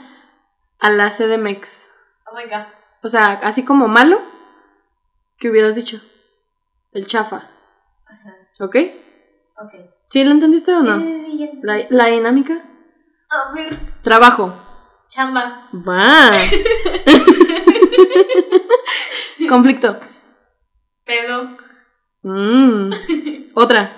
a 0.79 0.89
la 0.89 1.09
CDMX. 1.09 1.91
Oh 2.31 2.35
my 2.35 2.43
god. 2.45 2.65
O 3.03 3.09
sea, 3.09 3.33
así 3.43 3.63
como 3.63 3.87
malo, 3.87 4.19
que 5.37 5.49
hubieras 5.49 5.75
dicho. 5.75 5.99
El 6.91 7.05
chafa. 7.07 7.49
Ajá, 8.05 8.35
¿Ok? 8.61 8.77
ok. 9.61 9.73
¿Sí 10.13 10.23
lo 10.23 10.29
entendiste 10.29 10.71
o 10.71 10.83
no? 10.83 10.99
Sí, 10.99 11.05
sí, 11.07 11.25
sí, 11.25 11.37
ya. 11.39 11.47
La, 11.63 11.87
la 11.89 12.05
dinámica. 12.05 12.53
A 13.31 13.51
ver. 13.51 13.75
Trabajo. 14.03 14.53
Chamba. 15.09 15.67
Va. 15.73 16.31
Conflicto. 19.49 19.99
Pedo. 21.03 21.57
Mm. 22.21 22.91
Otra. 23.55 23.91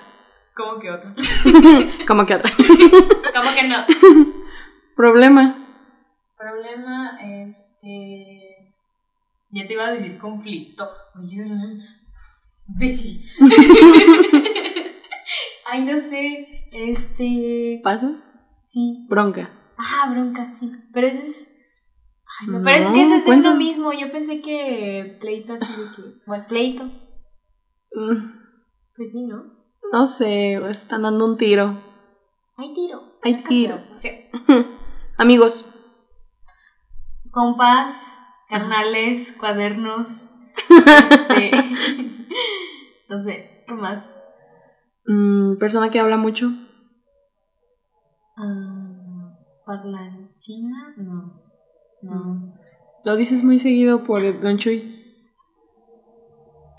¿Cómo 0.55 0.79
que 0.79 0.89
otro? 0.89 1.13
¿Cómo 2.07 2.25
que 2.25 2.35
otra? 2.35 2.49
¿Cómo 2.55 3.53
que 3.53 3.67
no? 3.67 3.85
Problema. 4.95 5.53
Problema, 6.37 7.19
este. 7.21 8.73
Ya 9.49 9.67
te 9.67 9.73
iba 9.73 9.87
a 9.87 9.91
decir 9.91 10.17
conflicto. 10.17 10.89
Oye. 11.19 11.43
Ay, 15.65 15.83
no 15.83 15.99
sé. 15.99 16.67
Este. 16.71 17.81
¿Pasas? 17.83 18.31
Sí. 18.67 19.05
Bronca. 19.09 19.49
Ah, 19.77 20.09
bronca, 20.11 20.53
sí. 20.59 20.71
Pero 20.93 21.07
ese 21.07 21.19
es. 21.19 21.47
Ay, 22.39 22.47
no, 22.47 22.59
No, 22.59 22.65
pero 22.65 22.77
es 22.77 22.87
que 22.93 23.01
ese 23.01 23.15
es 23.17 23.25
de 23.25 23.31
uno 23.31 23.55
mismo. 23.55 23.91
Yo 23.93 24.11
pensé 24.11 24.41
que 24.41 25.17
pleito 25.19 25.53
así 25.53 25.71
de 25.73 25.89
que. 25.95 26.21
Bueno, 26.25 26.45
pleito. 26.47 26.83
Mm, 27.93 28.31
Pues 28.95 29.11
sí, 29.11 29.23
¿no? 29.23 29.43
No 29.91 30.07
sé, 30.07 30.55
están 30.69 31.03
dando 31.03 31.25
un 31.25 31.37
tiro. 31.37 31.81
Hay 32.57 32.73
tiro. 32.73 33.17
Hay 33.23 33.43
tiro. 33.43 33.79
Sí. 33.97 34.09
Amigos. 35.17 35.65
Compas, 37.31 37.91
carnales, 38.49 39.31
cuadernos. 39.33 40.07
este, 40.69 41.51
no 43.09 43.21
sé, 43.21 43.63
¿qué 43.67 43.73
más? 43.73 44.14
Mm, 45.07 45.57
persona 45.57 45.89
que 45.89 45.99
habla 45.99 46.17
mucho. 46.17 46.51
Ah, 48.37 49.33
¿Parlanchina? 49.65 50.93
No. 50.97 51.41
No. 52.01 52.53
Lo 53.03 53.15
dices 53.15 53.43
muy 53.43 53.59
seguido 53.59 54.03
por 54.03 54.41
Don 54.41 54.57
Chuy. 54.57 55.03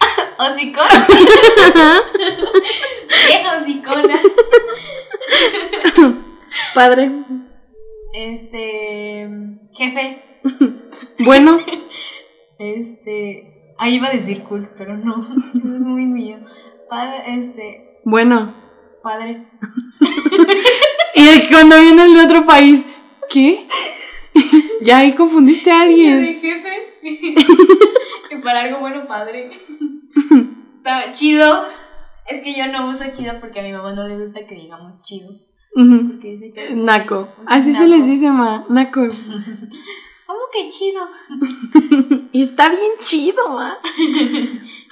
¿Hocicona? 0.39 0.89
¿Qué 3.09 3.43
hocicona? 3.59 4.21
Padre. 6.75 7.11
Este. 8.13 9.29
Jefe. 9.73 10.23
Bueno. 11.21 11.59
Este. 12.59 13.75
Ahí 13.79 13.95
iba 13.97 14.09
a 14.09 14.13
decir 14.13 14.43
cools, 14.43 14.75
pero 14.77 14.97
no. 14.97 15.17
Es 15.19 15.65
muy 15.65 16.07
mío. 16.07 16.39
Padre, 16.89 17.23
este. 17.39 17.86
Bueno. 18.07 18.55
Padre. 19.03 19.49
Y 21.19 21.25
de 21.25 21.41
que 21.41 21.49
cuando 21.49 21.81
viene 21.81 22.05
el 22.05 22.15
de 22.15 22.21
otro 22.21 22.45
país. 22.45 22.87
¿Qué? 23.31 23.67
ya 24.83 24.99
ahí 24.99 25.15
confundiste 25.15 25.71
a 25.73 25.79
de 25.79 25.83
alguien. 25.83 26.41
jefe. 26.41 26.99
y 28.31 28.37
para 28.43 28.61
algo 28.61 28.81
bueno, 28.81 29.07
padre. 29.07 29.51
Estaba 30.77 31.11
chido. 31.11 31.65
Es 32.29 32.43
que 32.43 32.55
yo 32.55 32.67
no 32.67 32.91
uso 32.91 33.05
chido 33.11 33.33
porque 33.41 33.61
a 33.61 33.63
mi 33.63 33.73
mamá 33.73 33.95
no 33.95 34.07
le 34.07 34.19
gusta 34.19 34.47
que 34.47 34.55
digamos 34.55 35.03
chido. 35.03 35.31
Porque 35.75 36.33
dice 36.33 36.53
que. 36.53 36.75
Naco. 36.77 37.29
Así 37.47 37.73
se 37.73 37.89
les 37.89 38.07
dice, 38.07 38.31
ma. 38.31 38.67
Naco. 38.69 39.01
¿Cómo 40.27 40.41
que 40.53 40.69
chido? 40.69 41.01
Y 42.33 42.43
está 42.43 42.69
bien 42.69 42.93
chido, 43.01 43.49
ma. 43.55 43.79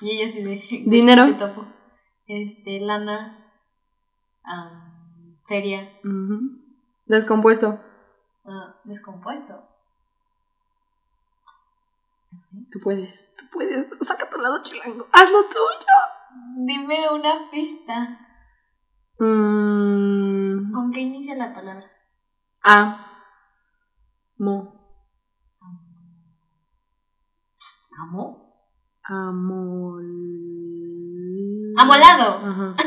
Y 0.01 0.11
ella 0.11 0.27
así 0.27 0.43
de. 0.43 0.85
Dinero. 0.87 1.27
Te 1.27 1.35
topo. 1.35 1.67
Este, 2.27 2.81
lana. 2.81 3.53
am, 4.43 5.37
feria. 5.47 5.89
Descompuesto. 7.07 7.79
ah, 8.45 8.81
descompuesto. 8.85 9.69
Tú 12.71 12.81
puedes. 12.81 13.35
Tú 13.37 13.45
puedes. 13.53 13.89
Saca 14.01 14.29
tu 14.29 14.39
lado 14.39 14.63
chilango. 14.63 15.07
Hazlo 15.13 15.45
tuyo. 15.45 16.67
Dime 16.67 17.09
una 17.11 17.49
pista. 17.51 18.19
Mm, 19.19 20.73
¿Con 20.73 20.91
qué 20.91 21.01
inicia 21.01 21.37
la 21.37 21.53
palabra? 21.55 21.89
A. 22.65 23.23
Mo. 24.39 24.75
¿Amo? 28.01 28.44
Amol. 29.05 30.05
Amolado. 31.77 32.41
Ajá. 32.45 32.75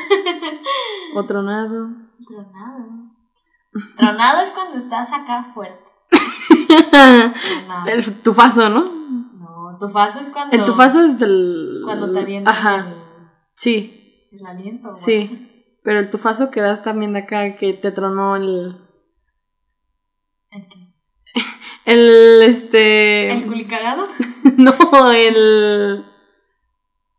O 1.15 1.24
tronado. 1.26 1.89
Tronado. 2.28 2.89
Tronado 3.95 4.41
es 4.41 4.51
cuando 4.51 4.78
estás 4.78 5.11
acá 5.13 5.51
fuerte. 5.53 5.84
El 7.88 8.22
tufazo, 8.22 8.70
¿no? 8.70 8.82
No, 8.84 9.78
tufazo 9.80 10.20
es 10.20 10.30
cuando. 10.30 10.55
El 10.55 10.65
tufazo 10.65 11.03
es 11.05 11.18
del. 11.18 11.82
Cuando 11.86 12.11
te 12.11 12.20
avientan 12.20 12.53
Ajá. 12.53 12.88
Sí, 13.53 14.28
el, 14.32 14.39
el 14.41 14.45
aliento. 14.45 14.95
sí. 14.95 15.53
Pero 15.84 15.99
el 15.99 16.09
tufazo 16.09 16.51
que 16.51 16.59
das 16.59 16.84
también 16.84 17.13
de 17.13 17.20
acá, 17.20 17.55
que 17.55 17.74
te 17.74 17.91
tronó 17.91 18.36
el. 18.36 18.78
¿El 20.51 20.68
qué? 20.68 20.93
El. 21.86 22.41
Este. 22.43 23.32
¿El 23.32 23.45
culicagado? 23.45 24.07
No, 24.57 25.11
el. 25.11 26.05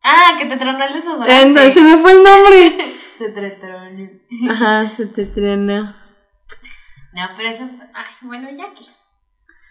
Ah, 0.02 0.36
que 0.38 0.46
te 0.46 0.56
tronó 0.56 0.82
el 0.84 0.90
eh, 0.90 0.94
desodorante. 0.94 1.70
se 1.70 1.80
me 1.82 1.98
fue 1.98 2.12
el 2.12 2.22
nombre. 2.22 2.94
Se 3.18 3.30
te 3.30 3.50
tronó. 3.50 4.08
Ajá, 4.48 4.88
se 4.88 5.06
te 5.06 5.26
tronó. 5.26 5.82
No, 5.82 7.28
pero 7.36 7.48
eso 7.48 7.66
fue. 7.66 7.84
Ay, 7.92 8.14
bueno, 8.22 8.48
ya 8.50 8.72
que. 8.72 8.84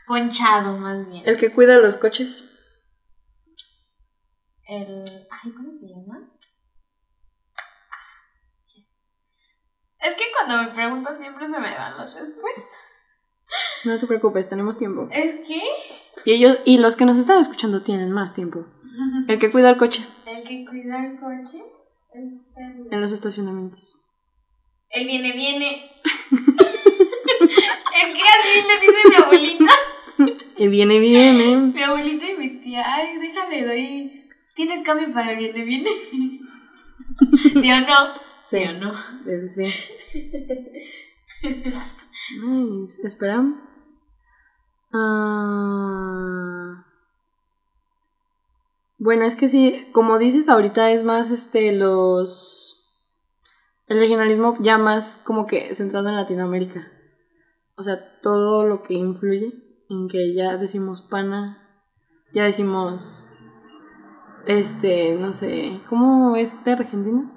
Ponchado, 0.05 0.77
más 0.77 1.07
bien. 1.07 1.23
El 1.25 1.37
que 1.37 1.53
cuida 1.53 1.77
los 1.77 1.95
coches. 1.95 2.43
El. 4.67 5.05
Ay, 5.31 5.51
¿cómo 5.51 5.71
se 5.71 5.87
llama? 5.87 6.29
Es 9.99 10.13
que 10.15 10.25
cuando 10.33 10.63
me 10.63 10.75
preguntan 10.75 11.17
siempre 11.19 11.45
se 11.45 11.59
me 11.59 11.73
van 11.73 11.97
las 11.97 12.13
respuestas. 12.13 13.03
No 13.85 13.97
te 13.97 14.07
preocupes, 14.07 14.49
tenemos 14.49 14.77
tiempo. 14.77 15.07
Es 15.09 15.47
que. 15.47 15.61
Y 16.25 16.33
ellos, 16.33 16.57
y 16.65 16.77
los 16.77 16.95
que 16.95 17.05
nos 17.05 17.17
están 17.17 17.39
escuchando 17.39 17.81
tienen 17.81 18.11
más 18.11 18.35
tiempo. 18.35 18.65
El 19.27 19.39
que 19.39 19.51
cuida 19.51 19.69
el 19.69 19.77
coche 19.77 20.03
El 20.25 20.43
que 20.43 20.65
cuida 20.65 21.05
el 21.05 21.19
coche 21.19 21.59
es 22.13 22.33
el. 22.57 22.87
en 22.91 23.01
los 23.01 23.11
estacionamientos. 23.11 23.99
El 24.89 25.05
viene, 25.05 25.33
viene. 25.33 25.91
es 26.31 28.07
que 28.13 28.23
así 28.23 28.61
le 28.67 28.79
dice 28.79 29.09
mi 29.09 29.15
abuelita. 29.23 29.73
Y 30.57 30.67
viene, 30.67 30.99
viene. 30.99 31.57
Mi 31.57 31.83
abuelita 31.83 32.25
y 32.31 32.37
mi 32.37 32.49
tía. 32.59 32.83
Ay, 32.85 33.17
déjale, 33.19 33.65
doy. 33.65 34.23
¿Tienes 34.55 34.83
cambio 34.83 35.13
para 35.13 35.31
el 35.31 35.37
viene, 35.37 35.63
viene? 35.63 35.89
¿Sí 37.61 37.71
o 37.71 37.81
no? 37.81 38.27
Sí. 38.43 38.63
o 38.63 38.73
no? 38.73 38.93
Sí, 38.93 39.47
sí, 39.53 39.69
sí. 39.69 41.53
Nice. 42.41 43.05
Espera. 43.05 43.43
Ah. 44.93 46.85
Bueno, 48.97 49.23
es 49.23 49.35
que 49.35 49.47
sí, 49.47 49.87
como 49.91 50.17
dices, 50.17 50.49
ahorita 50.49 50.91
es 50.91 51.03
más 51.03 51.31
este 51.31 51.71
los. 51.71 52.73
El 53.87 53.99
regionalismo 53.99 54.57
ya 54.59 54.77
más 54.77 55.21
como 55.23 55.47
que 55.47 55.73
centrado 55.75 56.09
en 56.09 56.15
Latinoamérica. 56.15 56.91
O 57.75 57.83
sea, 57.83 58.19
todo 58.21 58.65
lo 58.65 58.83
que 58.83 58.95
influye 58.95 59.53
en 59.89 60.07
que 60.09 60.33
ya 60.33 60.57
decimos 60.57 61.01
pana, 61.03 61.69
ya 62.33 62.43
decimos. 62.43 63.33
Este, 64.45 65.15
no 65.15 65.33
sé, 65.33 65.81
¿cómo 65.89 66.35
es 66.37 66.63
de 66.63 66.71
Argentina? 66.71 67.31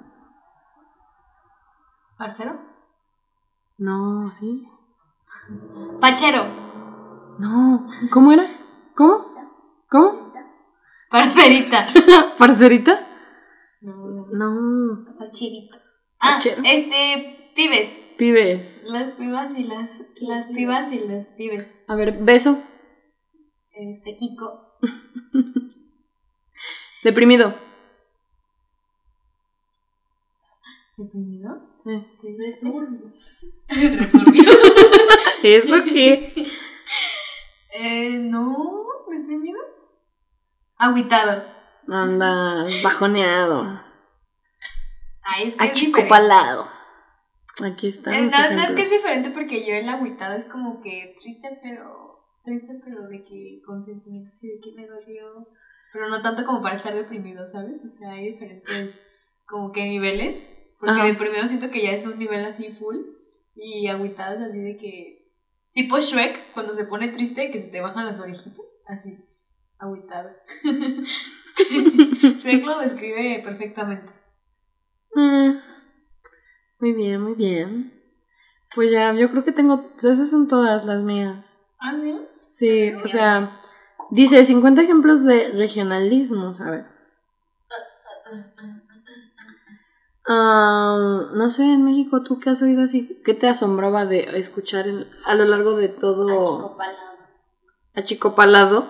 ¿Parcero? 2.17 2.59
No, 3.77 4.31
sí. 4.31 4.67
Pachero. 5.99 6.70
No, 7.41 7.89
¿cómo 8.11 8.31
era? 8.31 8.47
¿Cómo? 8.95 9.25
¿Cómo? 9.89 10.31
Parcerita. 11.09 11.87
¿Parcerita? 12.37 13.07
No, 13.81 14.27
No, 14.31 15.17
Pacherito. 15.17 15.75
Ah, 16.19 16.35
Pachero. 16.35 16.61
este. 16.63 17.51
Pibes. 17.55 17.89
pibes. 18.17 18.85
Las 18.89 19.11
pibas 19.13 19.51
y 19.57 19.63
las. 19.63 19.97
Las 20.21 20.47
pibas 20.47 20.91
y 20.93 20.99
los 20.99 21.25
pibes. 21.35 21.67
A 21.87 21.95
ver, 21.95 22.23
beso. 22.23 22.57
Este, 23.71 24.15
Kiko. 24.15 24.77
Deprimido. 27.03 27.55
¿Deprimido? 30.95 31.59
Eh, 31.87 32.05
Returbio. 32.37 33.11
¿Eso 35.43 35.83
qué? 35.85 36.51
Eh, 37.71 38.17
no. 38.19 38.85
¿Deprimido? 39.09 39.59
Agüitado. 40.77 41.43
Andas 41.87 42.81
bajoneado. 42.83 43.81
Ay, 45.23 45.49
es 45.49 45.55
que 45.55 45.65
es. 45.65 45.71
Achicopalado. 45.71 46.67
Aquí 47.63 47.87
están 47.87 48.13
Eh, 48.13 48.21
no, 48.21 48.55
no, 48.55 48.63
es 48.63 48.73
que 48.73 48.81
es 48.81 48.89
diferente 48.89 49.29
porque 49.29 49.65
yo 49.65 49.73
el 49.75 49.87
agüitado 49.89 50.35
es 50.35 50.45
como 50.45 50.81
que 50.81 51.13
triste, 51.21 51.59
pero. 51.61 52.09
Triste, 52.43 52.79
pero 52.83 53.07
de 53.07 53.23
que 53.23 53.61
con 53.65 53.83
sentimientos 53.83 54.33
y 54.41 54.47
de 54.47 54.59
que 54.59 54.71
me 54.75 54.87
dolió. 54.87 55.47
pero 55.93 56.09
no 56.09 56.21
tanto 56.21 56.43
como 56.43 56.61
para 56.61 56.77
estar 56.77 56.95
deprimido, 56.95 57.45
¿sabes? 57.45 57.79
O 57.85 57.91
sea, 57.91 58.13
hay 58.13 58.31
diferentes 58.31 58.99
como 59.45 59.71
que 59.71 59.83
niveles, 59.85 60.41
porque 60.79 60.93
Ajá. 60.93 61.05
deprimido 61.05 61.47
siento 61.47 61.69
que 61.69 61.83
ya 61.83 61.91
es 61.91 62.05
un 62.05 62.17
nivel 62.17 62.43
así 62.45 62.69
full 62.71 62.97
y 63.55 63.85
agüitado 63.87 64.37
es 64.37 64.49
así 64.49 64.59
de 64.59 64.77
que 64.77 65.20
tipo 65.73 65.99
Shrek 65.99 66.53
cuando 66.53 66.73
se 66.73 66.85
pone 66.85 67.09
triste 67.09 67.51
que 67.51 67.61
se 67.61 67.67
te 67.67 67.81
bajan 67.81 68.05
las 68.05 68.19
orejitas, 68.19 68.65
así, 68.87 69.17
agüitado. 69.77 70.29
Shrek 72.37 72.65
lo 72.65 72.79
describe 72.79 73.41
perfectamente. 73.43 74.11
Mm, 75.13 75.57
Muy 76.79 76.93
bien, 76.93 77.21
muy 77.21 77.33
bien. 77.33 78.01
Pues 78.73 78.89
ya, 78.89 79.13
yo 79.13 79.29
creo 79.29 79.43
que 79.43 79.51
tengo. 79.51 79.91
Esas 79.97 80.29
son 80.29 80.47
todas 80.47 80.85
las 80.85 81.01
mías. 81.01 81.61
¿Ah, 81.79 81.93
sí? 82.01 82.21
Sí, 82.45 82.93
o 82.93 83.07
sea, 83.07 83.49
dice 84.11 84.43
50 84.45 84.81
ejemplos 84.81 85.25
de 85.25 85.49
regionalismos. 85.49 86.61
A 86.61 86.71
ver. 86.71 86.85
Ah, 90.27 91.29
no 91.33 91.49
sé, 91.49 91.63
en 91.63 91.83
México, 91.85 92.21
¿tú 92.23 92.39
qué 92.39 92.51
has 92.51 92.61
oído 92.61 92.83
así? 92.83 93.21
¿Qué 93.25 93.33
te 93.33 93.47
asombraba 93.47 94.05
de 94.05 94.37
escuchar 94.39 94.87
en- 94.87 95.07
a 95.25 95.33
lo 95.35 95.45
largo 95.45 95.75
de 95.75 95.87
todo 95.89 96.29
Achicopalado. 96.39 97.01
achicopalado? 97.95 98.89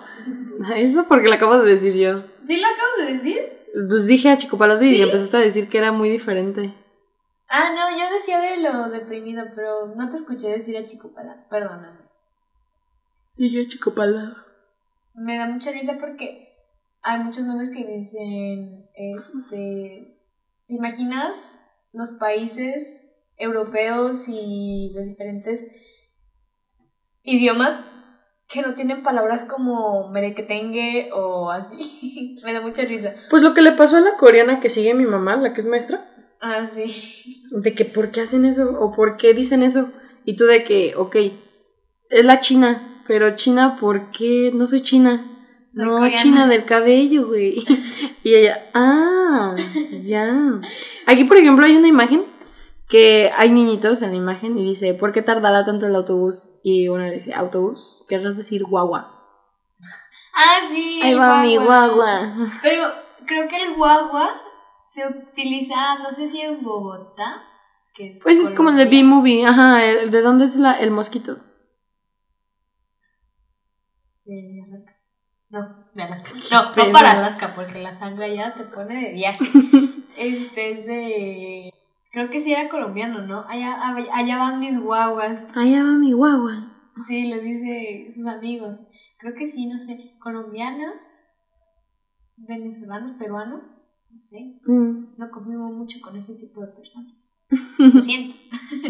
Eso 0.75 1.05
porque 1.07 1.29
lo 1.29 1.36
acabo 1.36 1.57
de 1.59 1.71
decir 1.71 1.93
yo. 1.93 2.21
¿Sí 2.45 2.57
lo 2.57 2.67
acabas 2.67 2.97
de 3.07 3.13
decir? 3.17 3.39
Pues 3.88 4.05
dije 4.05 4.29
achicopalado 4.29 4.84
y 4.84 4.95
¿Sí? 4.95 5.01
empezaste 5.01 5.38
a 5.38 5.41
decir 5.41 5.69
que 5.69 5.77
era 5.77 5.91
muy 5.91 6.09
diferente. 6.09 6.73
Ah, 7.47 7.71
no, 7.75 7.89
yo 7.97 8.13
decía 8.13 8.39
de 8.39 8.57
lo 8.61 8.89
deprimido, 8.89 9.45
pero 9.55 9.88
no 9.95 10.09
te 10.09 10.17
escuché 10.17 10.49
decir 10.49 10.77
achicopalado, 10.77 11.41
perdóname. 11.49 11.99
Y 13.38 13.49
yo 13.49 13.61
achicopalado. 13.61 14.36
Me 15.15 15.38
da 15.38 15.45
mucha 15.47 15.71
risa 15.71 15.97
porque 15.99 16.49
hay 17.01 17.19
muchos 17.19 17.43
memes 17.45 17.69
que 17.71 17.86
dicen, 17.86 18.86
este, 18.95 20.11
¿te 20.72 20.78
imaginas 20.78 21.57
los 21.91 22.13
países 22.13 23.09
europeos 23.38 24.24
y 24.30 24.93
de 24.95 25.03
diferentes 25.05 25.65
idiomas 27.24 27.78
que 28.47 28.61
no 28.61 28.74
tienen 28.74 29.03
palabras 29.03 29.43
como 29.43 30.09
merequetengue 30.11 31.09
o 31.13 31.51
así? 31.51 32.38
Me 32.45 32.53
da 32.53 32.61
mucha 32.61 32.84
risa. 32.86 33.13
Pues 33.30 33.43
lo 33.43 33.53
que 33.53 33.61
le 33.61 33.74
pasó 33.74 33.97
a 33.97 34.01
la 34.01 34.15
coreana 34.15 34.61
que 34.61 34.69
sigue 34.69 34.93
mi 34.93 35.05
mamá, 35.05 35.36
la 35.36 35.53
que 35.53 35.59
es 35.59 35.67
maestra, 35.67 36.05
Ah, 36.39 36.69
sí. 36.74 37.41
de 37.51 37.74
que 37.74 37.84
por 37.84 38.11
qué 38.11 38.22
hacen 38.22 38.45
eso 38.45 38.80
o 38.82 38.93
por 38.95 39.17
qué 39.17 39.34
dicen 39.34 39.63
eso. 39.63 39.89
Y 40.24 40.38
tú 40.38 40.45
de 40.45 40.63
que, 40.63 40.95
ok, 40.95 41.15
es 42.09 42.24
la 42.26 42.39
China, 42.39 43.03
pero 43.07 43.36
China, 43.36 43.78
¿por 43.78 44.09
qué? 44.11 44.51
No 44.53 44.67
soy 44.67 44.82
China. 44.82 45.22
Soy 45.74 45.86
no, 45.86 45.99
coreana. 45.99 46.22
China 46.22 46.47
del 46.47 46.65
cabello, 46.65 47.28
güey. 47.28 47.63
y 48.24 48.36
ella, 48.36 48.69
ah, 48.74 49.55
ya. 50.01 50.61
Aquí, 51.05 51.24
por 51.24 51.38
ejemplo, 51.38 51.65
hay 51.65 51.76
una 51.76 51.88
imagen 51.88 52.26
que 52.89 53.32
hay 53.38 53.49
niñitos 53.49 54.01
en 54.01 54.09
la 54.11 54.17
imagen 54.17 54.57
y 54.57 54.65
dice, 54.65 54.93
¿por 54.93 55.13
qué 55.13 55.22
tardará 55.22 55.65
tanto 55.65 55.88
el 55.88 55.95
autobús? 55.95 56.59
Y 56.63 56.89
uno 56.89 57.05
le 57.05 57.13
dice, 57.13 57.34
autobús, 57.34 58.05
querrás 58.09 58.36
decir 58.36 58.63
guagua. 58.65 59.17
Ah, 60.34 60.59
sí. 60.69 60.99
Ahí 61.01 61.13
va 61.13 61.43
mi 61.43 61.57
guagua. 61.57 62.36
Pero 62.61 62.84
creo 63.26 63.47
que 63.47 63.63
el 63.63 63.76
guagua 63.76 64.30
se 64.89 65.07
utiliza, 65.07 65.99
no 65.99 66.09
sé 66.15 66.28
si 66.28 66.41
en 66.41 66.61
Bogotá. 66.61 67.43
Que 67.93 68.13
es 68.13 68.19
Pues 68.22 68.39
es 68.39 68.51
como 68.51 68.69
el 68.72 68.78
de. 68.78 68.86
B-Movie, 68.86 69.45
ajá, 69.45 69.78
¿de 69.78 70.22
dónde 70.22 70.45
es 70.45 70.57
la, 70.57 70.74
el 70.80 70.91
mosquito? 70.91 71.38
De 74.26 74.61
Alaska. 74.61 74.61
No, 75.52 75.76
de 75.93 76.04
Alaska. 76.04 76.39
No, 76.52 76.86
no 76.86 76.91
para 76.91 77.12
Alaska, 77.12 77.54
porque 77.56 77.82
la 77.82 77.93
sangre 77.93 78.36
ya 78.36 78.54
te 78.54 78.64
pone 78.64 79.08
de 79.08 79.14
viaje. 79.14 79.45
este 80.18 80.72
es 80.72 80.86
de. 80.86 81.74
Creo 82.12 82.30
que 82.30 82.41
sí 82.41 82.52
era 82.52 82.70
colombiano, 82.70 83.22
¿no? 83.22 83.45
Allá, 83.47 83.78
allá 84.14 84.38
van 84.38 84.60
mis 84.60 84.80
guaguas. 84.80 85.47
Allá 85.56 85.84
va 85.84 85.91
mi 85.93 86.12
guagua. 86.12 86.74
Sí, 87.08 87.30
lo 87.30 87.41
dice 87.41 88.10
sus 88.14 88.26
amigos. 88.26 88.78
Creo 89.18 89.34
que 89.34 89.47
sí, 89.47 89.66
no 89.68 89.78
sé. 89.78 90.18
Colombianos, 90.20 90.95
venezolanos, 92.38 93.14
peruanos. 93.14 93.78
No 94.10 94.18
sé. 94.18 94.60
Mm. 94.66 95.16
No 95.18 95.32
convivo 95.32 95.72
mucho 95.72 95.99
con 96.02 96.18
ese 96.18 96.36
tipo 96.36 96.62
de 96.62 96.68
personas. 96.68 97.32
Lo 97.78 98.02
siento. 98.02 98.36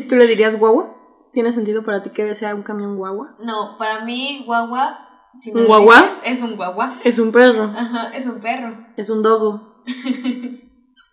¿Tú 0.09 0.15
le 0.15 0.25
dirías 0.25 0.57
guagua? 0.57 0.95
¿Tiene 1.31 1.51
sentido 1.51 1.83
para 1.83 2.01
ti 2.01 2.09
que 2.09 2.33
sea 2.33 2.55
un 2.55 2.63
camión 2.63 2.97
guagua? 2.97 3.35
No, 3.39 3.77
para 3.77 4.03
mí, 4.03 4.43
guagua. 4.45 5.10
Si 5.39 5.51
¿Un 5.51 5.65
guagua? 5.65 6.01
dices, 6.01 6.19
es 6.25 6.41
un 6.41 6.55
guagua. 6.55 6.99
Es 7.03 7.19
un 7.19 7.31
perro, 7.31 7.63
Ajá, 7.75 8.09
es 8.15 8.25
un 8.25 8.39
perro. 8.39 8.73
es 8.97 9.09
un 9.09 9.23
dogo. 9.23 9.83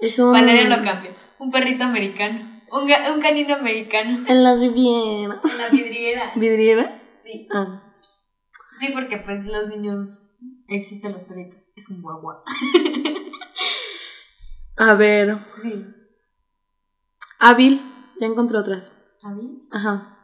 Es 0.01 0.17
un... 0.21 0.33
Valeria 0.33 0.69
lo 0.77 0.85
cambia. 0.85 1.11
Un 1.41 1.51
perrito 1.51 1.83
americano. 1.83 2.39
Un, 2.71 2.87
ga- 2.89 3.13
un 3.13 3.21
canino 3.21 3.53
americano. 3.57 4.25
En 4.29 4.45
la 4.45 4.55
riviera. 4.55 5.41
En 5.43 5.59
la 5.59 5.69
vidriera. 5.71 6.33
¿Vidriera? 6.37 7.03
Sí. 7.25 7.49
Ah. 7.53 7.83
Sí, 8.79 8.91
porque 8.95 9.17
pues 9.17 9.45
los 9.45 9.67
niños 9.67 10.09
existen 10.69 11.15
los 11.15 11.25
perritos. 11.25 11.71
Es 11.75 11.91
un 11.91 12.01
guagua. 12.01 12.45
A 14.77 14.95
ver. 14.95 15.45
Sí. 15.63 15.85
Hábil. 17.41 17.83
Ya 18.21 18.29
encontré 18.29 18.57
otras. 18.59 19.17
¿A 19.25 19.31
mí? 19.31 19.63
Ajá. 19.73 20.17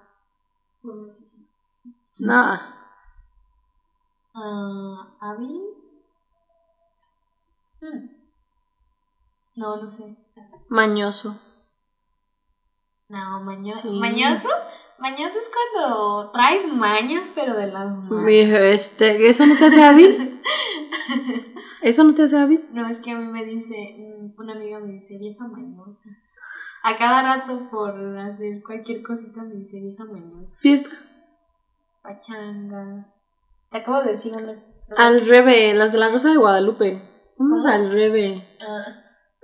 No. 2.20 2.60
Ah, 4.34 5.16
¿Hábil? 5.20 5.60
Hmm. 7.80 8.08
No, 9.56 9.76
no 9.76 9.88
sé. 9.88 10.16
Mañoso. 10.68 11.38
No, 13.08 13.40
mañoso. 13.44 13.82
Sí. 13.82 14.00
¿Mañoso? 14.00 14.48
Mañoso 14.98 15.38
es 15.38 15.50
cuando 15.52 16.30
traes 16.32 16.66
mañas, 16.72 17.22
pero 17.34 17.54
de 17.54 17.68
las. 17.68 18.00
Dije, 18.26 18.72
Este, 18.72 19.28
¿Eso 19.28 19.46
no 19.46 19.56
te 19.56 19.66
hace 19.66 19.82
hábil? 19.82 20.40
¿Eso 21.82 22.02
no 22.04 22.14
te 22.14 22.22
hace 22.22 22.38
hábil? 22.38 22.64
No, 22.72 22.88
es 22.88 22.98
que 22.98 23.10
a 23.10 23.18
mí 23.18 23.26
me 23.26 23.44
dice, 23.44 23.96
mm, 23.98 24.40
una 24.40 24.54
amiga 24.54 24.80
me 24.80 24.92
dice, 24.92 25.18
vieja 25.18 25.46
mañosa. 25.46 26.08
A 26.82 26.96
cada 26.96 27.22
rato 27.22 27.68
por 27.70 28.18
hacer 28.18 28.62
cualquier 28.62 29.02
cosita 29.02 29.42
me 29.42 29.54
dice, 29.54 29.80
vieja 29.80 30.04
mañosa. 30.04 30.50
Fiesta. 30.56 30.96
Pachanga. 32.02 33.13
Te 33.74 33.80
acabo 33.80 34.04
de 34.04 34.12
decir 34.12 34.32
una. 34.36 34.54
Al 34.96 35.26
reve, 35.26 35.74
las 35.74 35.90
de 35.90 35.98
la 35.98 36.08
Rosa 36.08 36.30
de 36.30 36.36
Guadalupe. 36.36 37.02
Vamos 37.36 37.66
al 37.66 37.90
reve. 37.90 38.46
Ah, 38.64 38.84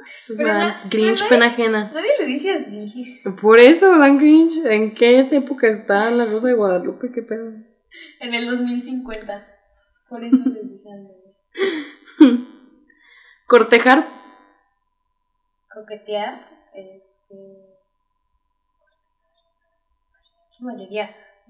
es 0.07 0.31
una 0.39 0.59
na- 0.59 0.83
Grinch 0.89 1.29
pena 1.29 1.47
ajena. 1.47 1.91
nadie 1.93 2.13
le 2.17 2.27
dice 2.27 2.53
así. 2.53 3.21
Por 3.43 3.59
eso, 3.59 3.99
Dan 3.99 4.19
Grinch. 4.19 4.65
¿En 4.67 4.95
qué 4.95 5.19
época 5.33 5.67
está 5.67 6.13
la 6.13 6.27
Rosa 6.27 6.47
de 6.47 6.55
Guadalupe? 6.55 7.11
¿Qué 7.13 7.23
pedo? 7.23 7.51
En 8.21 8.33
el 8.33 8.47
2050. 8.49 9.49
Por 10.09 10.23
eso 10.23 10.37
le 10.37 10.63
dice 10.63 10.89
al 10.93 11.09
bebé. 11.09 12.39
Cortejar. 13.49 14.07
Coquetear. 15.75 16.41
Este. 16.73 17.35
Es 20.41 20.57
que 20.57 20.65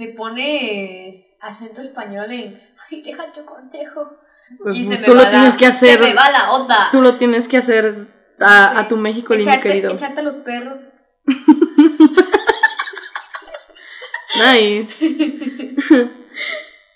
me 0.01 0.09
pones 0.15 1.37
acento 1.43 1.83
español 1.83 2.33
en. 2.33 2.59
Ay, 2.91 3.03
déjate 3.03 3.45
cortejo. 3.45 4.17
Y 4.73 4.85
se 4.85 4.99
me 4.99 5.05
Tú 5.05 5.13
va 5.13 5.19
lo 5.19 5.23
la- 5.25 5.31
tienes 5.31 5.57
que 5.59 5.67
hacer. 5.67 5.99
Se 5.99 6.05
me 6.09 6.15
va 6.15 6.31
la 6.31 6.53
onda. 6.53 6.89
Tú 6.91 7.03
lo 7.03 7.17
tienes 7.17 7.47
que 7.49 7.59
hacer 7.59 7.95
a, 8.41 8.79
a 8.81 8.89
tu 8.89 8.97
México 8.97 9.35
lindo 9.35 9.49
echarte, 9.49 9.69
querido. 9.69 9.91
echarte 9.93 10.21
a 10.21 10.23
los 10.25 10.37
perros. 10.37 10.79
Nice. 14.37 14.95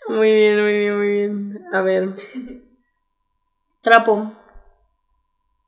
muy 0.09 0.32
bien, 0.32 0.62
muy 0.62 0.72
bien, 0.72 0.96
muy 0.98 1.09
bien. 1.09 1.64
A 1.72 1.80
ver. 1.82 2.14
Trapo. 3.82 4.32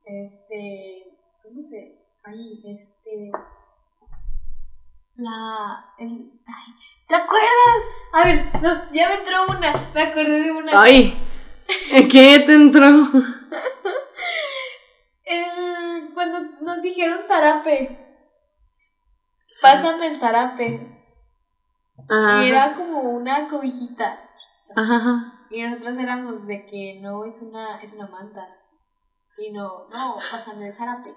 Este. 0.07 1.05
¿Cómo 1.43 1.63
se.? 1.63 1.99
Ay, 2.25 2.63
este. 2.65 3.31
La. 5.17 5.95
El, 5.99 6.31
ay, 6.47 6.75
¿Te 7.09 7.15
acuerdas? 7.15 7.83
A 8.13 8.25
ver, 8.25 8.63
no, 8.63 8.93
ya 8.93 9.09
me 9.09 9.15
entró 9.15 9.47
una. 9.49 9.73
Me 9.95 10.03
acordé 10.03 10.43
de 10.43 10.53
una. 10.53 10.83
Ay. 10.83 11.17
¿Qué 12.11 12.39
te 12.41 12.55
entró? 12.55 12.87
El, 15.25 16.15
cuando 16.15 16.41
nos 16.61 16.83
dijeron 16.83 17.19
zarape. 17.27 17.99
Pásame 19.63 20.09
el 20.09 20.17
zarape. 20.17 20.81
Ajá. 22.09 22.45
Y 22.45 22.49
era 22.49 22.75
como 22.75 23.01
una 23.01 23.49
cobijita. 23.49 24.31
ajá. 24.77 25.33
Y 25.51 25.63
nosotros 25.63 25.99
éramos 25.99 26.47
de 26.47 26.67
que 26.67 26.99
no 27.01 27.25
es 27.25 27.41
una, 27.41 27.81
es 27.81 27.93
una 27.93 28.09
manta. 28.09 28.47
Y 29.39 29.51
no, 29.53 29.89
no, 29.89 30.19
pásame 30.31 30.69
el 30.69 30.75
zarape. 30.75 31.15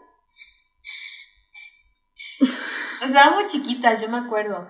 Estábamos 3.01 3.45
chiquitas, 3.45 4.01
yo 4.01 4.09
me 4.09 4.17
acuerdo. 4.17 4.67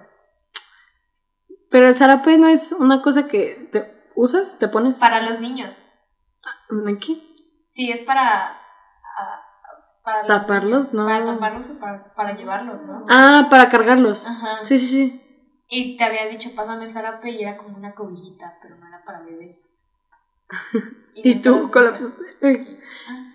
Pero 1.70 1.88
el 1.88 1.98
zarape 1.98 2.38
no 2.38 2.48
es 2.48 2.72
una 2.74 3.02
cosa 3.02 3.28
que 3.28 3.70
te 3.72 4.12
usas, 4.16 4.58
te 4.60 4.68
pones. 4.68 5.00
Para 5.00 5.22
los 5.22 5.40
niños. 5.40 5.74
¿Qué? 7.00 7.22
Sí, 7.72 7.92
es 7.92 8.00
para. 8.02 8.58
ah, 9.18 9.46
para 10.04 10.28
los 10.28 10.42
¿Taparlos? 10.42 10.94
No. 10.94 11.06
Para 11.06 11.26
taparlos 11.26 11.70
o 11.70 11.80
para, 11.80 12.14
para 12.14 12.36
llevarlos, 12.36 12.82
¿no? 12.84 13.06
Ah, 13.10 13.48
para 13.50 13.70
cargarlos. 13.70 14.26
Ajá. 14.26 14.66
Sí, 14.66 14.80
sí, 14.80 14.88
sí. 14.88 15.26
Y 15.70 15.98
te 15.98 16.04
había 16.04 16.26
dicho, 16.28 16.50
pásame 16.56 16.86
el 16.86 16.92
zarape 16.92 17.30
y 17.30 17.44
era 17.44 17.58
como 17.58 17.78
una 17.78 17.94
cobijita, 17.94 18.58
pero 18.62 18.76
no 18.76 18.88
era 18.88 19.04
para 19.04 19.22
bebés. 19.22 19.62
Y 21.22 21.42
tú 21.42 21.70
colapsaste. 21.72 22.24
Ah. 23.10 23.34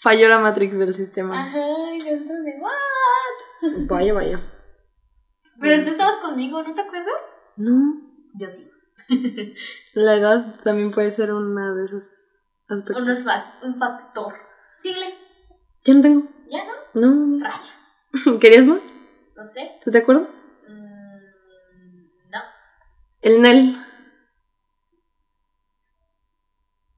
Falló 0.00 0.28
la 0.28 0.38
Matrix 0.38 0.78
del 0.78 0.94
sistema. 0.94 1.40
Ajá, 1.40 1.58
y 1.58 1.96
nosotros 1.96 2.44
de, 2.44 2.58
¿what? 2.60 3.53
Vaya, 3.88 4.12
vaya. 4.12 4.40
Pero 5.60 5.82
tú 5.82 5.90
estabas 5.90 6.16
conmigo, 6.16 6.62
¿no 6.62 6.74
te 6.74 6.80
acuerdas? 6.80 7.22
No. 7.56 8.00
Yo 8.34 8.50
sí. 8.50 8.70
La 9.94 10.14
edad 10.16 10.60
también 10.64 10.90
puede 10.90 11.10
ser 11.10 11.32
una 11.32 11.74
de 11.74 11.84
esos 11.84 12.36
aspectos. 12.68 13.26
Un 13.62 13.76
factor. 13.78 14.32
Síguele. 14.80 15.14
Ya 15.84 15.94
no 15.94 16.02
tengo. 16.02 16.28
¿Ya 16.50 16.64
no? 16.94 17.00
No. 17.38 17.44
Rayos. 17.44 17.78
¿Querías 18.40 18.66
más? 18.66 18.80
No 19.36 19.46
sé. 19.46 19.72
¿Tú 19.84 19.90
te 19.90 19.98
acuerdas? 19.98 20.28
Mm, 20.68 22.30
no. 22.30 22.40
El 23.22 23.42
Nel. 23.42 23.76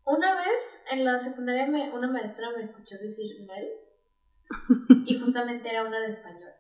Una 0.05 0.35
vez 0.37 0.81
en 0.93 1.05
la 1.05 1.19
secundaria 1.19 1.67
me- 1.67 1.91
una 1.93 2.07
maestra 2.09 2.51
me 2.57 2.63
escuchó 2.65 2.97
decir 2.99 3.27
Nel 3.47 3.69
y 5.07 5.19
justamente 5.19 5.69
era 5.69 5.85
una 5.85 5.99
de 6.01 6.13
español. 6.13 6.53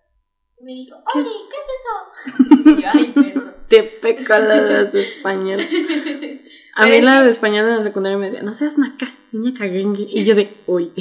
Y 0.59 0.65
me 0.65 0.73
dijo, 0.73 0.97
¿Qué 1.13 1.19
oye, 1.19 1.29
es? 1.29 1.37
¿qué 1.51 1.57
es 1.59 2.35
eso? 2.35 2.71
Y 2.79 2.83
yo, 2.83 2.89
ay, 2.93 3.13
perdón. 3.15 3.57
Te 3.69 3.83
peca 3.83 4.39
la 4.39 4.85
de 4.85 5.01
español. 5.01 5.61
A 6.77 6.87
mí 6.87 7.01
la 7.01 7.23
de 7.23 7.31
español 7.31 7.67
en 7.67 7.77
la 7.79 7.83
secundaria 7.83 8.19
me 8.19 8.27
decía, 8.27 8.43
no 8.43 8.53
seas 8.53 8.77
naca, 8.77 9.07
niña 9.33 9.59
caguengue. 9.59 10.07
Y 10.09 10.25
yo 10.25 10.35
de, 10.35 10.63
uy. 10.67 10.93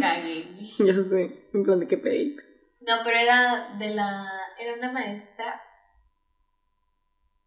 Cagué. 0.00 0.46
yo 0.78 1.02
sé, 1.02 1.50
en 1.52 1.64
plan 1.64 1.80
de 1.80 1.86
qué 1.86 1.98
pex. 1.98 2.44
No, 2.80 2.94
pero 3.04 3.18
era 3.18 3.76
de 3.78 3.94
la. 3.94 4.26
Era 4.58 4.74
una 4.74 4.90
maestra. 4.90 5.60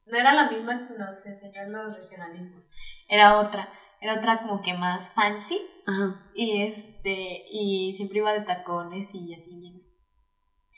No 0.05 0.17
era 0.17 0.33
la 0.33 0.51
misma 0.51 0.87
que 0.87 0.93
nos 0.93 1.25
enseñó 1.25 1.63
los 1.69 1.97
regionalismos. 1.97 2.67
Era 3.09 3.39
otra. 3.39 3.67
Era 3.99 4.19
otra 4.19 4.41
como 4.41 4.61
que 4.61 4.73
más 4.75 5.09
fancy. 5.13 5.59
Ajá. 5.87 6.31
Y 6.35 6.61
este. 6.61 7.45
Y 7.49 7.95
siempre 7.95 8.19
iba 8.19 8.31
de 8.33 8.41
tacones 8.41 9.09
y 9.13 9.33
así 9.33 9.55
bien. 9.55 9.81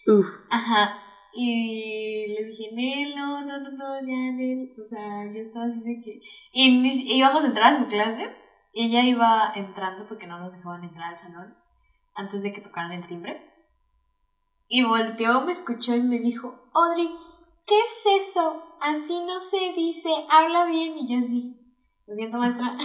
Uf. 0.08 0.26
Ajá. 0.50 1.00
Y 1.34 2.28
le 2.28 2.46
dije, 2.46 2.70
Nel, 2.74 3.16
no, 3.16 3.42
no, 3.44 3.60
no, 3.60 3.72
no, 3.72 4.00
ya, 4.02 4.32
Nel. 4.34 4.72
O 4.80 4.86
sea, 4.86 5.26
yo 5.34 5.40
estaba 5.40 5.66
así 5.66 5.80
de 5.80 6.00
que. 6.02 6.20
Y 6.52 6.80
ni 6.82 6.90
si- 6.94 7.16
íbamos 7.18 7.44
a 7.44 7.48
entrar 7.48 7.74
a 7.74 7.80
su 7.80 7.88
clase. 7.88 8.30
Y 8.74 8.86
ella 8.88 9.04
iba 9.04 9.52
entrando 9.56 10.06
porque 10.08 10.28
no 10.28 10.40
nos 10.40 10.54
dejaban 10.54 10.84
entrar 10.84 11.14
al 11.14 11.20
salón. 11.20 11.56
Antes 12.16 12.42
de 12.44 12.52
que 12.52 12.62
tocaran 12.62 12.92
el 12.92 13.08
timbre. 13.08 13.42
Y 14.68 14.84
volteó, 14.84 15.42
me 15.42 15.54
escuchó 15.54 15.96
y 15.96 16.02
me 16.02 16.20
dijo, 16.20 16.70
Audrey, 16.74 17.10
¿qué 17.68 17.80
es 17.80 18.06
eso? 18.30 18.62
Así 18.82 19.20
no 19.26 19.40
se 19.40 19.74
dice, 19.74 20.10
habla 20.30 20.66
bien. 20.66 20.98
Y 20.98 21.08
yo 21.08 21.24
así. 21.26 21.60
Lo 22.14 22.18
siento, 22.18 22.38
maestra. 22.38 22.78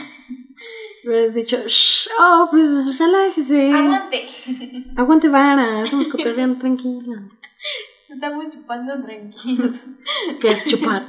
Me 1.05 1.25
has 1.27 1.35
dicho, 1.35 1.59
"Shh, 1.67 2.09
oh, 2.19 2.49
pues 2.51 2.99
relájese. 2.99 3.71
Aguante. 3.73 4.27
Aguante 4.97 5.29
vara, 5.29 5.83
estamos 5.83 6.09
cotorreando 6.13 6.59
tranquilas. 6.59 7.21
Estamos 8.09 8.47
chupando 8.49 8.99
tranquilos. 9.03 9.85
Que 10.41 10.49
es 10.49 10.65
chupar. 10.65 11.05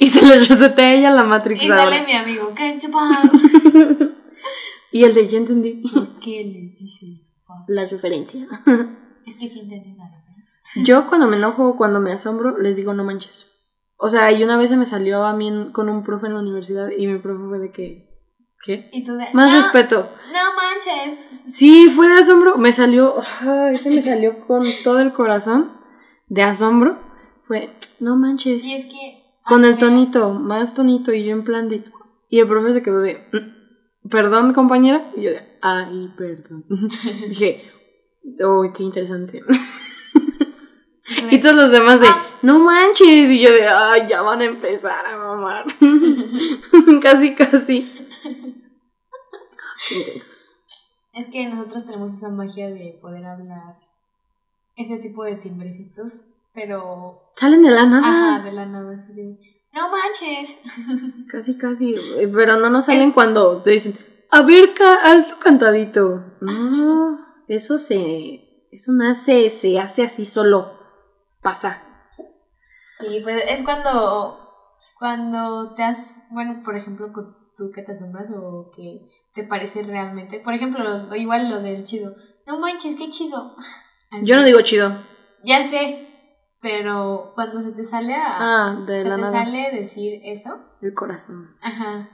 y 0.00 0.08
se 0.08 0.26
le 0.26 0.40
resetea 0.40 0.86
a 0.86 0.94
ella 0.94 1.10
la 1.10 1.22
Matrix 1.22 1.62
Y 1.64 1.70
ahora. 1.70 1.84
sale 1.84 2.04
mi 2.04 2.12
amigo, 2.14 2.52
¿qué 2.56 2.76
chupar? 2.80 3.30
Y 4.90 5.04
el 5.04 5.14
de 5.14 5.28
ya 5.28 5.38
entendí 5.38 5.88
¿Por 5.88 6.18
qué 6.18 6.42
le 6.44 6.76
dice 6.82 7.06
la 7.68 7.86
referencia. 7.86 8.46
Es 9.24 9.36
que 9.36 9.46
sí 9.48 9.60
entendí 9.60 9.94
la 9.96 10.06
referencia. 10.06 10.82
Yo 10.84 11.06
cuando 11.06 11.28
me 11.28 11.36
enojo 11.36 11.76
cuando 11.76 12.00
me 12.00 12.10
asombro, 12.12 12.58
les 12.58 12.74
digo 12.74 12.92
no 12.92 13.04
manches. 13.04 13.51
O 14.04 14.08
sea, 14.08 14.32
y 14.32 14.42
una 14.42 14.56
vez 14.56 14.68
se 14.68 14.76
me 14.76 14.84
salió 14.84 15.24
a 15.24 15.32
mí 15.32 15.68
con 15.70 15.88
un 15.88 16.02
profe 16.02 16.26
en 16.26 16.34
la 16.34 16.40
universidad 16.40 16.90
y 16.90 17.06
mi 17.06 17.20
profe 17.20 17.44
fue 17.48 17.58
de 17.60 17.70
que... 17.70 18.08
¿Qué? 18.64 18.90
Y 18.92 19.04
tú 19.04 19.14
de. 19.14 19.26
Más 19.32 19.52
no, 19.52 19.56
respeto. 19.58 20.08
No 20.32 20.40
manches. 20.56 21.28
Sí, 21.46 21.88
fue 21.94 22.08
de 22.08 22.14
asombro. 22.14 22.56
Me 22.58 22.72
salió... 22.72 23.14
Ese 23.72 23.90
me 23.90 24.02
salió 24.02 24.40
con 24.46 24.66
todo 24.82 24.98
el 24.98 25.12
corazón 25.12 25.70
de 26.26 26.42
asombro. 26.42 26.96
Fue, 27.42 27.70
no 28.00 28.16
manches. 28.16 28.64
Y 28.64 28.74
es 28.74 28.86
que. 28.86 29.22
Con 29.44 29.64
el 29.64 29.78
tonito, 29.78 30.34
más 30.34 30.74
tonito. 30.74 31.12
Y 31.12 31.24
yo 31.24 31.30
en 31.32 31.44
plan 31.44 31.68
de... 31.68 31.84
Y 32.28 32.40
el 32.40 32.48
profe 32.48 32.72
se 32.72 32.82
quedó 32.82 32.98
de... 33.00 33.24
"Mm, 33.32 34.08
Perdón, 34.08 34.52
compañera. 34.52 35.12
Y 35.16 35.22
yo 35.22 35.30
de... 35.30 35.42
Ay, 35.60 36.12
perdón. 36.18 36.64
Dije... 37.28 37.70
Uy, 38.44 38.72
qué 38.72 38.82
interesante. 38.82 39.42
Y 41.30 41.38
todos 41.40 41.56
los 41.56 41.70
demás 41.70 42.00
de, 42.00 42.06
Ah. 42.08 42.26
No 42.42 42.58
manches. 42.58 43.30
Y 43.30 43.40
yo 43.40 43.52
de, 43.52 43.66
ay, 43.68 44.06
ya 44.08 44.22
van 44.22 44.40
a 44.40 44.44
empezar 44.44 45.04
a 45.06 45.16
mamar. 45.16 45.64
casi, 47.02 47.34
casi. 47.34 47.90
Qué 49.88 49.94
intensos. 49.98 50.54
Es 51.14 51.26
que 51.26 51.46
nosotros 51.48 51.84
tenemos 51.84 52.14
esa 52.14 52.30
magia 52.30 52.70
de 52.70 52.98
poder 53.00 53.24
hablar 53.26 53.76
ese 54.76 54.96
tipo 54.98 55.24
de 55.24 55.36
timbrecitos, 55.36 56.12
pero. 56.54 57.30
Salen 57.36 57.62
de 57.62 57.70
la 57.70 57.84
nada. 57.86 58.34
Ajá, 58.36 58.44
de 58.44 58.52
la 58.52 58.66
nada. 58.66 58.94
Así 58.96 59.12
de. 59.14 59.38
No 59.74 59.88
manches. 59.90 60.58
Casi, 61.30 61.56
casi. 61.58 61.94
eh, 61.94 62.28
Pero 62.34 62.56
no 62.58 62.68
nos 62.70 62.84
salen 62.86 63.10
cuando 63.12 63.62
te 63.62 63.70
dicen, 63.70 63.96
a 64.30 64.42
ver, 64.42 64.74
ca- 64.74 65.00
hazlo 65.02 65.38
cantadito. 65.38 66.36
No, 66.40 67.18
eso 67.48 67.78
se. 67.78 68.48
Eso 68.70 68.92
nace, 68.92 69.50
se 69.50 69.78
hace 69.78 70.02
así 70.04 70.24
solo. 70.24 70.70
Pasa. 71.42 71.82
Sí, 72.96 73.20
pues 73.22 73.50
es 73.50 73.62
cuando. 73.62 74.38
Cuando 74.98 75.74
te 75.74 75.82
has. 75.82 76.22
Bueno, 76.30 76.62
por 76.64 76.76
ejemplo, 76.76 77.12
tú 77.56 77.70
que 77.74 77.82
te 77.82 77.92
asombras 77.92 78.30
o 78.34 78.70
que 78.74 79.00
te 79.34 79.44
parece 79.44 79.82
realmente. 79.82 80.40
Por 80.40 80.54
ejemplo, 80.54 80.82
lo- 80.82 81.14
igual 81.16 81.48
lo 81.48 81.60
del 81.60 81.84
chido. 81.84 82.10
No 82.46 82.58
manches, 82.58 82.96
qué 82.96 83.08
chido. 83.10 83.54
Así. 84.10 84.26
Yo 84.26 84.36
no 84.36 84.44
digo 84.44 84.60
chido. 84.62 84.92
Ya 85.44 85.64
sé, 85.64 86.06
pero 86.60 87.32
cuando 87.34 87.62
se 87.62 87.72
te 87.72 87.84
sale 87.84 88.14
a. 88.14 88.30
Ah, 88.32 88.84
de 88.86 89.02
se 89.02 89.08
la 89.08 89.16
te 89.16 89.22
nada. 89.22 89.44
sale 89.44 89.70
decir 89.72 90.20
eso. 90.24 90.58
El 90.80 90.92
corazón. 90.94 91.56
Ajá. 91.62 92.08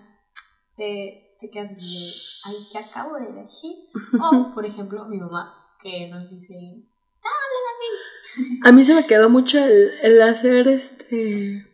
Te, 0.77 1.37
te 1.41 1.51
quedas 1.51 1.71
de. 1.71 2.11
Ay, 2.45 2.57
¿qué 2.73 2.79
acabo 2.79 3.17
de 3.17 3.33
decir? 3.33 3.77
O, 4.23 4.55
por 4.55 4.65
ejemplo, 4.65 5.05
mi 5.07 5.19
mamá, 5.19 5.55
que 5.83 6.09
nos 6.09 6.31
dice. 6.31 6.55
A 8.65 8.73
mí 8.73 8.85
se 8.85 8.95
me 8.95 9.07
quedó 9.07 9.29
mucho 9.31 9.59
el, 9.59 9.93
el 10.03 10.23
hacer 10.23 10.69
este. 10.69 11.67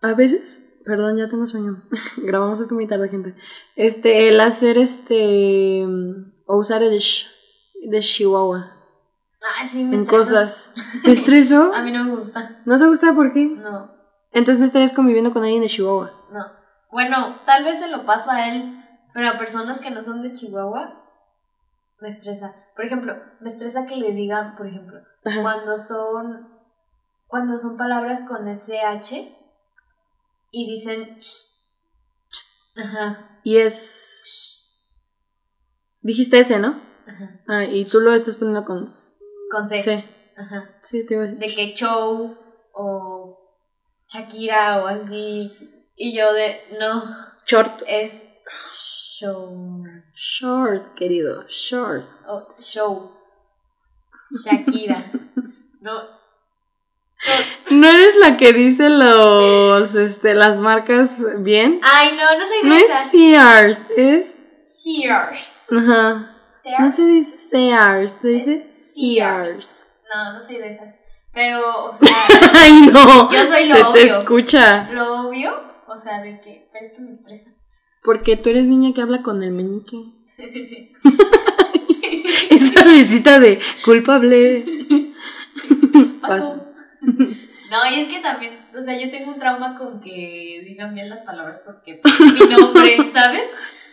A 0.00 0.14
veces, 0.14 0.82
perdón, 0.86 1.16
ya 1.16 1.28
tengo 1.28 1.46
sueño. 1.46 1.82
Grabamos 2.18 2.60
esto 2.60 2.74
muy 2.74 2.86
tarde, 2.86 3.08
gente. 3.08 3.34
Este, 3.76 4.28
el 4.28 4.40
hacer 4.40 4.78
este. 4.78 5.84
O 6.46 6.58
usar 6.58 6.82
el 6.82 6.98
sh 6.98 7.26
de 7.90 8.00
Chihuahua 8.00 8.72
Ay, 9.60 9.68
sí, 9.68 9.84
me 9.84 9.96
en 9.96 10.02
estresas". 10.02 10.72
cosas. 10.74 10.74
¿Te 11.04 11.12
estreso? 11.12 11.72
A 11.74 11.82
mí 11.82 11.92
no 11.92 12.04
me 12.04 12.10
gusta. 12.14 12.60
¿No 12.64 12.78
te 12.78 12.86
gusta 12.86 13.12
por 13.14 13.32
qué? 13.32 13.44
No, 13.44 13.90
Entonces 14.32 14.58
no 14.60 14.66
estarías 14.66 14.92
conviviendo 14.92 15.32
con 15.32 15.42
alguien 15.44 15.62
de 15.62 15.68
Chihuahua. 15.68 16.10
no. 16.32 16.58
Bueno, 16.90 17.36
tal 17.44 17.64
vez 17.64 17.78
se 17.80 17.88
lo 17.88 18.06
paso 18.06 18.30
a 18.30 18.48
él, 18.48 18.82
pero 19.12 19.28
a 19.28 19.36
personas 19.36 19.78
que 19.78 19.90
no 19.90 20.02
son 20.02 20.22
de 20.22 20.32
Chihuahua, 20.32 20.97
me 22.00 22.08
estresa. 22.10 22.54
Por 22.76 22.84
ejemplo, 22.84 23.16
me 23.40 23.50
estresa 23.50 23.86
que 23.86 23.96
le 23.96 24.12
digan, 24.12 24.56
por 24.56 24.66
ejemplo, 24.66 25.00
Ajá. 25.24 25.42
cuando 25.42 25.78
son. 25.78 26.56
Cuando 27.26 27.58
son 27.58 27.76
palabras 27.76 28.22
con 28.26 28.48
SH 28.48 29.28
y 30.50 30.70
dicen. 30.70 31.20
ch, 31.20 31.26
ch, 32.30 32.78
Ajá. 32.78 33.40
Y 33.44 33.58
es. 33.58 34.94
Dijiste 36.00 36.38
ese, 36.38 36.58
¿no? 36.58 36.74
Ajá. 37.06 37.40
Ah, 37.48 37.64
y 37.64 37.84
tú 37.84 38.00
lo 38.00 38.14
estás 38.14 38.36
poniendo 38.36 38.64
con. 38.64 38.86
Con 39.50 39.68
C. 39.68 39.82
Sí. 39.82 40.04
Ajá. 40.36 40.78
Sí, 40.82 41.04
te 41.04 41.14
iba 41.14 41.24
a 41.24 41.26
decir. 41.26 41.38
De 41.38 41.54
que 41.54 41.74
show 41.74 42.36
o 42.72 43.38
Shakira 44.08 44.82
o 44.82 44.86
así. 44.86 45.52
Y 45.96 46.16
yo 46.16 46.32
de, 46.32 46.60
no, 46.78 47.02
Short. 47.44 47.82
es 47.88 48.22
show. 49.18 49.82
Short, 50.14 50.94
querido. 50.94 51.44
Short. 51.48 52.04
O 52.26 52.46
show. 52.60 53.12
Shakira. 54.44 54.96
No. 55.80 55.92
Short. 57.20 57.46
¿No 57.70 57.88
eres 57.88 58.16
la 58.16 58.36
que 58.36 58.52
dice 58.52 58.88
los, 58.88 59.94
este, 59.94 60.34
las 60.34 60.60
marcas 60.60 61.18
bien? 61.38 61.80
Ay, 61.84 62.16
no, 62.16 62.38
no 62.38 62.46
soy 62.46 62.62
de 62.62 62.68
No 62.68 62.74
es 62.74 62.84
esas. 62.84 63.10
Sears, 63.10 63.90
es... 63.96 64.36
Sears. 64.60 65.72
Ajá. 65.72 66.34
Sears. 66.60 66.80
No 66.80 66.90
se 66.90 67.06
dice 67.06 67.36
Sears, 67.38 68.12
se 68.20 68.28
dice 68.28 68.72
Sears. 68.72 69.50
Sears. 69.52 69.88
No, 70.12 70.32
no 70.32 70.40
soy 70.42 70.56
de 70.56 70.72
esas. 70.72 70.96
Pero, 71.32 71.84
o 71.90 71.94
sea, 71.96 72.26
Ay, 72.54 72.90
no. 72.92 73.30
Yo 73.30 73.44
soy 73.46 73.68
lo 73.68 73.74
Se 73.76 73.82
te 73.82 73.88
obvio. 73.88 74.04
escucha. 74.18 74.88
lo 74.92 75.28
obvio, 75.28 75.52
o 75.86 75.96
sea, 75.96 76.20
de 76.20 76.40
que, 76.40 76.68
pero 76.72 76.84
es 76.84 76.92
que 76.92 77.00
me 77.02 77.12
estresa. 77.12 77.50
Porque 78.02 78.36
tú 78.36 78.50
eres 78.50 78.66
niña 78.66 78.92
que 78.94 79.02
habla 79.02 79.22
con 79.22 79.42
el 79.42 79.52
meñique. 79.52 79.98
Esa 82.50 82.84
visita 82.84 83.40
de 83.40 83.58
culpable. 83.84 84.64
Pasó. 86.20 86.64
No, 87.70 87.76
y 87.94 88.00
es 88.00 88.08
que 88.08 88.20
también, 88.20 88.58
o 88.74 88.82
sea, 88.82 88.98
yo 88.98 89.10
tengo 89.10 89.32
un 89.32 89.38
trauma 89.38 89.76
con 89.76 90.00
que 90.00 90.62
digan 90.64 90.94
bien 90.94 91.10
las 91.10 91.20
palabras 91.20 91.60
porque 91.64 92.00
pues, 92.02 92.18
mi 92.18 92.48
nombre, 92.48 92.96
¿sabes? 93.12 93.44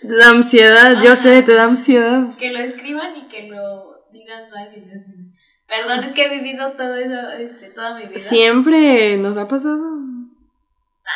La 0.01 0.29
ansiedad, 0.29 1.01
yo 1.03 1.15
sé, 1.15 1.43
te 1.43 1.53
da 1.53 1.65
ansiedad. 1.65 2.35
Que 2.37 2.51
lo 2.51 2.59
escriban 2.59 3.15
y 3.17 3.23
que 3.23 3.49
lo 3.49 4.07
digan 4.13 4.49
mal 4.49 4.69
y 4.73 4.89
así. 4.89 5.33
Perdón, 5.67 6.05
es 6.05 6.13
que 6.13 6.25
he 6.25 6.29
vivido 6.29 6.71
todo 6.73 6.95
eso, 6.95 7.31
este, 7.31 7.67
toda 7.67 7.95
mi 7.95 8.05
vida. 8.05 8.17
Siempre 8.17 9.17
nos 9.17 9.35
ha 9.35 9.47
pasado. 9.47 10.04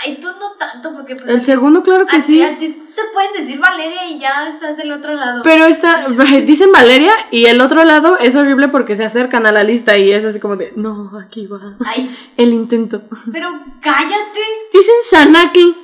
Ay, 0.05 0.19
tú 0.21 0.27
no 0.27 0.51
tanto, 0.59 0.93
porque 0.93 1.15
pues. 1.15 1.27
El 1.29 1.41
segundo, 1.41 1.81
claro 1.81 2.03
a 2.03 2.07
que 2.07 2.17
ti- 2.17 2.21
sí. 2.21 2.41
A 2.43 2.57
ti 2.57 2.67
te 2.95 3.01
pueden 3.13 3.33
decir 3.33 3.59
Valeria 3.59 4.05
y 4.07 4.19
ya 4.19 4.47
estás 4.47 4.77
del 4.77 4.91
otro 4.91 5.13
lado. 5.13 5.41
Pero 5.43 5.65
está, 5.65 6.07
dicen 6.45 6.71
Valeria 6.71 7.11
y 7.31 7.45
el 7.45 7.59
otro 7.59 7.83
lado 7.85 8.17
es 8.19 8.35
horrible 8.35 8.67
porque 8.67 8.95
se 8.95 9.03
acercan 9.03 9.45
a 9.47 9.51
la 9.51 9.63
lista 9.63 9.97
y 9.97 10.11
es 10.11 10.25
así 10.25 10.39
como 10.39 10.57
de, 10.57 10.73
no, 10.75 11.11
aquí 11.19 11.47
va. 11.47 11.59
Ay, 11.85 12.15
El 12.37 12.53
intento. 12.53 13.01
pero 13.31 13.49
cállate, 13.81 14.39
Dicen 14.71 14.95
Sanaki. 15.03 15.75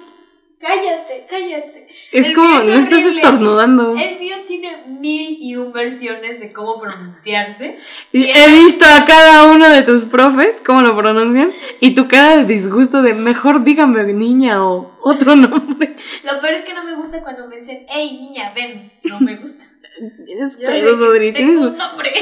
Cállate, 0.66 1.26
cállate. 1.30 1.88
Es 2.12 2.28
El 2.30 2.36
como, 2.36 2.60
es 2.62 2.66
no 2.68 2.74
estás 2.74 3.06
estornudando. 3.06 3.96
El 3.96 4.20
mío 4.20 4.36
tiene 4.48 4.78
mil 4.88 5.38
y 5.40 5.56
un 5.56 5.72
versiones 5.72 6.40
de 6.40 6.52
cómo 6.52 6.80
pronunciarse. 6.80 7.78
Y 8.12 8.30
he 8.30 8.50
visto 8.50 8.86
a 8.86 9.06
cada 9.06 9.46
uno 9.46 9.70
de 9.70 9.84
tus 9.84 10.06
profes 10.06 10.64
cómo 10.66 10.82
lo 10.82 10.96
pronuncian 10.96 11.52
y 11.80 11.94
tu 11.94 12.08
cara 12.08 12.38
de 12.38 12.46
disgusto 12.46 13.02
de 13.02 13.14
mejor 13.14 13.64
dígame 13.64 14.04
niña 14.14 14.66
o 14.66 14.98
otro 15.02 15.36
nombre. 15.36 15.96
Lo 16.24 16.42
peor 16.42 16.54
es 16.54 16.64
que 16.64 16.74
no 16.74 16.84
me 16.84 16.96
gusta 16.96 17.22
cuando 17.22 17.48
me 17.48 17.58
dicen, 17.58 17.86
hey 17.90 18.18
niña, 18.20 18.52
ven. 18.56 18.92
No 19.04 19.20
me 19.20 19.36
gusta. 19.36 19.64
Tienes 20.26 20.56
pedos, 20.56 21.00
tengo 21.00 21.34
Tienes 21.34 21.62
un 21.62 21.68
un... 21.68 21.78
nombre. 21.78 22.12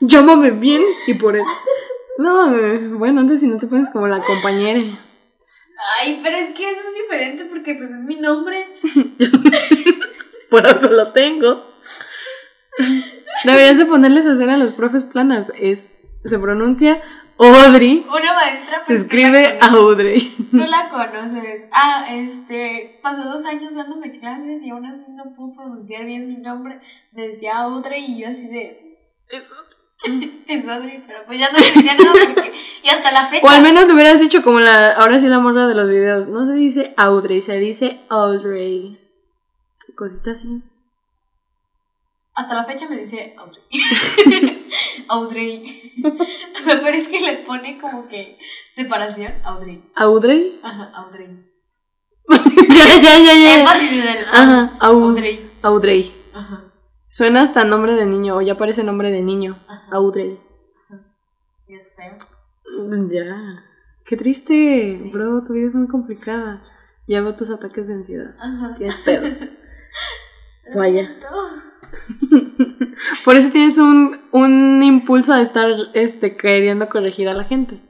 Llámame 0.00 0.50
bien 0.50 0.82
y 1.06 1.14
por 1.14 1.36
él. 1.36 1.44
No, 2.20 2.54
eh, 2.54 2.88
bueno, 2.88 3.20
antes 3.20 3.40
si 3.40 3.46
no 3.46 3.56
te 3.56 3.66
pones 3.66 3.88
como 3.88 4.06
la 4.06 4.22
compañera. 4.22 4.78
Ay, 6.00 6.20
pero 6.22 6.36
es 6.36 6.54
que 6.54 6.70
eso 6.70 6.80
es 6.80 7.02
diferente 7.02 7.46
porque 7.46 7.74
pues 7.74 7.88
es 7.88 8.04
mi 8.04 8.16
nombre. 8.16 8.66
Por 10.50 10.66
algo 10.66 10.88
lo 10.88 11.12
tengo. 11.12 11.64
Deberías 13.44 13.78
de 13.78 13.86
ponerles 13.86 14.26
a 14.26 14.32
hacer 14.32 14.50
a 14.50 14.58
los 14.58 14.74
profes 14.74 15.04
planas. 15.04 15.50
Es, 15.58 15.88
se 16.22 16.38
pronuncia 16.38 17.00
Audrey. 17.38 18.04
Una 18.06 18.34
maestra 18.34 18.84
Se 18.84 18.96
pues, 18.96 19.00
la 19.00 19.06
escribe. 19.06 19.58
Audrey. 19.62 20.20
Tú 20.50 20.58
la 20.58 20.90
conoces. 20.90 21.68
Ah, 21.72 22.04
este, 22.10 23.00
pasó 23.02 23.24
dos 23.24 23.46
años 23.46 23.74
dándome 23.74 24.10
clases 24.10 24.62
y 24.62 24.68
aún 24.68 24.84
así 24.84 25.10
no 25.12 25.32
pudo 25.34 25.54
pronunciar 25.54 26.04
bien 26.04 26.28
mi 26.28 26.36
nombre. 26.36 26.82
Decía 27.12 27.60
Audrey 27.60 28.04
y 28.04 28.20
yo 28.20 28.28
así 28.28 28.46
de, 28.46 28.98
es 29.30 29.48
Audrey, 30.70 31.02
pero 31.06 31.20
pues 31.26 31.38
ya 31.38 31.50
no 31.50 31.58
decía 31.58 31.94
nada 31.94 32.12
porque, 32.34 32.52
y 32.82 32.88
hasta 32.88 33.12
la 33.12 33.26
fecha. 33.26 33.46
O 33.46 33.50
al 33.50 33.62
menos 33.62 33.86
lo 33.86 33.94
hubieras 33.94 34.20
dicho 34.20 34.42
como 34.42 34.58
la, 34.60 34.92
ahora 34.92 35.20
sí 35.20 35.28
la 35.28 35.38
morra 35.38 35.66
de 35.66 35.74
los 35.74 35.88
videos. 35.88 36.28
No 36.28 36.46
se 36.46 36.52
dice 36.54 36.94
Audrey, 36.96 37.40
se 37.42 37.58
dice 37.58 38.00
Audrey. 38.08 38.98
Cosita 39.96 40.30
así. 40.32 40.62
Hasta 42.34 42.54
la 42.54 42.64
fecha 42.64 42.88
me 42.88 42.96
dice 42.96 43.34
Audrey. 43.36 43.62
Audrey. 45.08 45.92
Lo 46.66 46.80
peor 46.80 46.94
es 46.94 47.08
que 47.08 47.20
le 47.20 47.32
pone 47.38 47.78
como 47.78 48.08
que 48.08 48.38
separación, 48.74 49.34
Audrey. 49.44 49.82
¿Audrey? 49.96 50.60
Ajá, 50.62 50.90
Audrey. 50.94 51.28
ya, 52.28 53.00
ya, 53.02 53.18
ya, 53.18 53.34
ya. 53.64 54.30
Ajá, 54.32 54.72
Au- 54.80 55.04
Audrey. 55.08 55.50
Audrey. 55.62 56.12
Ajá. 56.32 56.69
Suena 57.10 57.42
hasta 57.42 57.64
nombre 57.64 57.94
de 57.94 58.06
niño, 58.06 58.36
o 58.36 58.40
ya 58.40 58.56
parece 58.56 58.84
nombre 58.84 59.10
de 59.10 59.20
niño. 59.22 59.58
Ajá. 59.66 59.88
Audrey. 59.90 60.38
Y 61.66 61.74
es 61.74 61.92
feo. 61.94 62.16
Ya. 63.10 63.64
Qué 64.04 64.16
triste, 64.16 64.96
Sí. 65.02 65.10
bro, 65.12 65.42
tu 65.42 65.52
vida 65.54 65.66
es 65.66 65.74
muy 65.74 65.88
complicada. 65.88 66.62
Ya 67.08 67.20
veo 67.20 67.34
tus 67.34 67.50
ataques 67.50 67.88
de 67.88 67.94
ansiedad. 67.94 68.36
Ajá. 68.38 68.76
Tienes 68.76 68.96
pedos. 68.98 69.40
Vaya. 70.76 71.16
Por 73.24 73.34
eso 73.36 73.50
tienes 73.50 73.78
un, 73.78 74.16
un 74.30 74.80
impulso 74.84 75.34
de 75.34 75.42
estar 75.42 75.68
este, 75.94 76.36
queriendo 76.36 76.88
corregir 76.88 77.28
a 77.28 77.34
la 77.34 77.42
gente. 77.42 77.82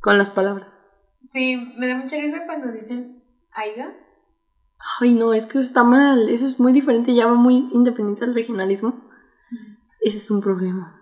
Con 0.00 0.18
las 0.18 0.30
palabras. 0.30 0.66
Sí, 1.30 1.72
me 1.78 1.86
da 1.86 1.94
mucha 1.94 2.16
risa 2.16 2.46
cuando 2.46 2.72
dicen 2.72 3.22
Aiga. 3.52 3.94
Ay, 5.00 5.14
no, 5.14 5.34
es 5.34 5.46
que 5.46 5.52
eso 5.58 5.60
está 5.60 5.84
mal. 5.84 6.28
Eso 6.28 6.46
es 6.46 6.58
muy 6.58 6.72
diferente, 6.72 7.14
ya 7.14 7.26
va 7.26 7.34
muy 7.34 7.68
independiente 7.72 8.24
del 8.24 8.34
regionalismo. 8.34 8.94
Ese 10.00 10.18
es 10.18 10.30
un 10.30 10.40
problema. 10.40 11.00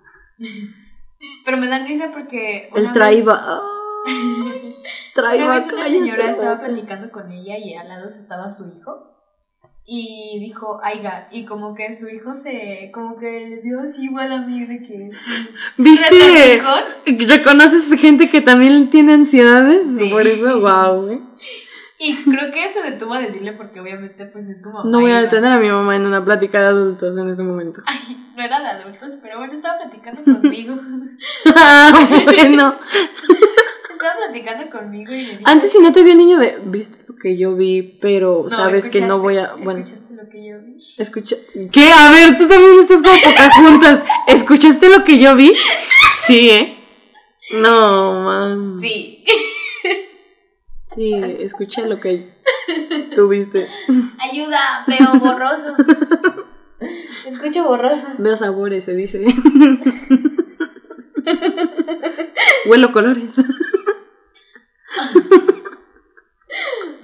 Pero 1.45 1.57
me 1.57 1.68
dan 1.68 1.87
risa 1.87 2.11
porque. 2.12 2.68
El 2.74 2.93
traiba. 2.93 3.62
vez- 4.05 4.74
traiba, 5.14 5.45
Una 5.47 5.55
vez 5.57 5.66
una 5.66 5.76
cállate, 5.76 5.99
señora 5.99 6.31
estaba 6.31 6.61
platicando 6.61 7.11
con 7.11 7.31
ella 7.31 7.57
y 7.59 7.74
al 7.74 7.89
lado 7.89 8.07
estaba 8.09 8.51
su 8.51 8.66
hijo. 8.66 9.05
Y 9.91 10.39
dijo, 10.41 10.79
aiga, 10.83 11.29
y 11.33 11.47
como 11.47 11.74
que 11.74 11.97
su 11.97 12.09
hijo 12.09 12.35
se, 12.35 12.91
como 12.93 13.16
que 13.16 13.49
le 13.49 13.62
dio 13.62 13.81
así 13.81 14.05
igual 14.05 14.31
a 14.33 14.43
mí 14.43 14.66
de 14.66 14.83
que... 14.83 15.11
¿Viste? 15.79 16.61
¿Reconoces 17.07 17.91
gente 17.99 18.29
que 18.29 18.43
también 18.43 18.91
tiene 18.91 19.14
ansiedades? 19.14 19.89
Sí. 19.97 20.11
Por 20.11 20.26
eso, 20.26 20.61
wow, 20.61 21.09
Y 22.01 22.14
creo 22.24 22.53
que 22.53 22.72
se 22.72 22.82
detuvo 22.90 23.14
a 23.14 23.20
decirle 23.20 23.53
porque 23.55 23.80
obviamente 23.80 24.24
pues 24.26 24.46
es 24.49 24.62
su 24.62 24.70
mamá. 24.70 24.88
No 24.88 25.01
voy 25.01 25.11
a 25.11 25.20
detener 25.22 25.51
a 25.51 25.59
mi 25.59 25.68
mamá 25.68 25.96
en 25.96 26.07
una 26.07 26.24
plática 26.24 26.61
de 26.61 26.66
adultos 26.68 27.16
en 27.16 27.28
este 27.28 27.42
momento. 27.42 27.82
Ay, 27.86 28.16
no 28.36 28.42
era 28.42 28.61
de 28.61 28.66
adultos, 28.68 29.14
pero 29.20 29.38
bueno, 29.38 29.53
estaba 29.55 29.78
platicando 29.78 30.22
conmigo. 30.24 30.76
Ah, 31.57 31.90
bueno. 32.24 32.74
estaba 33.92 34.14
platicando 34.28 34.70
conmigo 34.70 35.12
y 35.12 35.16
dije... 35.18 35.38
Antes 35.44 35.72
si 35.72 35.80
no 35.80 35.90
te 35.90 36.03
vi 36.03 36.12
el 36.12 36.18
niño 36.18 36.38
de, 36.38 36.59
viste 36.64 36.99
lo 37.09 37.16
que 37.16 37.36
yo 37.36 37.57
vi, 37.57 37.82
pero 38.01 38.42
No, 38.44 38.51
sabes 38.51 38.88
que 38.88 39.01
no 39.01 39.18
voy 39.18 39.38
a... 39.38 39.55
Bueno, 39.55 39.80
¿Escuchaste 39.80 40.14
lo 40.14 40.28
que 40.28 40.46
yo 40.46 40.57
vi? 40.61 40.78
escucha... 40.99 41.36
¿Qué? 41.72 41.92
A 41.92 42.11
ver, 42.12 42.36
tú 42.36 42.46
también 42.46 42.78
estás 42.78 43.03
como 43.03 43.16
juntas. 43.68 44.05
¿Escuchaste 44.28 44.88
lo 44.88 45.03
que 45.03 45.18
yo 45.18 45.34
vi? 45.34 45.53
Sí, 46.12 46.51
¿eh? 46.51 46.76
No, 47.55 48.22
man. 48.22 48.78
Sí. 48.80 49.24
Sí, 50.89 51.14
escuché 51.41 51.86
lo 51.86 52.01
que 52.01 52.34
tú 53.14 53.28
viste. 53.28 53.68
Ayuda, 54.18 54.84
veo 54.86 55.20
borroso. 55.20 55.76
Escucho 57.26 57.64
borroso. 57.64 58.07
Veo 58.18 58.36
sabores, 58.36 58.84
se 58.84 58.95
dice. 58.95 59.26
Huelo 62.66 62.91
colores. 62.93 63.34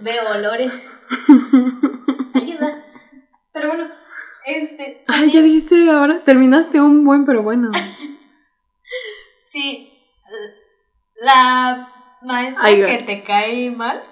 Veo 0.01 0.31
olores. 0.35 0.91
Ayuda. 2.35 2.85
Pero 3.53 3.69
bueno, 3.69 3.91
este. 4.47 5.05
Ay, 5.09 5.31
ya 5.31 5.43
dijiste 5.43 5.91
ahora. 5.91 6.25
Terminaste 6.25 6.81
un 6.81 7.05
buen, 7.05 7.27
pero 7.27 7.43
bueno. 7.43 7.71
Sí. 9.49 9.91
La 11.21 11.89
maestra 12.25 12.65
que 12.69 13.03
te 13.07 13.23
cae 13.23 13.71
mal 13.71 14.03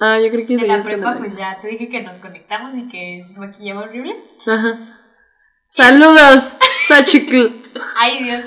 Ah, 0.00 0.16
yo 0.20 0.30
creo 0.30 0.46
que 0.46 0.56
de 0.56 0.66
la 0.68 0.80
prepa, 0.80 1.16
pues 1.18 1.36
ya 1.36 1.58
te 1.60 1.66
dije 1.66 1.88
que 1.88 2.00
nos 2.02 2.18
conectamos 2.18 2.72
y 2.76 2.88
que 2.88 3.24
se 3.26 3.36
maquillaba 3.38 3.80
horrible. 3.82 4.14
Ajá. 4.46 4.78
Saludos, 5.66 6.56
Sachikl. 6.86 7.48
Ay, 7.96 8.22
Dios. 8.22 8.44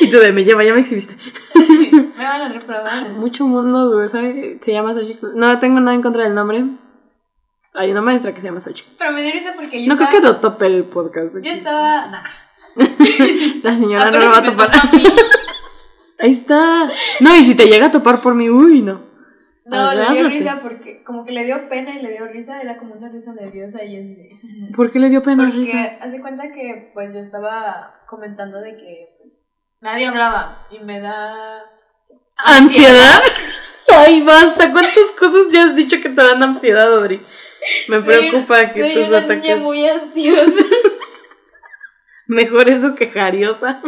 Y 0.00 0.10
tú 0.10 0.18
de 0.18 0.32
me 0.32 0.44
lleva, 0.44 0.64
ya 0.64 0.72
me 0.72 0.80
exhibiste. 0.80 1.14
Me 2.16 2.24
van 2.24 2.42
a 2.42 2.48
reprobar. 2.48 3.08
Mucho 3.10 3.44
mundo 3.46 3.90
güey, 3.92 4.08
¿sabe? 4.08 4.58
se 4.62 4.72
llama 4.72 4.94
Sachikl. 4.94 5.28
No 5.34 5.58
tengo 5.58 5.80
nada 5.80 5.94
en 5.94 6.02
contra 6.02 6.24
del 6.24 6.34
nombre. 6.34 6.64
Hay 7.74 7.90
una 7.90 8.00
maestra 8.02 8.32
que 8.32 8.40
se 8.40 8.46
llama 8.48 8.60
Sachikl. 8.60 8.90
Pero 8.98 9.12
me 9.12 9.22
dio 9.22 9.32
risa 9.32 9.52
porque 9.54 9.82
yo 9.82 9.88
No 9.88 9.96
creo 9.96 10.08
estaba. 10.08 10.22
que 10.22 10.26
lo 10.28 10.36
tope 10.40 10.66
el 10.66 10.84
podcast. 10.84 11.36
Yo 11.42 11.52
estaba. 11.52 12.06
Nah. 12.06 12.22
La 13.62 13.76
señora 13.76 14.10
no 14.10 14.18
lo 14.18 14.30
va 14.30 14.38
a 14.38 14.42
topar. 14.42 14.70
a. 14.72 14.90
Ahí 16.20 16.32
está. 16.32 16.88
No, 17.20 17.36
y 17.36 17.42
si 17.42 17.54
te 17.54 17.66
llega 17.66 17.86
a 17.86 17.90
topar 17.90 18.20
por 18.20 18.34
mí, 18.34 18.48
uy, 18.50 18.82
no. 18.82 19.08
No, 19.64 19.94
le 19.94 20.10
dio 20.14 20.28
risa 20.28 20.60
porque 20.62 21.04
como 21.04 21.24
que 21.24 21.32
le 21.32 21.44
dio 21.44 21.68
pena 21.68 21.94
y 21.94 22.02
le 22.02 22.10
dio 22.10 22.26
risa, 22.26 22.60
era 22.60 22.76
como 22.76 22.94
una 22.94 23.08
risa 23.08 23.32
nerviosa 23.32 23.84
y 23.84 23.96
así 23.96 24.14
de... 24.14 24.30
¿Por 24.76 24.90
qué 24.90 24.98
le 24.98 25.08
dio 25.10 25.22
pena 25.22 25.44
Porque 25.44 25.58
risa? 25.58 25.96
hace 26.00 26.20
cuenta 26.20 26.50
que 26.50 26.90
pues 26.92 27.14
yo 27.14 27.20
estaba 27.20 27.94
comentando 28.08 28.60
de 28.60 28.76
que 28.76 29.16
pues, 29.22 29.34
nadie 29.80 30.06
hablaba 30.06 30.66
y 30.70 30.80
me 30.80 31.00
da... 31.00 31.62
¿Ansiedad? 32.36 33.20
Ay, 33.96 34.22
basta. 34.22 34.72
¿Cuántas 34.72 35.10
cosas 35.18 35.52
ya 35.52 35.64
has 35.64 35.76
dicho 35.76 36.00
que 36.00 36.08
te 36.08 36.22
dan 36.22 36.42
ansiedad, 36.42 36.92
Audrey? 36.94 37.20
Me 37.88 38.00
preocupa 38.00 38.72
que 38.72 38.80
Soy 38.80 38.94
tus 38.94 39.08
una 39.08 39.18
ataques. 39.18 39.42
niña 39.42 39.56
muy 39.56 39.86
ansiosa. 39.86 40.64
Mejor 42.30 42.68
eso 42.68 42.94
que 42.94 43.08
jariosa. 43.08 43.82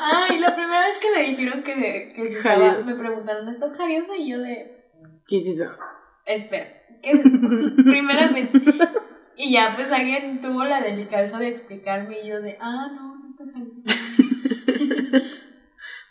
Ay, 0.00 0.38
la 0.38 0.54
primera 0.56 0.80
vez 0.80 0.98
que 0.98 1.10
me 1.14 1.26
dijeron 1.28 1.62
que, 1.62 2.12
que 2.16 2.22
estaba- 2.26 2.78
me 2.84 2.94
preguntaron, 2.94 3.46
¿estás 3.50 3.76
jariosa? 3.76 4.16
Y 4.16 4.30
yo 4.30 4.38
de, 4.38 4.86
¿Qué 5.26 5.38
es 5.38 5.46
eso? 5.46 5.70
espera, 6.26 6.66
¿qué 7.02 7.10
es 7.10 7.20
eso? 7.20 7.38
Primeramente. 7.84 8.50
Y 9.36 9.52
ya, 9.52 9.72
pues 9.76 9.92
alguien 9.92 10.40
tuvo 10.40 10.64
la 10.64 10.80
delicadeza 10.80 11.38
de 11.38 11.48
explicarme 11.48 12.16
y 12.24 12.28
yo 12.28 12.40
de, 12.40 12.56
ah, 12.60 12.88
no, 12.94 13.16
no 13.16 13.28
estoy 13.28 13.50
jariosa. 13.52 15.24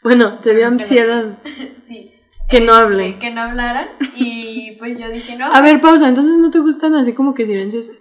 Bueno, 0.03 0.37
te 0.39 0.55
dio 0.55 0.67
ansiedad 0.67 1.25
Sí. 1.87 2.13
que 2.49 2.61
no 2.61 2.73
hable. 2.75 3.13
Que, 3.13 3.19
que 3.19 3.29
no 3.31 3.41
hablaran. 3.41 3.87
Y 4.15 4.73
pues 4.79 4.99
yo 4.99 5.09
dije, 5.09 5.35
no. 5.35 5.47
A 5.47 5.59
ver, 5.61 5.71
pues, 5.79 5.81
pausa, 5.81 6.07
entonces 6.07 6.37
no 6.37 6.51
te 6.51 6.59
gustan 6.59 6.95
así 6.95 7.13
como 7.13 7.33
que 7.33 7.45
silencios. 7.45 7.91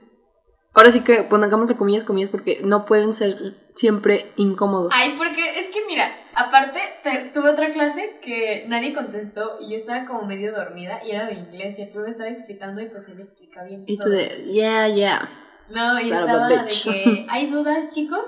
Ahora 0.77 0.91
sí 0.91 1.01
que 1.01 1.23
pongamos 1.23 1.69
de 1.69 1.77
comillas, 1.77 2.05
comillas, 2.05 2.29
porque 2.29 2.61
no 2.63 2.85
pueden 2.85 3.15
ser 3.15 3.55
siempre 3.75 4.31
incómodos. 4.37 4.93
Ay, 4.95 5.15
porque 5.17 5.41
es 5.59 5.69
que 5.69 5.81
mira, 5.87 6.07
aparte 6.35 6.79
te- 7.03 7.31
tuve 7.33 7.49
otra 7.49 7.71
clase 7.71 8.21
que 8.23 8.67
nadie 8.69 8.93
contestó 8.93 9.57
y 9.59 9.71
yo 9.73 9.79
estaba 9.79 10.05
como 10.05 10.27
medio 10.27 10.53
dormida 10.55 11.01
y 11.03 11.13
era 11.13 11.25
de 11.25 11.33
inglés 11.33 11.79
y 11.79 11.83
el 11.85 11.89
profe 11.89 12.11
estaba 12.11 12.29
explicando 12.29 12.83
y 12.83 12.91
pues 12.91 13.09
él 13.09 13.19
explica 13.23 13.65
bien. 13.65 13.85
Y 13.87 13.97
tú 13.97 14.11
de, 14.11 14.45
yeah, 14.53 14.87
yeah. 14.89 15.29
No, 15.71 15.99
y 15.99 16.05
estaba 16.13 16.47
de 16.49 16.67
que 16.67 17.27
hay 17.31 17.47
dudas, 17.47 17.93
chicos, 17.95 18.25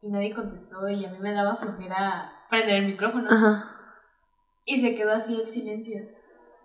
y 0.00 0.08
nadie 0.08 0.32
contestó 0.32 0.88
y 0.88 1.04
a 1.04 1.10
mí 1.10 1.18
me 1.18 1.32
daba 1.32 1.56
flojera 1.56 2.32
prender 2.48 2.76
el 2.76 2.86
micrófono 2.86 3.28
Ajá. 3.28 3.72
y 4.64 4.80
se 4.80 4.94
quedó 4.94 5.10
así 5.14 5.34
el 5.34 5.48
silencio. 5.50 5.96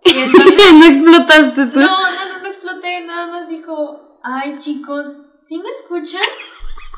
Y 0.04 0.16
entonces, 0.16 0.72
no 0.74 0.84
explotaste 0.86 1.66
tú. 1.66 1.80
no, 1.80 1.86
no, 1.86 2.28
no, 2.34 2.42
no 2.42 2.46
exploté, 2.46 3.00
nada 3.04 3.26
más 3.26 3.48
dijo, 3.48 4.20
ay, 4.22 4.56
chicos, 4.58 5.16
¿sí 5.46 5.58
me 5.58 5.68
escuchan? 5.68 6.22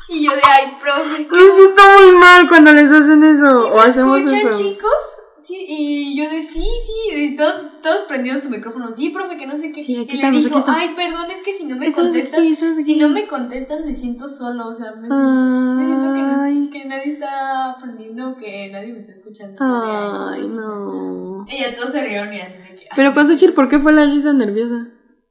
Y 0.09 0.23
yo 0.25 0.31
de, 0.31 0.41
ay, 0.43 0.77
profe, 0.79 1.27
¿qué 1.27 1.35
Me 1.35 1.51
siento 1.51 1.81
muy 1.99 2.15
mal 2.17 2.47
cuando 2.47 2.71
les 2.71 2.89
hacen 2.89 3.21
eso. 3.23 3.63
¿Sí 3.65 3.69
o 3.71 3.75
me 3.75 3.81
hacemos 3.81 4.17
escuchan, 4.21 4.47
eso. 4.47 4.57
chicos? 4.63 4.91
Sí, 5.39 5.65
y 5.67 6.17
yo 6.17 6.29
de 6.29 6.41
sí, 6.41 6.65
sí, 6.65 7.13
y 7.13 7.35
todos, 7.35 7.81
todos 7.83 8.03
prendieron 8.03 8.41
su 8.41 8.49
micrófono, 8.49 8.93
sí, 8.93 9.09
profe, 9.09 9.37
que 9.37 9.45
no 9.45 9.57
sé 9.57 9.71
qué. 9.71 9.83
Sí, 9.83 9.93
y 9.95 10.13
estamos, 10.13 10.43
le 10.43 10.49
dijo, 10.49 10.63
ay, 10.67 10.93
perdón, 10.95 11.29
es 11.31 11.41
que 11.41 11.53
si 11.53 11.65
no 11.65 11.75
me 11.75 11.87
Estamos 11.87 12.11
contestas, 12.11 12.39
aquí, 12.39 12.51
estamos 12.53 12.77
aquí. 12.79 12.85
si 12.85 12.95
no 12.99 13.09
me 13.09 13.27
contestas 13.27 13.85
me 13.85 13.93
siento 13.93 14.27
solo, 14.29 14.67
o 14.67 14.73
sea, 14.73 14.93
me 14.93 15.07
siento, 15.07 15.15
me 15.15 15.85
siento 15.85 16.13
que, 16.13 16.21
no- 16.21 16.41
Ay, 16.41 16.69
que 16.71 16.85
nadie 16.85 17.11
está 17.13 17.71
aprendiendo, 17.71 18.35
que 18.35 18.69
nadie 18.71 18.93
me 18.93 18.99
está 18.99 19.11
escuchando. 19.13 19.57
ay, 19.59 20.41
Y 20.43 20.47
no. 20.47 21.45
ya 21.47 21.75
todos 21.75 21.91
se 21.91 22.01
rieron 22.01 22.33
y 22.33 22.41
así 22.41 22.57
de 22.57 22.75
que... 22.75 22.87
Pero 22.95 23.09
ay, 23.09 23.15
con 23.15 23.27
Xochitl, 23.27 23.53
¿por 23.53 23.69
qué 23.69 23.77
fue 23.79 23.93
la 23.93 24.05
risa 24.05 24.33
nerviosa? 24.33 24.87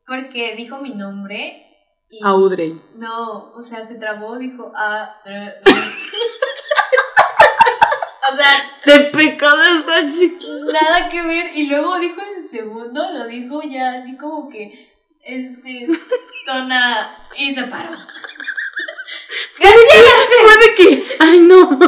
Porque 0.06 0.54
dijo 0.56 0.78
mi 0.80 0.90
nombre 0.94 1.65
y... 2.08 2.24
Audrey. 2.24 2.80
No, 2.94 3.52
o 3.52 3.62
sea, 3.62 3.84
se 3.84 3.96
trabó, 3.96 4.38
dijo, 4.38 4.72
ah... 4.74 5.16
o 8.32 8.36
sea, 8.36 8.70
Te 8.84 8.98
pecó 9.10 9.56
de 9.56 9.82
Xochitl. 9.82 10.66
Nada 10.72 11.08
que 11.08 11.22
ver. 11.22 11.56
Y 11.56 11.66
luego 11.66 11.98
dijo 11.98 12.20
el 12.36 12.48
segundo, 12.48 13.10
lo 13.12 13.26
dijo 13.26 13.62
ya 13.62 13.94
así 13.94 14.16
como 14.16 14.48
que, 14.48 14.94
este, 15.22 15.88
tona, 16.46 17.16
y 17.36 17.54
se 17.54 17.64
paró. 17.64 17.90
Puede 20.46 20.74
que. 20.74 21.16
Ay, 21.18 21.40
no. 21.40 21.78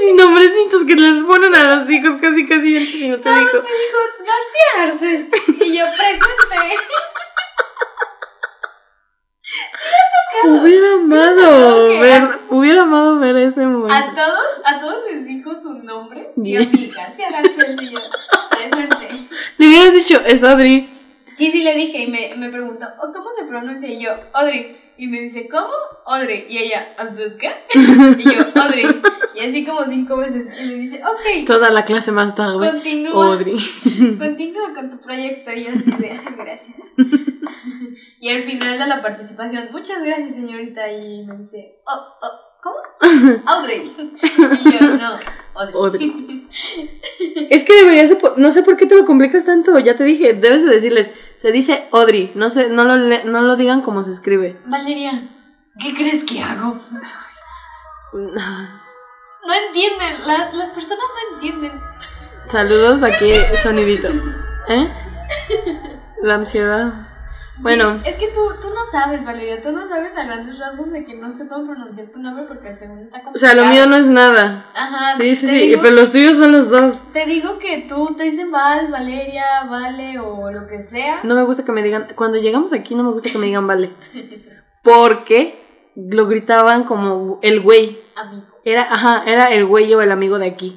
Sin 0.00 0.16
nombrecitos 0.16 0.84
que 0.84 0.94
les 0.94 1.22
ponen 1.24 1.54
a 1.54 1.76
los 1.76 1.90
hijos 1.90 2.14
casi, 2.20 2.46
casi 2.46 2.76
antes 2.76 2.94
y 2.94 3.08
no 3.08 3.18
te 3.18 3.30
dijo. 3.30 3.62
me 3.62 3.70
dijo, 3.78 3.98
García 4.18 4.68
Garcés. 4.76 5.26
Y 5.66 5.78
yo, 5.78 5.84
presente. 5.96 6.78
Hubiera 10.44 10.94
amado 10.94 11.88
que- 11.88 12.00
ver, 12.00 12.28
hubiera 12.50 12.82
amado 12.82 13.18
ver 13.18 13.36
ese 13.36 13.60
momento. 13.60 13.92
A 13.94 14.14
todos, 14.14 14.46
a 14.64 14.78
todos 14.78 14.96
les 15.10 15.24
dijo 15.26 15.54
su 15.54 15.74
nombre. 15.82 16.30
Y 16.36 16.56
a 16.56 16.60
mí, 16.60 16.90
García 16.94 17.30
García, 17.30 17.64
y 17.80 17.90
yo, 17.90 17.98
presente. 18.50 19.08
Le 19.58 19.66
hubieras 19.66 19.94
dicho, 19.94 20.20
es 20.26 20.44
Audrey. 20.44 20.88
Sí, 21.38 21.52
sí, 21.52 21.62
le 21.62 21.74
dije 21.76 21.98
y 22.02 22.06
me, 22.08 22.30
me 22.36 22.50
preguntó, 22.50 22.84
"¿Oh, 23.00 23.12
¿cómo 23.12 23.28
se 23.38 23.44
pronuncia? 23.46 23.88
Y 23.88 24.00
yo, 24.02 24.10
Audrey. 24.32 24.76
Y 24.96 25.06
me 25.06 25.20
dice, 25.20 25.46
¿cómo? 25.48 25.68
Audrey. 26.06 26.46
Y 26.48 26.58
ella, 26.58 26.88
¿qué? 27.38 27.52
Y 28.18 28.24
yo, 28.24 28.60
Audrey. 28.60 29.00
Y 29.36 29.40
así 29.40 29.64
como 29.64 29.84
cinco 29.84 30.16
veces. 30.16 30.48
Y 30.60 30.66
me 30.66 30.74
dice, 30.74 31.00
ok, 31.04 31.46
Toda 31.46 31.70
la 31.70 31.84
clase 31.84 32.10
más 32.10 32.34
tarde. 32.34 32.68
continúa. 32.68 33.26
Audrey. 33.28 33.54
Continúa 34.18 34.74
con 34.74 34.90
tu 34.90 34.98
proyecto. 34.98 35.52
Y 35.52 35.62
yo 35.64 35.70
así 35.70 35.88
de, 35.92 36.10
"Ay, 36.10 36.34
gracias. 36.36 36.76
Y 38.20 38.30
al 38.30 38.42
final 38.42 38.76
de 38.80 38.86
la 38.88 39.00
participación, 39.00 39.68
muchas 39.70 40.04
gracias, 40.04 40.32
señorita. 40.34 40.90
Y 40.92 41.24
me 41.24 41.36
dice, 41.38 41.76
oh, 41.86 42.04
oh, 42.20 42.60
¿cómo? 42.60 42.76
Audrey. 43.46 43.84
Y 44.64 44.72
yo, 44.72 44.80
no, 44.96 45.16
Audrey. 45.74 46.48
Es 47.50 47.64
que 47.64 47.74
deberías 47.74 48.08
de 48.10 48.18
no 48.36 48.52
sé 48.52 48.62
por 48.62 48.76
qué 48.76 48.86
te 48.86 48.94
lo 48.94 49.04
complicas 49.04 49.44
tanto, 49.44 49.78
ya 49.78 49.96
te 49.96 50.04
dije, 50.04 50.34
debes 50.34 50.64
de 50.64 50.70
decirles, 50.70 51.10
se 51.36 51.50
dice 51.52 51.84
Audrey, 51.92 52.30
no 52.34 52.48
sé, 52.50 52.68
no 52.68 52.84
lo, 52.84 52.96
no 52.96 53.40
lo 53.42 53.56
digan 53.56 53.80
como 53.82 54.02
se 54.04 54.12
escribe. 54.12 54.58
Valeria, 54.66 55.28
¿qué 55.80 55.94
crees 55.94 56.24
que 56.24 56.42
hago? 56.42 56.76
No 58.12 59.54
entienden, 59.66 60.26
la- 60.26 60.50
las 60.52 60.70
personas 60.70 60.98
no 61.30 61.34
entienden. 61.36 61.72
Saludos, 62.48 63.02
aquí 63.02 63.30
sonidito. 63.56 64.08
¿Eh? 64.68 64.88
La 66.22 66.34
ansiedad. 66.34 67.07
Bueno, 67.60 67.94
Sí, 68.04 68.10
es 68.10 68.16
que 68.16 68.28
tú, 68.28 68.40
tú 68.60 68.68
no 68.68 68.80
sabes, 68.90 69.24
Valeria, 69.24 69.60
tú 69.60 69.72
no 69.72 69.88
sabes 69.88 70.16
a 70.16 70.24
grandes 70.24 70.58
rasgos 70.58 70.90
de 70.92 71.04
que 71.04 71.14
no 71.14 71.30
sé 71.32 71.48
cómo 71.48 71.66
pronunciar 71.66 72.06
tu 72.08 72.20
nombre 72.20 72.44
porque 72.46 72.68
el 72.68 72.76
segundo 72.76 73.02
está 73.02 73.18
o 73.18 73.22
complicado. 73.24 73.54
sea, 73.54 73.54
lo 73.62 73.68
mío 73.70 73.86
no 73.86 73.96
es 73.96 74.06
nada. 74.08 74.66
Ajá. 74.74 75.16
Sí, 75.16 75.34
sí, 75.36 75.46
sí, 75.48 75.58
Digo, 75.68 75.82
pero 75.82 75.94
los 75.96 76.12
tuyos 76.12 76.36
son 76.36 76.52
los 76.52 76.70
dos. 76.70 76.98
Te 77.12 77.26
digo 77.26 77.58
que 77.58 77.86
tú 77.88 78.14
te 78.16 78.24
dicen 78.24 78.50
Val, 78.50 78.88
Valeria, 78.90 79.44
Vale 79.68 80.18
o 80.20 80.50
lo 80.52 80.66
que 80.66 80.82
sea. 80.82 81.20
No 81.24 81.34
me 81.34 81.42
gusta 81.44 81.64
que 81.64 81.72
me 81.72 81.82
digan, 81.82 82.08
cuando 82.14 82.38
llegamos 82.38 82.72
aquí 82.72 82.94
no 82.94 83.02
me 83.02 83.10
gusta 83.12 83.30
que 83.30 83.38
me 83.38 83.46
digan 83.46 83.66
vale. 83.66 83.90
Porque 84.82 85.58
lo 85.96 86.26
gritaban 86.26 86.84
como 86.84 87.38
el 87.42 87.60
güey. 87.60 87.98
Amigo. 88.16 88.46
Era, 88.64 88.82
ajá, 88.82 89.22
era 89.26 89.50
el 89.52 89.64
güey 89.64 89.92
o 89.94 90.00
el 90.02 90.12
amigo 90.12 90.38
de 90.38 90.46
aquí. 90.46 90.76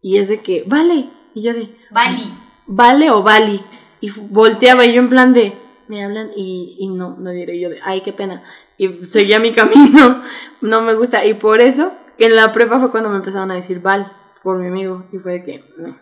Y 0.00 0.18
es 0.18 0.28
de 0.28 0.40
que, 0.40 0.64
vale. 0.66 1.08
Y 1.34 1.42
yo 1.42 1.54
de, 1.54 1.68
Vali. 1.90 2.30
vale 2.66 3.10
o 3.10 3.22
vali. 3.22 3.60
Y 4.00 4.10
volteaba 4.10 4.84
y 4.84 4.92
yo 4.92 5.00
en 5.00 5.08
plan 5.08 5.32
de, 5.32 5.54
me 5.88 6.04
hablan 6.04 6.30
y, 6.36 6.76
y 6.78 6.88
no, 6.88 7.16
no 7.18 7.30
diré 7.30 7.58
yo 7.58 7.68
de, 7.70 7.80
ay, 7.82 8.02
qué 8.02 8.12
pena. 8.12 8.42
Y 8.78 9.06
seguía 9.08 9.38
mi 9.38 9.50
camino. 9.52 10.22
No 10.60 10.82
me 10.82 10.94
gusta. 10.94 11.24
Y 11.24 11.34
por 11.34 11.60
eso, 11.60 11.92
en 12.18 12.36
la 12.36 12.52
prepa 12.52 12.80
fue 12.80 12.90
cuando 12.90 13.10
me 13.10 13.16
empezaron 13.16 13.50
a 13.50 13.54
decir 13.54 13.80
val 13.80 14.12
por 14.42 14.58
mi 14.58 14.68
amigo. 14.68 15.06
Y 15.12 15.18
fue 15.18 15.32
de 15.32 15.42
que, 15.42 15.64
no. 15.76 15.98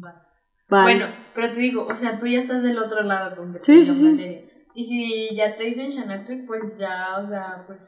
Val. 0.00 0.82
Bueno, 0.82 1.06
pero 1.34 1.52
te 1.52 1.60
digo, 1.60 1.86
o 1.88 1.94
sea, 1.94 2.18
tú 2.18 2.26
ya 2.26 2.38
estás 2.38 2.62
del 2.62 2.78
otro 2.78 3.02
lado 3.02 3.36
con 3.36 3.56
Sí, 3.60 3.84
sí, 3.84 3.94
sí. 3.94 4.50
Y 4.74 4.84
si 4.84 5.34
ya 5.34 5.54
te 5.54 5.64
dicen 5.64 5.90
Shanatri, 5.90 6.46
pues 6.46 6.78
ya, 6.78 7.18
o 7.22 7.28
sea, 7.28 7.64
pues 7.66 7.80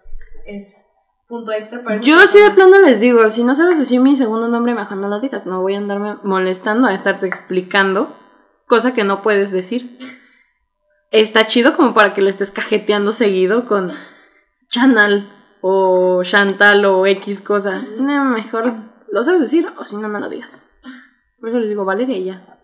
es 0.46 0.86
punto 1.26 1.50
extra 1.50 1.82
para 1.82 2.00
Yo 2.00 2.24
sí 2.26 2.38
de 2.38 2.50
plano 2.50 2.78
les 2.78 3.00
digo, 3.00 3.28
si 3.28 3.42
no 3.42 3.56
sabes 3.56 3.78
decir 3.78 4.00
mi 4.00 4.16
segundo 4.16 4.46
nombre, 4.48 4.74
mejor 4.74 4.98
no 4.98 5.08
lo 5.08 5.20
digas. 5.20 5.46
No 5.46 5.62
voy 5.62 5.74
a 5.74 5.78
andarme 5.78 6.16
molestando 6.22 6.86
a 6.86 6.94
estarte 6.94 7.26
explicando 7.26 8.14
cosa 8.66 8.94
que 8.94 9.04
no 9.04 9.22
puedes 9.22 9.50
decir. 9.50 9.96
Está 11.10 11.46
chido 11.46 11.76
como 11.76 11.94
para 11.94 12.14
que 12.14 12.20
le 12.22 12.30
estés 12.30 12.50
cajeteando 12.50 13.12
seguido 13.12 13.64
con 13.66 13.92
Chanal 14.68 15.28
o 15.60 16.22
Chantal 16.24 16.84
o 16.84 17.06
X 17.06 17.40
cosa. 17.40 17.82
No, 17.98 18.24
mejor 18.24 18.74
lo 19.10 19.22
sabes 19.22 19.40
decir 19.40 19.66
o 19.78 19.84
si 19.84 19.96
no, 19.96 20.08
no 20.08 20.18
lo 20.20 20.28
digas. 20.28 20.68
Por 21.40 21.48
eso 21.50 21.58
les 21.60 21.68
digo 21.68 21.84
Valeria 21.84 22.16
y 22.16 22.24
ya. 22.24 22.58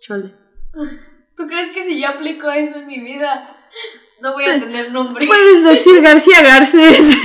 Chole. 0.00 0.34
¿Tú 1.36 1.46
crees 1.46 1.70
que 1.74 1.84
si 1.84 2.00
yo 2.00 2.08
aplico 2.08 2.50
eso 2.50 2.78
en 2.78 2.86
mi 2.86 3.00
vida, 3.00 3.56
no 4.22 4.32
voy 4.32 4.44
a 4.46 4.58
tener 4.58 4.90
nombre? 4.92 5.26
Puedes 5.26 5.62
decir 5.64 6.00
García 6.00 6.42
Garcés. 6.42 7.16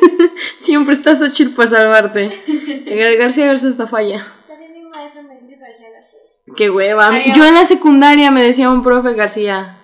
Siempre 0.58 0.94
está 0.94 1.14
Xochitl 1.16 1.54
para 1.54 1.70
salvarte. 1.70 2.42
Gar- 2.86 3.16
García 3.18 3.46
Garcés 3.46 3.76
no 3.78 3.86
falla. 3.86 4.26
También 4.48 4.72
mi 4.72 4.82
maestro 4.88 5.22
me 5.22 5.40
dice 5.40 5.56
García 5.56 5.90
García. 5.92 6.20
Qué 6.54 6.70
hueva. 6.70 7.10
Yo 7.34 7.44
en 7.46 7.54
la 7.54 7.64
secundaria 7.64 8.30
me 8.30 8.42
decía 8.42 8.70
un 8.70 8.82
profe 8.82 9.14
García. 9.14 9.78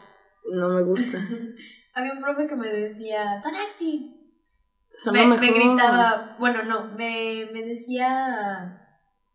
No 0.53 0.69
me 0.69 0.83
gusta. 0.83 1.19
Había 1.95 2.13
un 2.13 2.21
profe 2.21 2.47
que 2.47 2.57
me 2.57 2.69
decía, 2.69 3.41
Tonaxi. 3.43 4.19
Me, 5.13 5.27
me 5.27 5.51
gritaba, 5.51 6.37
bueno, 6.39 6.63
no, 6.65 6.85
me, 6.97 7.49
me 7.53 7.63
decía... 7.63 8.79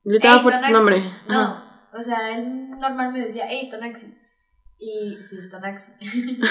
Gritaba 0.04 0.36
"Ey, 0.38 0.42
fuerte 0.42 0.60
tu 0.60 0.74
Tonaxi". 0.74 0.74
nombre. 0.74 1.04
No, 1.28 1.42
Ajá. 1.42 1.90
o 1.94 2.02
sea, 2.04 2.38
él 2.38 2.70
normal 2.70 3.12
me 3.12 3.20
decía, 3.22 3.46
hey, 3.50 3.68
Tonaxi. 3.70 4.08
Y 4.80 5.18
sí, 5.28 5.36
es 5.40 5.50
Tonaxi. 5.50 5.92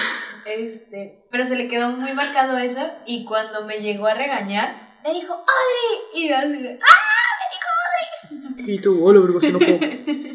este, 0.47 1.27
pero 1.31 1.45
se 1.45 1.57
le 1.57 1.69
quedó 1.69 1.89
muy 1.91 2.13
marcado 2.13 2.59
eso 2.59 2.85
y 3.07 3.25
cuando 3.25 3.65
me 3.65 3.79
llegó 3.79 4.07
a 4.07 4.15
regañar, 4.15 4.99
me 5.05 5.13
dijo, 5.13 5.33
Audrey. 5.33 6.25
Y 6.25 6.29
yo 6.29 6.37
así 6.37 6.63
de, 6.63 6.79
¡ah! 6.83 7.07
Y 8.59 8.81
tú, 8.81 9.05
hola, 9.05 9.21
verga, 9.21 9.41
si 9.41 9.53
no 9.53 9.59
puedo. 9.59 9.79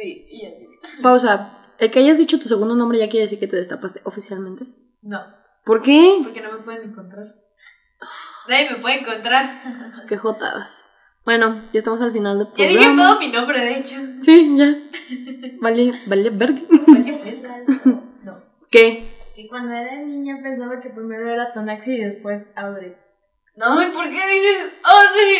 Sí, 0.00 0.26
y 0.30 0.46
así 0.46 0.68
Pausa. 1.02 1.56
El 1.78 1.90
que 1.90 1.98
hayas 2.00 2.18
dicho 2.18 2.38
tu 2.38 2.46
segundo 2.48 2.74
nombre 2.74 2.98
ya 2.98 3.08
quiere 3.08 3.22
decir 3.24 3.38
que 3.38 3.46
te 3.46 3.56
destapaste 3.56 4.00
oficialmente. 4.04 4.64
no, 5.02 5.20
¿Por 5.64 5.82
qué? 5.82 6.18
porque 6.22 6.40
no 6.40 6.52
me 6.52 6.58
pueden 6.58 6.90
encontrar. 6.90 7.34
Nadie 8.48 8.70
me 8.70 8.76
puede 8.76 9.00
encontrar. 9.00 9.50
Qué 10.08 10.16
jotadas. 10.16 10.86
Bueno, 11.24 11.62
ya 11.72 11.78
estamos 11.78 12.00
al 12.00 12.12
final 12.12 12.38
del 12.38 12.46
Ya 12.48 12.54
programa. 12.54 12.78
dije 12.78 12.96
todo 12.96 13.18
mi 13.20 13.28
nombre, 13.28 13.60
de 13.60 13.78
hecho. 13.78 13.96
Sí, 14.22 14.56
ya. 14.56 14.74
Vale, 15.60 15.92
vale, 16.06 16.30
verga. 16.30 16.60
No. 18.24 18.42
¿Qué? 18.70 19.06
Que 19.36 19.46
cuando 19.48 19.72
era 19.74 20.00
niña 20.02 20.38
pensaba 20.42 20.80
que 20.80 20.88
primero 20.90 21.28
era 21.28 21.52
Tonaxi 21.52 21.92
y 21.92 22.04
después 22.04 22.52
Audrey. 22.56 22.94
No, 23.60 23.82
¿y 23.82 23.86
por 23.90 24.04
qué 24.04 24.26
dices 24.26 24.72
Audrey? 24.82 25.36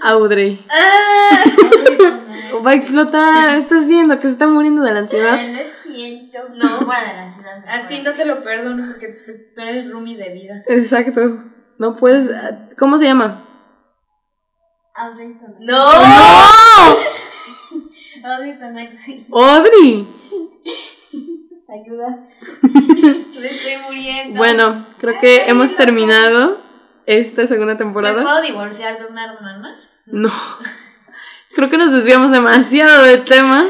Audrey. 0.00 0.66
Ah. 0.70 1.44
Va 2.66 2.70
a 2.70 2.74
explotar. 2.74 3.54
Estás 3.56 3.86
viendo 3.86 4.18
que 4.18 4.28
se 4.28 4.32
está 4.32 4.46
muriendo 4.46 4.80
de 4.80 4.92
la 4.92 5.00
ansiedad. 5.00 5.34
Ay, 5.34 5.54
Lo 5.54 5.66
siento. 5.66 6.38
No. 6.54 6.66
fuera 6.68 7.02
de 7.02 7.12
la 7.12 7.30
ciudad. 7.30 7.62
A 7.68 7.86
ti 7.86 8.00
no 8.00 8.14
te 8.14 8.24
lo 8.24 8.42
perdono 8.42 8.86
porque 8.90 9.20
pues, 9.22 9.52
tú 9.54 9.60
eres 9.60 9.90
roomie 9.90 10.16
de 10.16 10.30
vida. 10.32 10.62
Exacto. 10.68 11.20
No 11.76 11.96
puedes. 11.96 12.30
¿Cómo 12.78 12.96
se 12.96 13.04
llama? 13.04 13.44
Audrey 14.94 15.34
Tonaxi. 15.34 15.64
¡No! 15.66 15.84
Audrey 18.24 18.58
Tonaxi. 18.58 19.26
Audrey. 19.30 20.08
Ayuda. 21.68 22.26
Me 23.38 23.50
estoy 23.50 23.76
muriendo. 23.86 24.38
Bueno, 24.38 24.86
creo 24.98 25.20
que 25.20 25.42
hemos 25.44 25.76
terminado 25.76 26.63
esta 27.06 27.46
segunda 27.46 27.74
¿Me 27.74 27.78
temporada. 27.78 28.22
puedo 28.22 28.42
divorciar 28.42 28.98
de 28.98 29.06
una 29.06 29.32
hermana? 29.32 29.76
No. 30.06 30.30
Creo 31.54 31.70
que 31.70 31.76
nos 31.78 31.92
desviamos 31.92 32.30
demasiado 32.30 33.04
del 33.04 33.24
tema, 33.24 33.66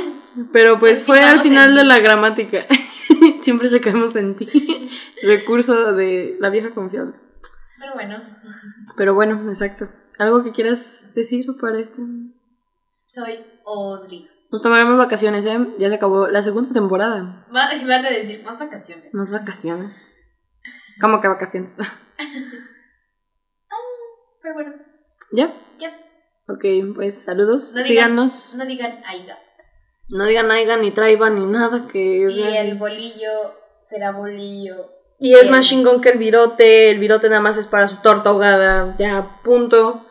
pero 0.53 0.79
pues 0.81 1.05
fue 1.05 1.21
al 1.23 1.41
final 1.41 1.75
de 1.75 1.85
la 1.85 1.99
gramática. 1.99 2.65
Siempre 3.43 3.69
recaemos 3.69 4.17
en 4.17 4.37
ti. 4.37 4.91
Recurso 5.23 5.93
de 5.95 6.37
la 6.41 6.49
vieja 6.51 6.71
confiable. 6.71 7.13
Pero 7.79 7.93
bueno, 7.95 8.23
Pero 8.97 9.15
bueno, 9.15 9.49
exacto. 9.51 9.87
¿Algo 10.19 10.43
que 10.45 10.53
quieras 10.53 11.13
decir 11.15 11.47
para 11.61 11.79
este? 11.79 12.01
soy 13.07 13.39
Audrey. 13.67 14.29
Nos 14.51 14.63
tomaremos 14.63 14.97
vacaciones, 14.97 15.45
¿eh? 15.47 15.59
Ya 15.79 15.89
se 15.89 15.97
acabó 15.97 16.29
la 16.29 16.43
segunda 16.43 16.73
temporada. 16.73 17.45
Va- 17.55 17.71
Van 17.87 18.07
a 18.07 18.11
decir 18.11 18.43
más 18.45 18.59
vacaciones. 18.59 19.13
Más 19.15 19.31
vacaciones. 19.33 20.09
¿Cómo 21.01 21.21
que 21.21 21.29
vacaciones? 21.29 21.77
Pero 24.55 24.71
bueno, 24.71 24.83
¿Ya? 25.33 25.53
ya. 25.79 25.97
Ok, 26.49 26.65
pues 26.95 27.23
saludos. 27.23 27.73
No 27.75 27.81
digan- 27.81 27.87
Síganos. 27.87 28.55
No 28.57 28.65
digan 28.67 29.03
Aiga. 29.07 29.39
No 30.09 30.27
digan 30.27 30.49
naiga, 30.49 30.77
ni 30.77 30.91
traiban, 30.91 31.35
ni 31.35 31.47
nada 31.47 31.89
que 31.91 32.27
Y 32.29 32.33
sea 32.35 32.49
así. 32.49 32.57
el 32.71 32.77
bolillo 32.77 33.31
será 33.83 34.11
bolillo. 34.13 34.91
Y 35.19 35.35
es 35.35 35.49
más 35.51 35.67
chingón 35.67 36.01
que 36.03 36.11
el 36.11 36.19
virote. 36.19 36.91
El 36.91 36.99
virote 36.99 37.29
nada 37.31 37.41
más 37.41 37.57
es 37.57 37.67
para 37.67 37.89
su 37.89 37.97
torta 38.03 38.29
ahogada. 38.31 38.95
Ya, 38.99 39.41
punto. 39.43 40.05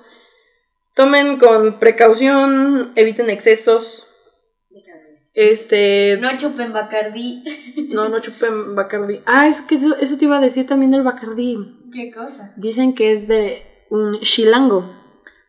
Tomen 0.96 1.38
con 1.38 1.80
precaución. 1.80 2.92
Eviten 2.96 3.30
excesos. 3.30 4.08
Este. 5.36 6.18
No 6.20 6.36
chupen 6.38 6.74
Bacardí. 6.74 7.44
No, 7.90 8.10
no 8.10 8.20
chupen 8.20 8.76
Bacardi. 8.76 9.22
Ah, 9.26 9.48
eso, 9.48 9.66
que 9.68 9.76
eso, 9.76 9.96
eso 10.00 10.18
te 10.18 10.26
iba 10.26 10.38
a 10.38 10.42
decir 10.42 10.66
también 10.66 10.92
del 10.92 11.04
Bacardi. 11.04 11.58
¿Qué 11.94 12.12
cosa? 12.12 12.54
Dicen 12.56 12.96
que 12.96 13.12
es 13.12 13.28
de 13.28 13.62
un 13.94 14.20
chilango. 14.22 14.84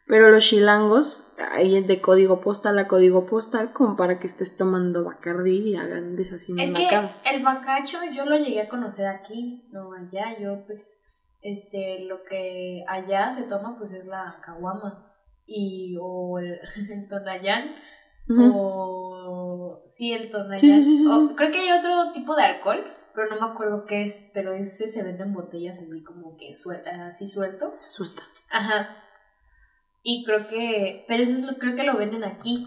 Pero 0.07 0.31
los 0.31 0.45
chilangos, 0.45 1.35
hay 1.53 1.83
de 1.83 2.01
código 2.03 2.43
postal 2.43 2.79
a 2.79 2.87
código 2.87 3.25
postal, 3.25 3.73
como 3.73 3.97
para 3.97 4.19
que 4.21 4.27
estés 4.27 4.59
tomando 4.59 5.03
Bacardi 5.03 5.71
y 5.71 5.77
hagan 5.77 6.15
deshaciendo 6.15 6.62
Es 6.62 6.73
que 6.73 7.35
el 7.35 7.43
bacacho 7.43 7.99
yo 8.15 8.27
lo 8.27 8.37
llegué 8.37 8.61
a 8.61 8.69
conocer 8.69 9.07
aquí, 9.07 9.66
no 9.73 9.95
allá. 9.95 10.39
Yo, 10.39 10.66
pues, 10.66 11.05
este, 11.41 12.01
lo 12.05 12.23
que 12.23 12.85
allá 12.87 13.33
se 13.33 13.45
toma, 13.45 13.79
pues 13.79 13.93
es 13.93 14.05
la 14.07 14.41
caguama. 14.45 15.11
Y, 15.47 15.97
o 15.99 16.39
el, 16.39 16.61
el 16.91 17.09
tonayán. 17.09 17.75
O. 18.29 19.83
Sí, 19.87 20.12
el 20.12 20.29
tonayán. 20.31 20.59
Sí, 20.59 20.71
sí, 20.83 20.83
sí, 20.83 20.97
sí, 20.99 21.07
O- 21.07 21.29
sí. 21.31 21.35
creo 21.35 21.51
que 21.51 21.59
hay 21.61 21.79
otro 21.79 22.12
tipo 22.12 22.35
de 22.37 22.43
alcohol, 22.43 22.85
pero 23.15 23.28
no 23.35 23.41
me 23.47 23.53
acuerdo 23.53 23.85
qué 23.86 24.05
es. 24.05 24.19
Pero 24.35 24.53
ese 24.53 24.89
se 24.89 25.03
vende 25.03 25.23
en 25.24 25.32
botellas 25.35 25.78
así 25.78 26.03
como 26.03 26.36
que 26.36 26.55
suel- 26.55 26.86
así 27.07 27.27
suelto. 27.27 27.73
Suelta. 27.89 28.23
Ajá. 28.51 29.03
Y 30.03 30.24
creo 30.24 30.47
que. 30.49 31.05
Pero 31.09 31.23
eso 31.23 31.32
es 31.32 31.45
lo, 31.47 31.57
creo 31.59 31.74
que 31.74 31.85
lo 31.85 31.97
venden 31.97 32.24
aquí. 32.24 32.66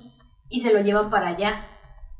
Y 0.49 0.61
se 0.61 0.73
lo 0.73 0.79
llevan 0.81 1.09
para 1.09 1.27
allá. 1.29 1.65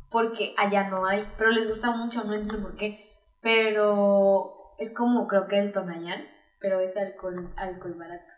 Porque 0.09 0.53
allá 0.57 0.89
no 0.89 1.05
hay. 1.05 1.23
Pero 1.37 1.51
les 1.51 1.67
gusta 1.67 1.91
mucho, 1.91 2.23
no 2.23 2.33
entiendo 2.33 2.67
por 2.67 2.75
qué. 2.77 3.09
Pero 3.41 4.55
es 4.77 4.93
como 4.93 5.27
creo 5.27 5.47
que 5.47 5.59
el 5.59 5.71
Tonayán. 5.71 6.27
Pero 6.59 6.79
es 6.79 6.97
alcohol, 6.97 7.49
alcohol 7.55 7.93
barato. 7.93 8.33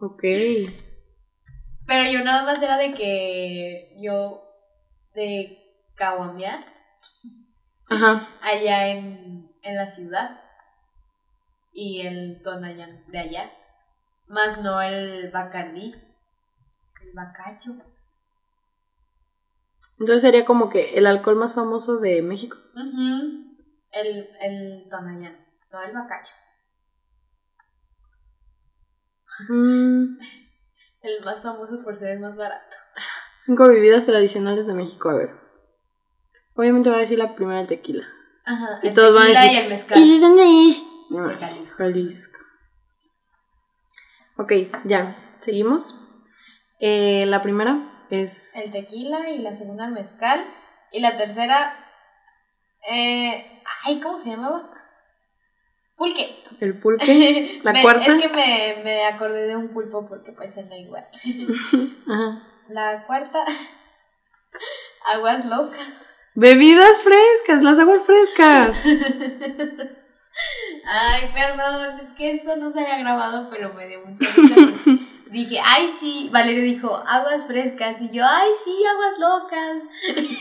Ok. 0.00 0.22
Pero 1.86 2.10
yo 2.10 2.22
nada 2.22 2.44
más 2.44 2.62
era 2.62 2.76
de 2.76 2.92
que 2.94 3.96
yo. 4.00 4.44
de 5.14 5.58
caguamear 5.96 6.64
Ajá. 7.88 8.28
allá 8.42 8.88
en, 8.88 9.50
en 9.62 9.76
la 9.76 9.86
ciudad. 9.86 10.40
Y 11.72 12.06
el 12.06 12.40
Tonayán 12.42 13.04
de 13.08 13.18
allá. 13.18 13.50
Más 14.26 14.58
no 14.62 14.80
el 14.82 15.30
Bacardí. 15.30 15.92
El 17.02 17.12
Bacacho. 17.14 17.70
Entonces 20.00 20.22
sería 20.22 20.44
como 20.44 20.68
que 20.70 20.96
el 20.98 21.06
alcohol 21.06 21.36
más 21.36 21.54
famoso 21.54 21.98
de 21.98 22.22
México. 22.22 22.56
El, 23.92 24.28
el 24.40 24.88
Tonayán, 24.90 25.36
no 25.72 25.82
el 25.82 25.92
Bacacho. 25.92 26.34
Mm, 29.48 30.18
El 31.00 31.24
más 31.24 31.42
famoso 31.42 31.82
por 31.84 31.94
ser 31.94 32.10
el 32.10 32.20
más 32.20 32.36
barato. 32.36 32.76
cinco 33.40 33.68
bebidas 33.68 34.04
tradicionales 34.06 34.66
de 34.66 34.74
México. 34.74 35.10
A 35.10 35.14
ver. 35.14 35.47
Obviamente 36.58 36.90
va 36.90 36.96
a 36.96 36.98
decir 36.98 37.18
la 37.20 37.36
primera 37.36 37.60
el 37.60 37.68
tequila. 37.68 38.04
Ajá. 38.44 38.80
Y 38.82 38.88
el 38.88 38.94
todos 38.94 39.14
van 39.14 39.22
a 39.22 39.26
tequila 39.26 39.42
decir, 39.44 39.58
y 39.58 39.62
el 39.62 39.68
mezcal. 39.70 39.98
¿Y 40.02 40.14
de 40.14 40.20
dónde 40.20 40.68
es? 40.68 40.84
De 41.08 41.34
Jalisco. 41.36 41.76
Jalisco. 41.78 42.38
Ok, 44.38 44.52
ya. 44.84 45.36
Seguimos. 45.38 45.94
Eh, 46.80 47.26
la 47.26 47.42
primera 47.42 48.06
es. 48.10 48.56
El 48.56 48.72
tequila 48.72 49.30
y 49.30 49.38
la 49.38 49.54
segunda 49.54 49.84
el 49.86 49.92
mezcal. 49.92 50.44
Y 50.90 50.98
la 50.98 51.16
tercera. 51.16 51.74
Eh, 52.90 53.62
ay, 53.84 54.00
¿cómo 54.00 54.18
se 54.18 54.30
llamaba? 54.30 54.68
Pulque. 55.96 56.28
El 56.58 56.80
pulque. 56.80 57.60
La 57.64 57.72
Me- 57.72 57.82
cuarta. 57.82 58.16
Es 58.16 58.20
que 58.20 58.28
me, 58.30 58.82
me 58.82 59.04
acordé 59.06 59.46
de 59.46 59.54
un 59.54 59.68
pulpo 59.68 60.04
porque 60.06 60.32
pues 60.32 60.56
no 60.56 60.74
igual. 60.76 61.06
Ajá. 62.08 62.48
La 62.68 63.06
cuarta. 63.06 63.44
Aguas 65.06 65.44
locas. 65.44 66.14
Bebidas 66.40 67.00
frescas, 67.00 67.64
las 67.64 67.80
aguas 67.80 68.02
frescas. 68.02 68.78
Ay, 70.86 71.30
perdón, 71.34 71.98
es 71.98 72.16
que 72.16 72.30
esto 72.30 72.54
no 72.54 72.70
se 72.70 72.78
había 72.78 72.98
grabado, 72.98 73.48
pero 73.50 73.74
me 73.74 73.88
dio 73.88 74.06
mucha 74.06 74.24
risa. 74.24 74.54
Dije, 75.32 75.58
ay, 75.62 75.90
sí. 75.90 76.30
Valeria 76.32 76.62
dijo, 76.62 77.02
aguas 77.06 77.44
frescas. 77.48 78.00
Y 78.00 78.10
yo, 78.10 78.24
ay, 78.24 78.48
sí, 78.64 78.70
aguas 78.86 79.18
locas. 79.18 79.82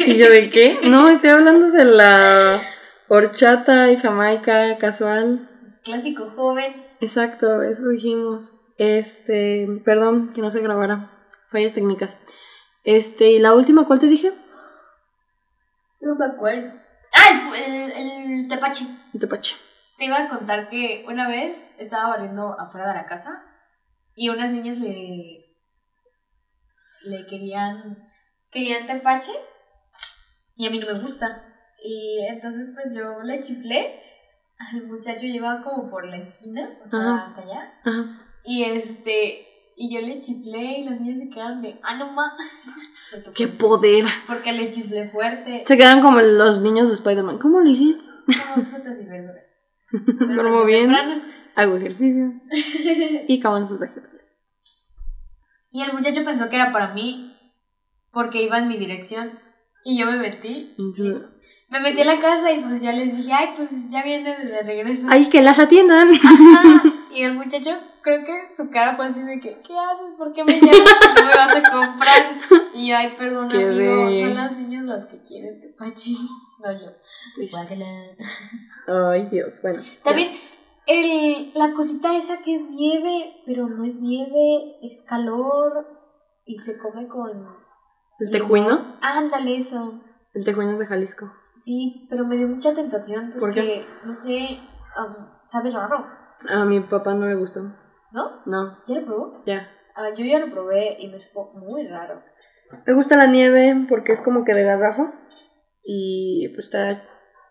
¿Y 0.07 0.17
yo 0.17 0.29
de 0.29 0.51
qué? 0.51 0.77
No, 0.87 1.09
estoy 1.09 1.31
hablando 1.31 1.71
de 1.71 1.85
la 1.85 2.61
horchata 3.07 3.91
y 3.91 3.97
jamaica 3.97 4.77
casual. 4.77 5.49
Clásico 5.83 6.31
joven. 6.35 6.75
Exacto, 7.01 7.63
eso 7.63 7.89
dijimos. 7.89 8.53
Este, 8.77 9.67
perdón 9.83 10.29
que 10.29 10.41
no 10.41 10.51
se 10.51 10.61
grabara. 10.61 11.11
Fallas 11.49 11.73
técnicas. 11.73 12.19
Este, 12.83 13.31
¿y 13.31 13.39
la 13.39 13.55
última 13.55 13.85
cuál 13.85 13.99
te 13.99 14.07
dije? 14.07 14.31
No 16.07 16.15
me 16.15 16.25
acuerdo. 16.25 16.71
Ah, 17.13 17.51
el, 17.53 17.91
el, 17.91 18.39
el 18.39 18.47
tepache. 18.47 18.85
Tepache. 19.19 19.55
Te 19.97 20.05
iba 20.05 20.17
a 20.23 20.29
contar 20.29 20.69
que 20.69 21.03
una 21.05 21.27
vez 21.27 21.71
estaba 21.77 22.11
barriendo 22.11 22.57
afuera 22.57 22.87
de 22.87 22.93
la 22.93 23.05
casa 23.05 23.43
y 24.15 24.29
unas 24.29 24.51
niñas 24.51 24.77
le, 24.77 25.53
le 27.03 27.25
querían, 27.25 28.09
querían 28.49 28.87
tepache 28.87 29.33
y 30.55 30.65
a 30.65 30.69
mí 30.69 30.79
no 30.79 30.87
me 30.87 30.99
gusta. 30.99 31.43
Y 31.83 32.25
entonces 32.29 32.69
pues 32.73 32.95
yo 32.95 33.21
le 33.23 33.41
chiflé 33.41 34.01
al 34.59 34.87
muchacho, 34.87 35.25
llevaba 35.25 35.61
como 35.61 35.89
por 35.89 36.07
la 36.07 36.17
esquina, 36.17 36.69
o 36.85 36.89
sea, 36.89 36.99
Ajá. 36.99 37.25
hasta 37.25 37.41
allá. 37.41 37.79
Ajá. 37.83 38.25
Y 38.45 38.63
este, 38.63 39.45
y 39.75 39.93
yo 39.93 39.99
le 39.99 40.21
chiflé 40.21 40.79
y 40.79 40.85
las 40.85 41.01
niñas 41.01 41.19
se 41.19 41.29
quedaron 41.29 41.61
de, 41.61 41.77
ah, 41.83 41.95
no 41.95 42.13
ma. 42.13 42.31
¡Qué 43.33 43.47
poder! 43.47 44.05
porque 44.27 44.51
le 44.53 44.69
chiflé 44.69 45.09
fuerte. 45.09 45.63
Se 45.65 45.77
quedan 45.77 46.01
como 46.01 46.21
los 46.21 46.61
niños 46.61 46.87
de 46.87 46.93
Spider-Man. 46.95 47.37
¿Cómo 47.37 47.59
lo 47.61 47.69
hiciste? 47.69 48.03
Como 48.53 48.65
frutas 48.65 48.97
y 49.01 49.05
verduras. 49.05 49.81
Duermo 50.19 50.65
bien. 50.65 50.85
temprano. 50.85 51.21
Hago 51.55 51.77
ejercicio. 51.77 52.33
Y 53.27 53.39
acaban 53.39 53.67
sus 53.67 53.79
vegetales. 53.79 54.45
Y 55.71 55.81
el 55.81 55.93
muchacho 55.93 56.23
pensó 56.23 56.49
que 56.49 56.55
era 56.55 56.71
para 56.71 56.93
mí 56.93 57.33
porque 58.11 58.41
iba 58.41 58.57
en 58.57 58.67
mi 58.67 58.77
dirección. 58.77 59.29
Y 59.83 59.97
yo 59.97 60.05
me 60.05 60.17
metí. 60.17 60.75
Me 61.69 61.79
metí 61.79 62.01
a 62.01 62.05
la 62.05 62.19
casa 62.19 62.51
y 62.51 62.61
pues 62.61 62.81
ya 62.81 62.91
les 62.91 63.15
dije, 63.15 63.31
ay, 63.33 63.49
pues 63.55 63.89
ya 63.91 64.03
viene 64.03 64.35
de 64.37 64.63
regreso. 64.63 65.07
¡Ay, 65.09 65.27
que 65.27 65.41
las 65.41 65.59
atiendan! 65.59 66.09
Ajá. 66.13 66.83
Y 67.17 67.23
el 67.23 67.33
muchacho, 67.33 67.71
creo 68.03 68.23
que 68.23 68.55
su 68.55 68.69
cara 68.69 68.95
fue 68.95 69.07
así 69.07 69.23
de 69.23 69.39
que, 69.39 69.59
¿qué 69.61 69.73
haces? 69.75 70.13
¿Por 70.19 70.33
qué 70.33 70.43
me 70.43 70.61
llamas 70.61 70.77
si 71.01 71.07
no 71.15 71.25
me 71.25 71.35
vas 71.35 71.55
a 71.55 71.71
comprar? 71.71 72.21
Y 72.75 72.89
yo, 72.89 72.95
ay, 72.95 73.15
perdón, 73.17 73.49
Qué 73.49 73.57
amigo, 73.57 74.27
son 74.27 74.35
las 74.35 74.55
niñas 74.55 74.83
las 74.83 75.05
que 75.07 75.23
quieren 75.23 75.59
tepache. 75.59 76.11
No 76.63 76.71
yo. 76.71 76.91
Ay, 79.09 79.29
Dios, 79.31 79.59
bueno. 79.63 79.81
También 80.03 80.29
el, 80.85 81.53
la 81.55 81.73
cosita 81.73 82.15
esa 82.15 82.37
que 82.43 82.53
es 82.53 82.69
nieve, 82.69 83.41
pero 83.47 83.67
no 83.67 83.83
es 83.83 83.95
nieve, 83.95 84.77
es 84.83 85.03
calor 85.09 85.87
y 86.45 86.55
se 86.57 86.77
come 86.77 87.07
con... 87.07 87.31
¿El 88.19 88.29
tejuino? 88.29 88.99
Ándale, 89.01 89.57
eso. 89.57 90.03
El 90.35 90.45
tejuino 90.45 90.77
de 90.77 90.85
Jalisco. 90.85 91.25
Sí, 91.61 92.05
pero 92.11 92.27
me 92.27 92.37
dio 92.37 92.47
mucha 92.47 92.75
tentación 92.75 93.33
porque, 93.39 93.39
¿Por 93.39 93.51
qué? 93.53 93.85
no 94.05 94.13
sé, 94.13 94.59
am, 94.95 95.31
sabe 95.47 95.71
raro, 95.71 96.16
A 96.49 96.65
mi 96.65 96.79
papá 96.81 97.13
no 97.13 97.25
le 97.27 97.35
gustó. 97.35 97.61
¿no? 98.11 98.41
No, 98.45 98.77
¿Ya 98.87 98.99
lo 98.99 99.05
probó? 99.05 99.43
ya. 99.45 99.69
Ah, 99.95 100.09
yo 100.15 100.23
ya 100.25 100.39
lo 100.39 100.49
probé 100.49 100.95
y 100.99 101.07
me 101.07 101.19
supo 101.19 101.51
muy 101.55 101.87
raro. 101.87 102.21
Me 102.85 102.93
gusta 102.93 103.15
la 103.17 103.25
nieve 103.25 103.85
porque 103.89 104.11
es 104.11 104.21
como 104.21 104.45
que 104.45 104.53
de 104.53 104.63
garrafa. 104.63 105.11
Y 105.83 106.49
pues 106.49 106.65
está 106.67 107.01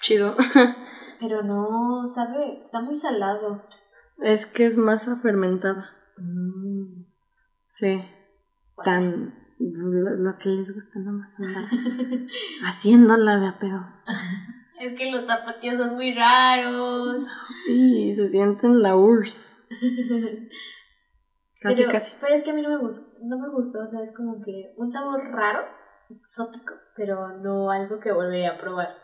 chido. 0.00 0.34
Pero 1.20 1.42
no, 1.42 2.06
sabe, 2.06 2.56
está 2.58 2.80
muy 2.80 2.94
salado. 2.94 3.66
es 4.18 4.46
que 4.46 4.64
es 4.66 4.76
masa 4.76 5.16
fermentada. 5.16 5.90
Sí. 7.68 8.00
Tan. 8.84 9.34
Lo, 9.58 10.10
lo 10.16 10.38
que 10.38 10.50
les 10.50 10.72
gusta 10.74 10.98
nomás 11.00 11.34
andar 11.40 11.64
haciéndola 12.64 13.38
de 13.38 13.46
a 13.48 13.58
pedo. 13.58 13.86
Es 14.80 14.92
que 14.94 15.10
los 15.10 15.26
tapatíos 15.26 15.78
son 15.78 15.94
muy 15.94 16.12
raros. 16.12 17.22
Y 17.68 18.12
se 18.12 18.28
sienten 18.28 18.82
la 18.82 18.96
URSS. 18.96 19.68
Casi, 21.60 21.80
pero, 21.82 21.92
casi. 21.92 22.12
Pero 22.20 22.34
es 22.34 22.42
que 22.44 22.50
a 22.50 22.54
mí 22.54 22.60
no 22.62 22.68
me 22.68 22.76
gustó, 22.76 23.06
no 23.24 23.38
me 23.38 23.48
gustó, 23.48 23.80
o 23.80 23.86
sea, 23.88 24.00
es 24.02 24.12
como 24.14 24.40
que 24.42 24.74
un 24.76 24.90
sabor 24.90 25.20
raro, 25.32 25.60
exótico, 26.10 26.74
pero 26.94 27.38
no 27.38 27.70
algo 27.70 27.98
que 27.98 28.12
volvería 28.12 28.50
a 28.52 28.56
probar. 28.58 28.94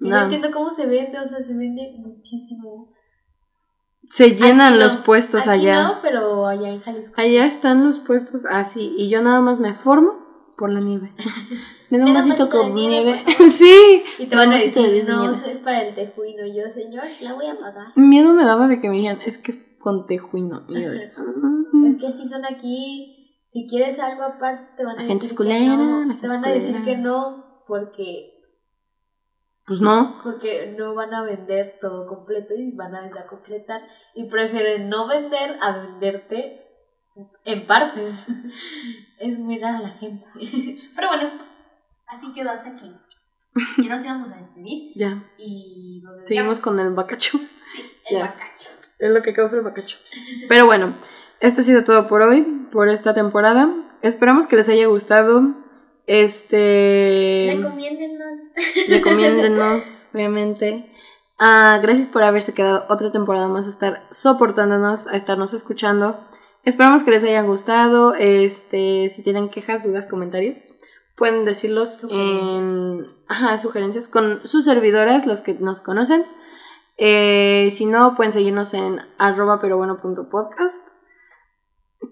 Y 0.00 0.08
no, 0.08 0.16
No. 0.16 0.22
entiendo 0.24 0.50
cómo 0.50 0.70
se 0.70 0.86
vende, 0.86 1.18
o 1.20 1.26
sea, 1.28 1.42
se 1.42 1.54
vende 1.54 1.94
muchísimo. 1.98 2.86
Se 4.10 4.30
llenan 4.30 4.68
Aquí 4.72 4.78
no, 4.78 4.84
los 4.84 4.96
puestos 4.96 5.46
aquí 5.48 5.68
allá. 5.68 5.82
no, 5.82 5.98
pero 6.02 6.46
allá 6.46 6.70
en 6.70 6.80
Jalisco. 6.80 7.20
Allá 7.20 7.44
están 7.44 7.84
los 7.86 7.98
puestos 8.00 8.46
así. 8.46 8.94
Y 8.96 9.10
yo 9.10 9.20
nada 9.22 9.40
más 9.42 9.60
me 9.60 9.74
formo 9.74 10.12
por 10.58 10.70
la 10.72 10.80
nieve. 10.80 11.12
Me 11.88 11.98
da 11.98 12.04
un 12.06 12.12
vasito 12.14 12.50
con 12.50 12.74
nieve, 12.74 13.22
nieve. 13.24 13.50
sí. 13.50 14.02
Y 14.18 14.26
te 14.26 14.36
van 14.36 14.52
a 14.52 14.56
decir, 14.56 15.04
no, 15.08 15.30
es 15.30 15.58
para 15.58 15.82
el 15.86 15.94
tejuino. 15.94 16.44
Y 16.44 16.54
yo, 16.56 16.70
señor, 16.70 17.04
la 17.20 17.32
voy 17.32 17.46
a 17.46 17.58
pagar. 17.58 17.86
Miedo 17.96 18.34
me 18.34 18.44
daba 18.44 18.66
de 18.66 18.80
que 18.80 18.88
me 18.90 18.96
dijeran, 18.96 19.22
es 19.24 19.38
que 19.38 19.52
es 19.52 19.76
con 19.80 20.06
tejuino. 20.06 20.64
Y 20.68 20.82
yo 20.82 20.90
"Mm". 21.72 21.86
Es 21.86 21.96
que 21.96 22.08
así 22.08 22.28
son 22.28 22.44
aquí. 22.44 23.14
Si 23.46 23.66
quieres 23.66 23.98
algo 24.00 24.24
aparte, 24.24 24.74
te 24.76 24.84
van 24.84 24.98
a 24.98 25.02
La 25.02 25.06
gente 25.06 25.22
decir 25.22 25.30
es 25.30 25.36
culera, 25.36 25.58
que 25.60 25.76
no. 25.76 26.20
Te 26.20 26.26
van 26.28 26.44
a 26.44 26.48
decir 26.48 26.84
que 26.84 26.96
no, 26.98 27.62
porque 27.66 28.34
Pues 29.64 29.80
no. 29.80 30.20
porque 30.22 30.74
no 30.76 30.94
van 30.94 31.14
a 31.14 31.22
vender 31.22 31.78
todo 31.80 32.06
completo 32.06 32.52
y 32.54 32.72
van 32.74 32.94
a 32.94 33.26
completar 33.26 33.86
y 34.14 34.24
prefieren 34.24 34.88
no 34.90 35.06
vender 35.06 35.56
a 35.62 35.78
venderte 35.78 36.67
en 37.44 37.66
partes. 37.66 38.26
Es 39.20 39.36
muy 39.36 39.58
rara 39.58 39.80
la 39.80 39.88
gente. 39.88 40.24
Pero 40.94 41.08
bueno, 41.08 41.28
así 42.06 42.32
quedó 42.32 42.50
hasta 42.50 42.70
aquí. 42.70 42.88
Ya 43.82 43.88
nos 43.88 44.04
íbamos 44.04 44.30
a 44.32 44.36
despedir 44.36 44.92
Ya. 44.94 45.24
y 45.36 46.00
nos 46.04 46.18
Seguimos 46.24 46.60
con 46.60 46.78
el 46.78 46.94
bacacho. 46.94 47.36
Sí, 47.74 47.82
el 48.10 48.18
Ya. 48.18 48.26
bacacho. 48.26 48.68
Es 49.00 49.10
lo 49.10 49.20
que 49.22 49.32
causa 49.32 49.56
el 49.56 49.64
bacacho. 49.64 49.96
Pero 50.48 50.66
bueno, 50.66 50.94
esto 51.40 51.62
ha 51.62 51.64
sido 51.64 51.82
todo 51.82 52.06
por 52.06 52.22
hoy, 52.22 52.68
por 52.70 52.88
esta 52.88 53.12
temporada. 53.12 53.68
Esperamos 54.02 54.46
que 54.46 54.54
les 54.54 54.68
haya 54.68 54.86
gustado. 54.86 55.42
Este. 56.06 57.54
Recomiéndennos. 57.56 58.36
Recomiéndenos, 58.88 60.08
obviamente. 60.14 60.92
Ah, 61.38 61.78
gracias 61.82 62.06
por 62.08 62.22
haberse 62.22 62.54
quedado 62.54 62.86
otra 62.88 63.10
temporada 63.10 63.48
más 63.48 63.66
a 63.66 63.70
estar 63.70 64.06
soportándonos, 64.10 65.06
a 65.08 65.16
estarnos 65.16 65.54
escuchando. 65.54 66.24
Esperamos 66.64 67.02
que 67.02 67.10
les 67.10 67.24
haya 67.24 67.42
gustado. 67.42 68.14
Este, 68.14 69.08
si 69.08 69.22
tienen 69.22 69.48
quejas, 69.48 69.84
dudas, 69.84 70.06
comentarios, 70.06 70.74
pueden 71.16 71.44
decirlos 71.44 72.06
en 72.10 73.06
ajá, 73.26 73.58
sugerencias 73.58 74.08
con 74.08 74.46
sus 74.46 74.64
servidoras, 74.64 75.26
los 75.26 75.40
que 75.40 75.54
nos 75.54 75.82
conocen. 75.82 76.24
Eh, 76.96 77.68
si 77.70 77.86
no, 77.86 78.16
pueden 78.16 78.32
seguirnos 78.32 78.74
en 78.74 79.00
arroba 79.18 79.60
pero 79.60 79.76
bueno 79.76 80.00
punto 80.00 80.28
podcast. 80.28 80.86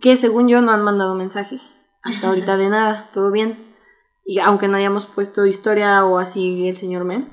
Que 0.01 0.16
según 0.16 0.48
yo 0.48 0.60
no 0.60 0.73
han 0.73 0.82
mandado 0.82 1.14
mensaje. 1.14 1.60
Hasta 2.02 2.28
ahorita 2.28 2.56
de 2.56 2.68
nada, 2.68 3.10
todo 3.12 3.32
bien. 3.32 3.74
Y 4.24 4.40
aunque 4.40 4.68
no 4.68 4.77
hayamos 4.77 5.06
puesto 5.06 5.47
historia 5.47 6.05
o 6.05 6.18
así 6.18 6.68
el 6.68 6.77
señor 6.77 7.05
Mem. 7.05 7.32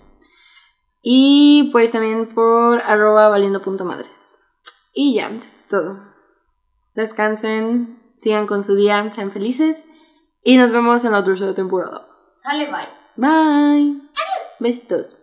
Y 1.02 1.70
pues 1.72 1.92
también 1.92 2.28
por 2.28 2.82
arroba 2.82 3.28
valiendo.madres. 3.30 4.38
Y 4.94 5.16
ya, 5.16 5.32
todo. 5.70 6.13
Descansen, 6.94 8.00
sigan 8.18 8.48
con 8.48 8.64
su 8.64 8.76
día, 8.76 9.10
sean 9.12 9.32
felices. 9.32 9.86
Y 10.44 10.58
nos 10.58 10.72
vemos 10.72 11.04
en 11.06 11.14
la 11.14 11.24
tercera 11.24 11.54
temporada. 11.54 12.08
Sale, 12.36 12.66
bye. 12.66 12.88
Bye. 13.16 14.02
Besitos. 14.60 15.23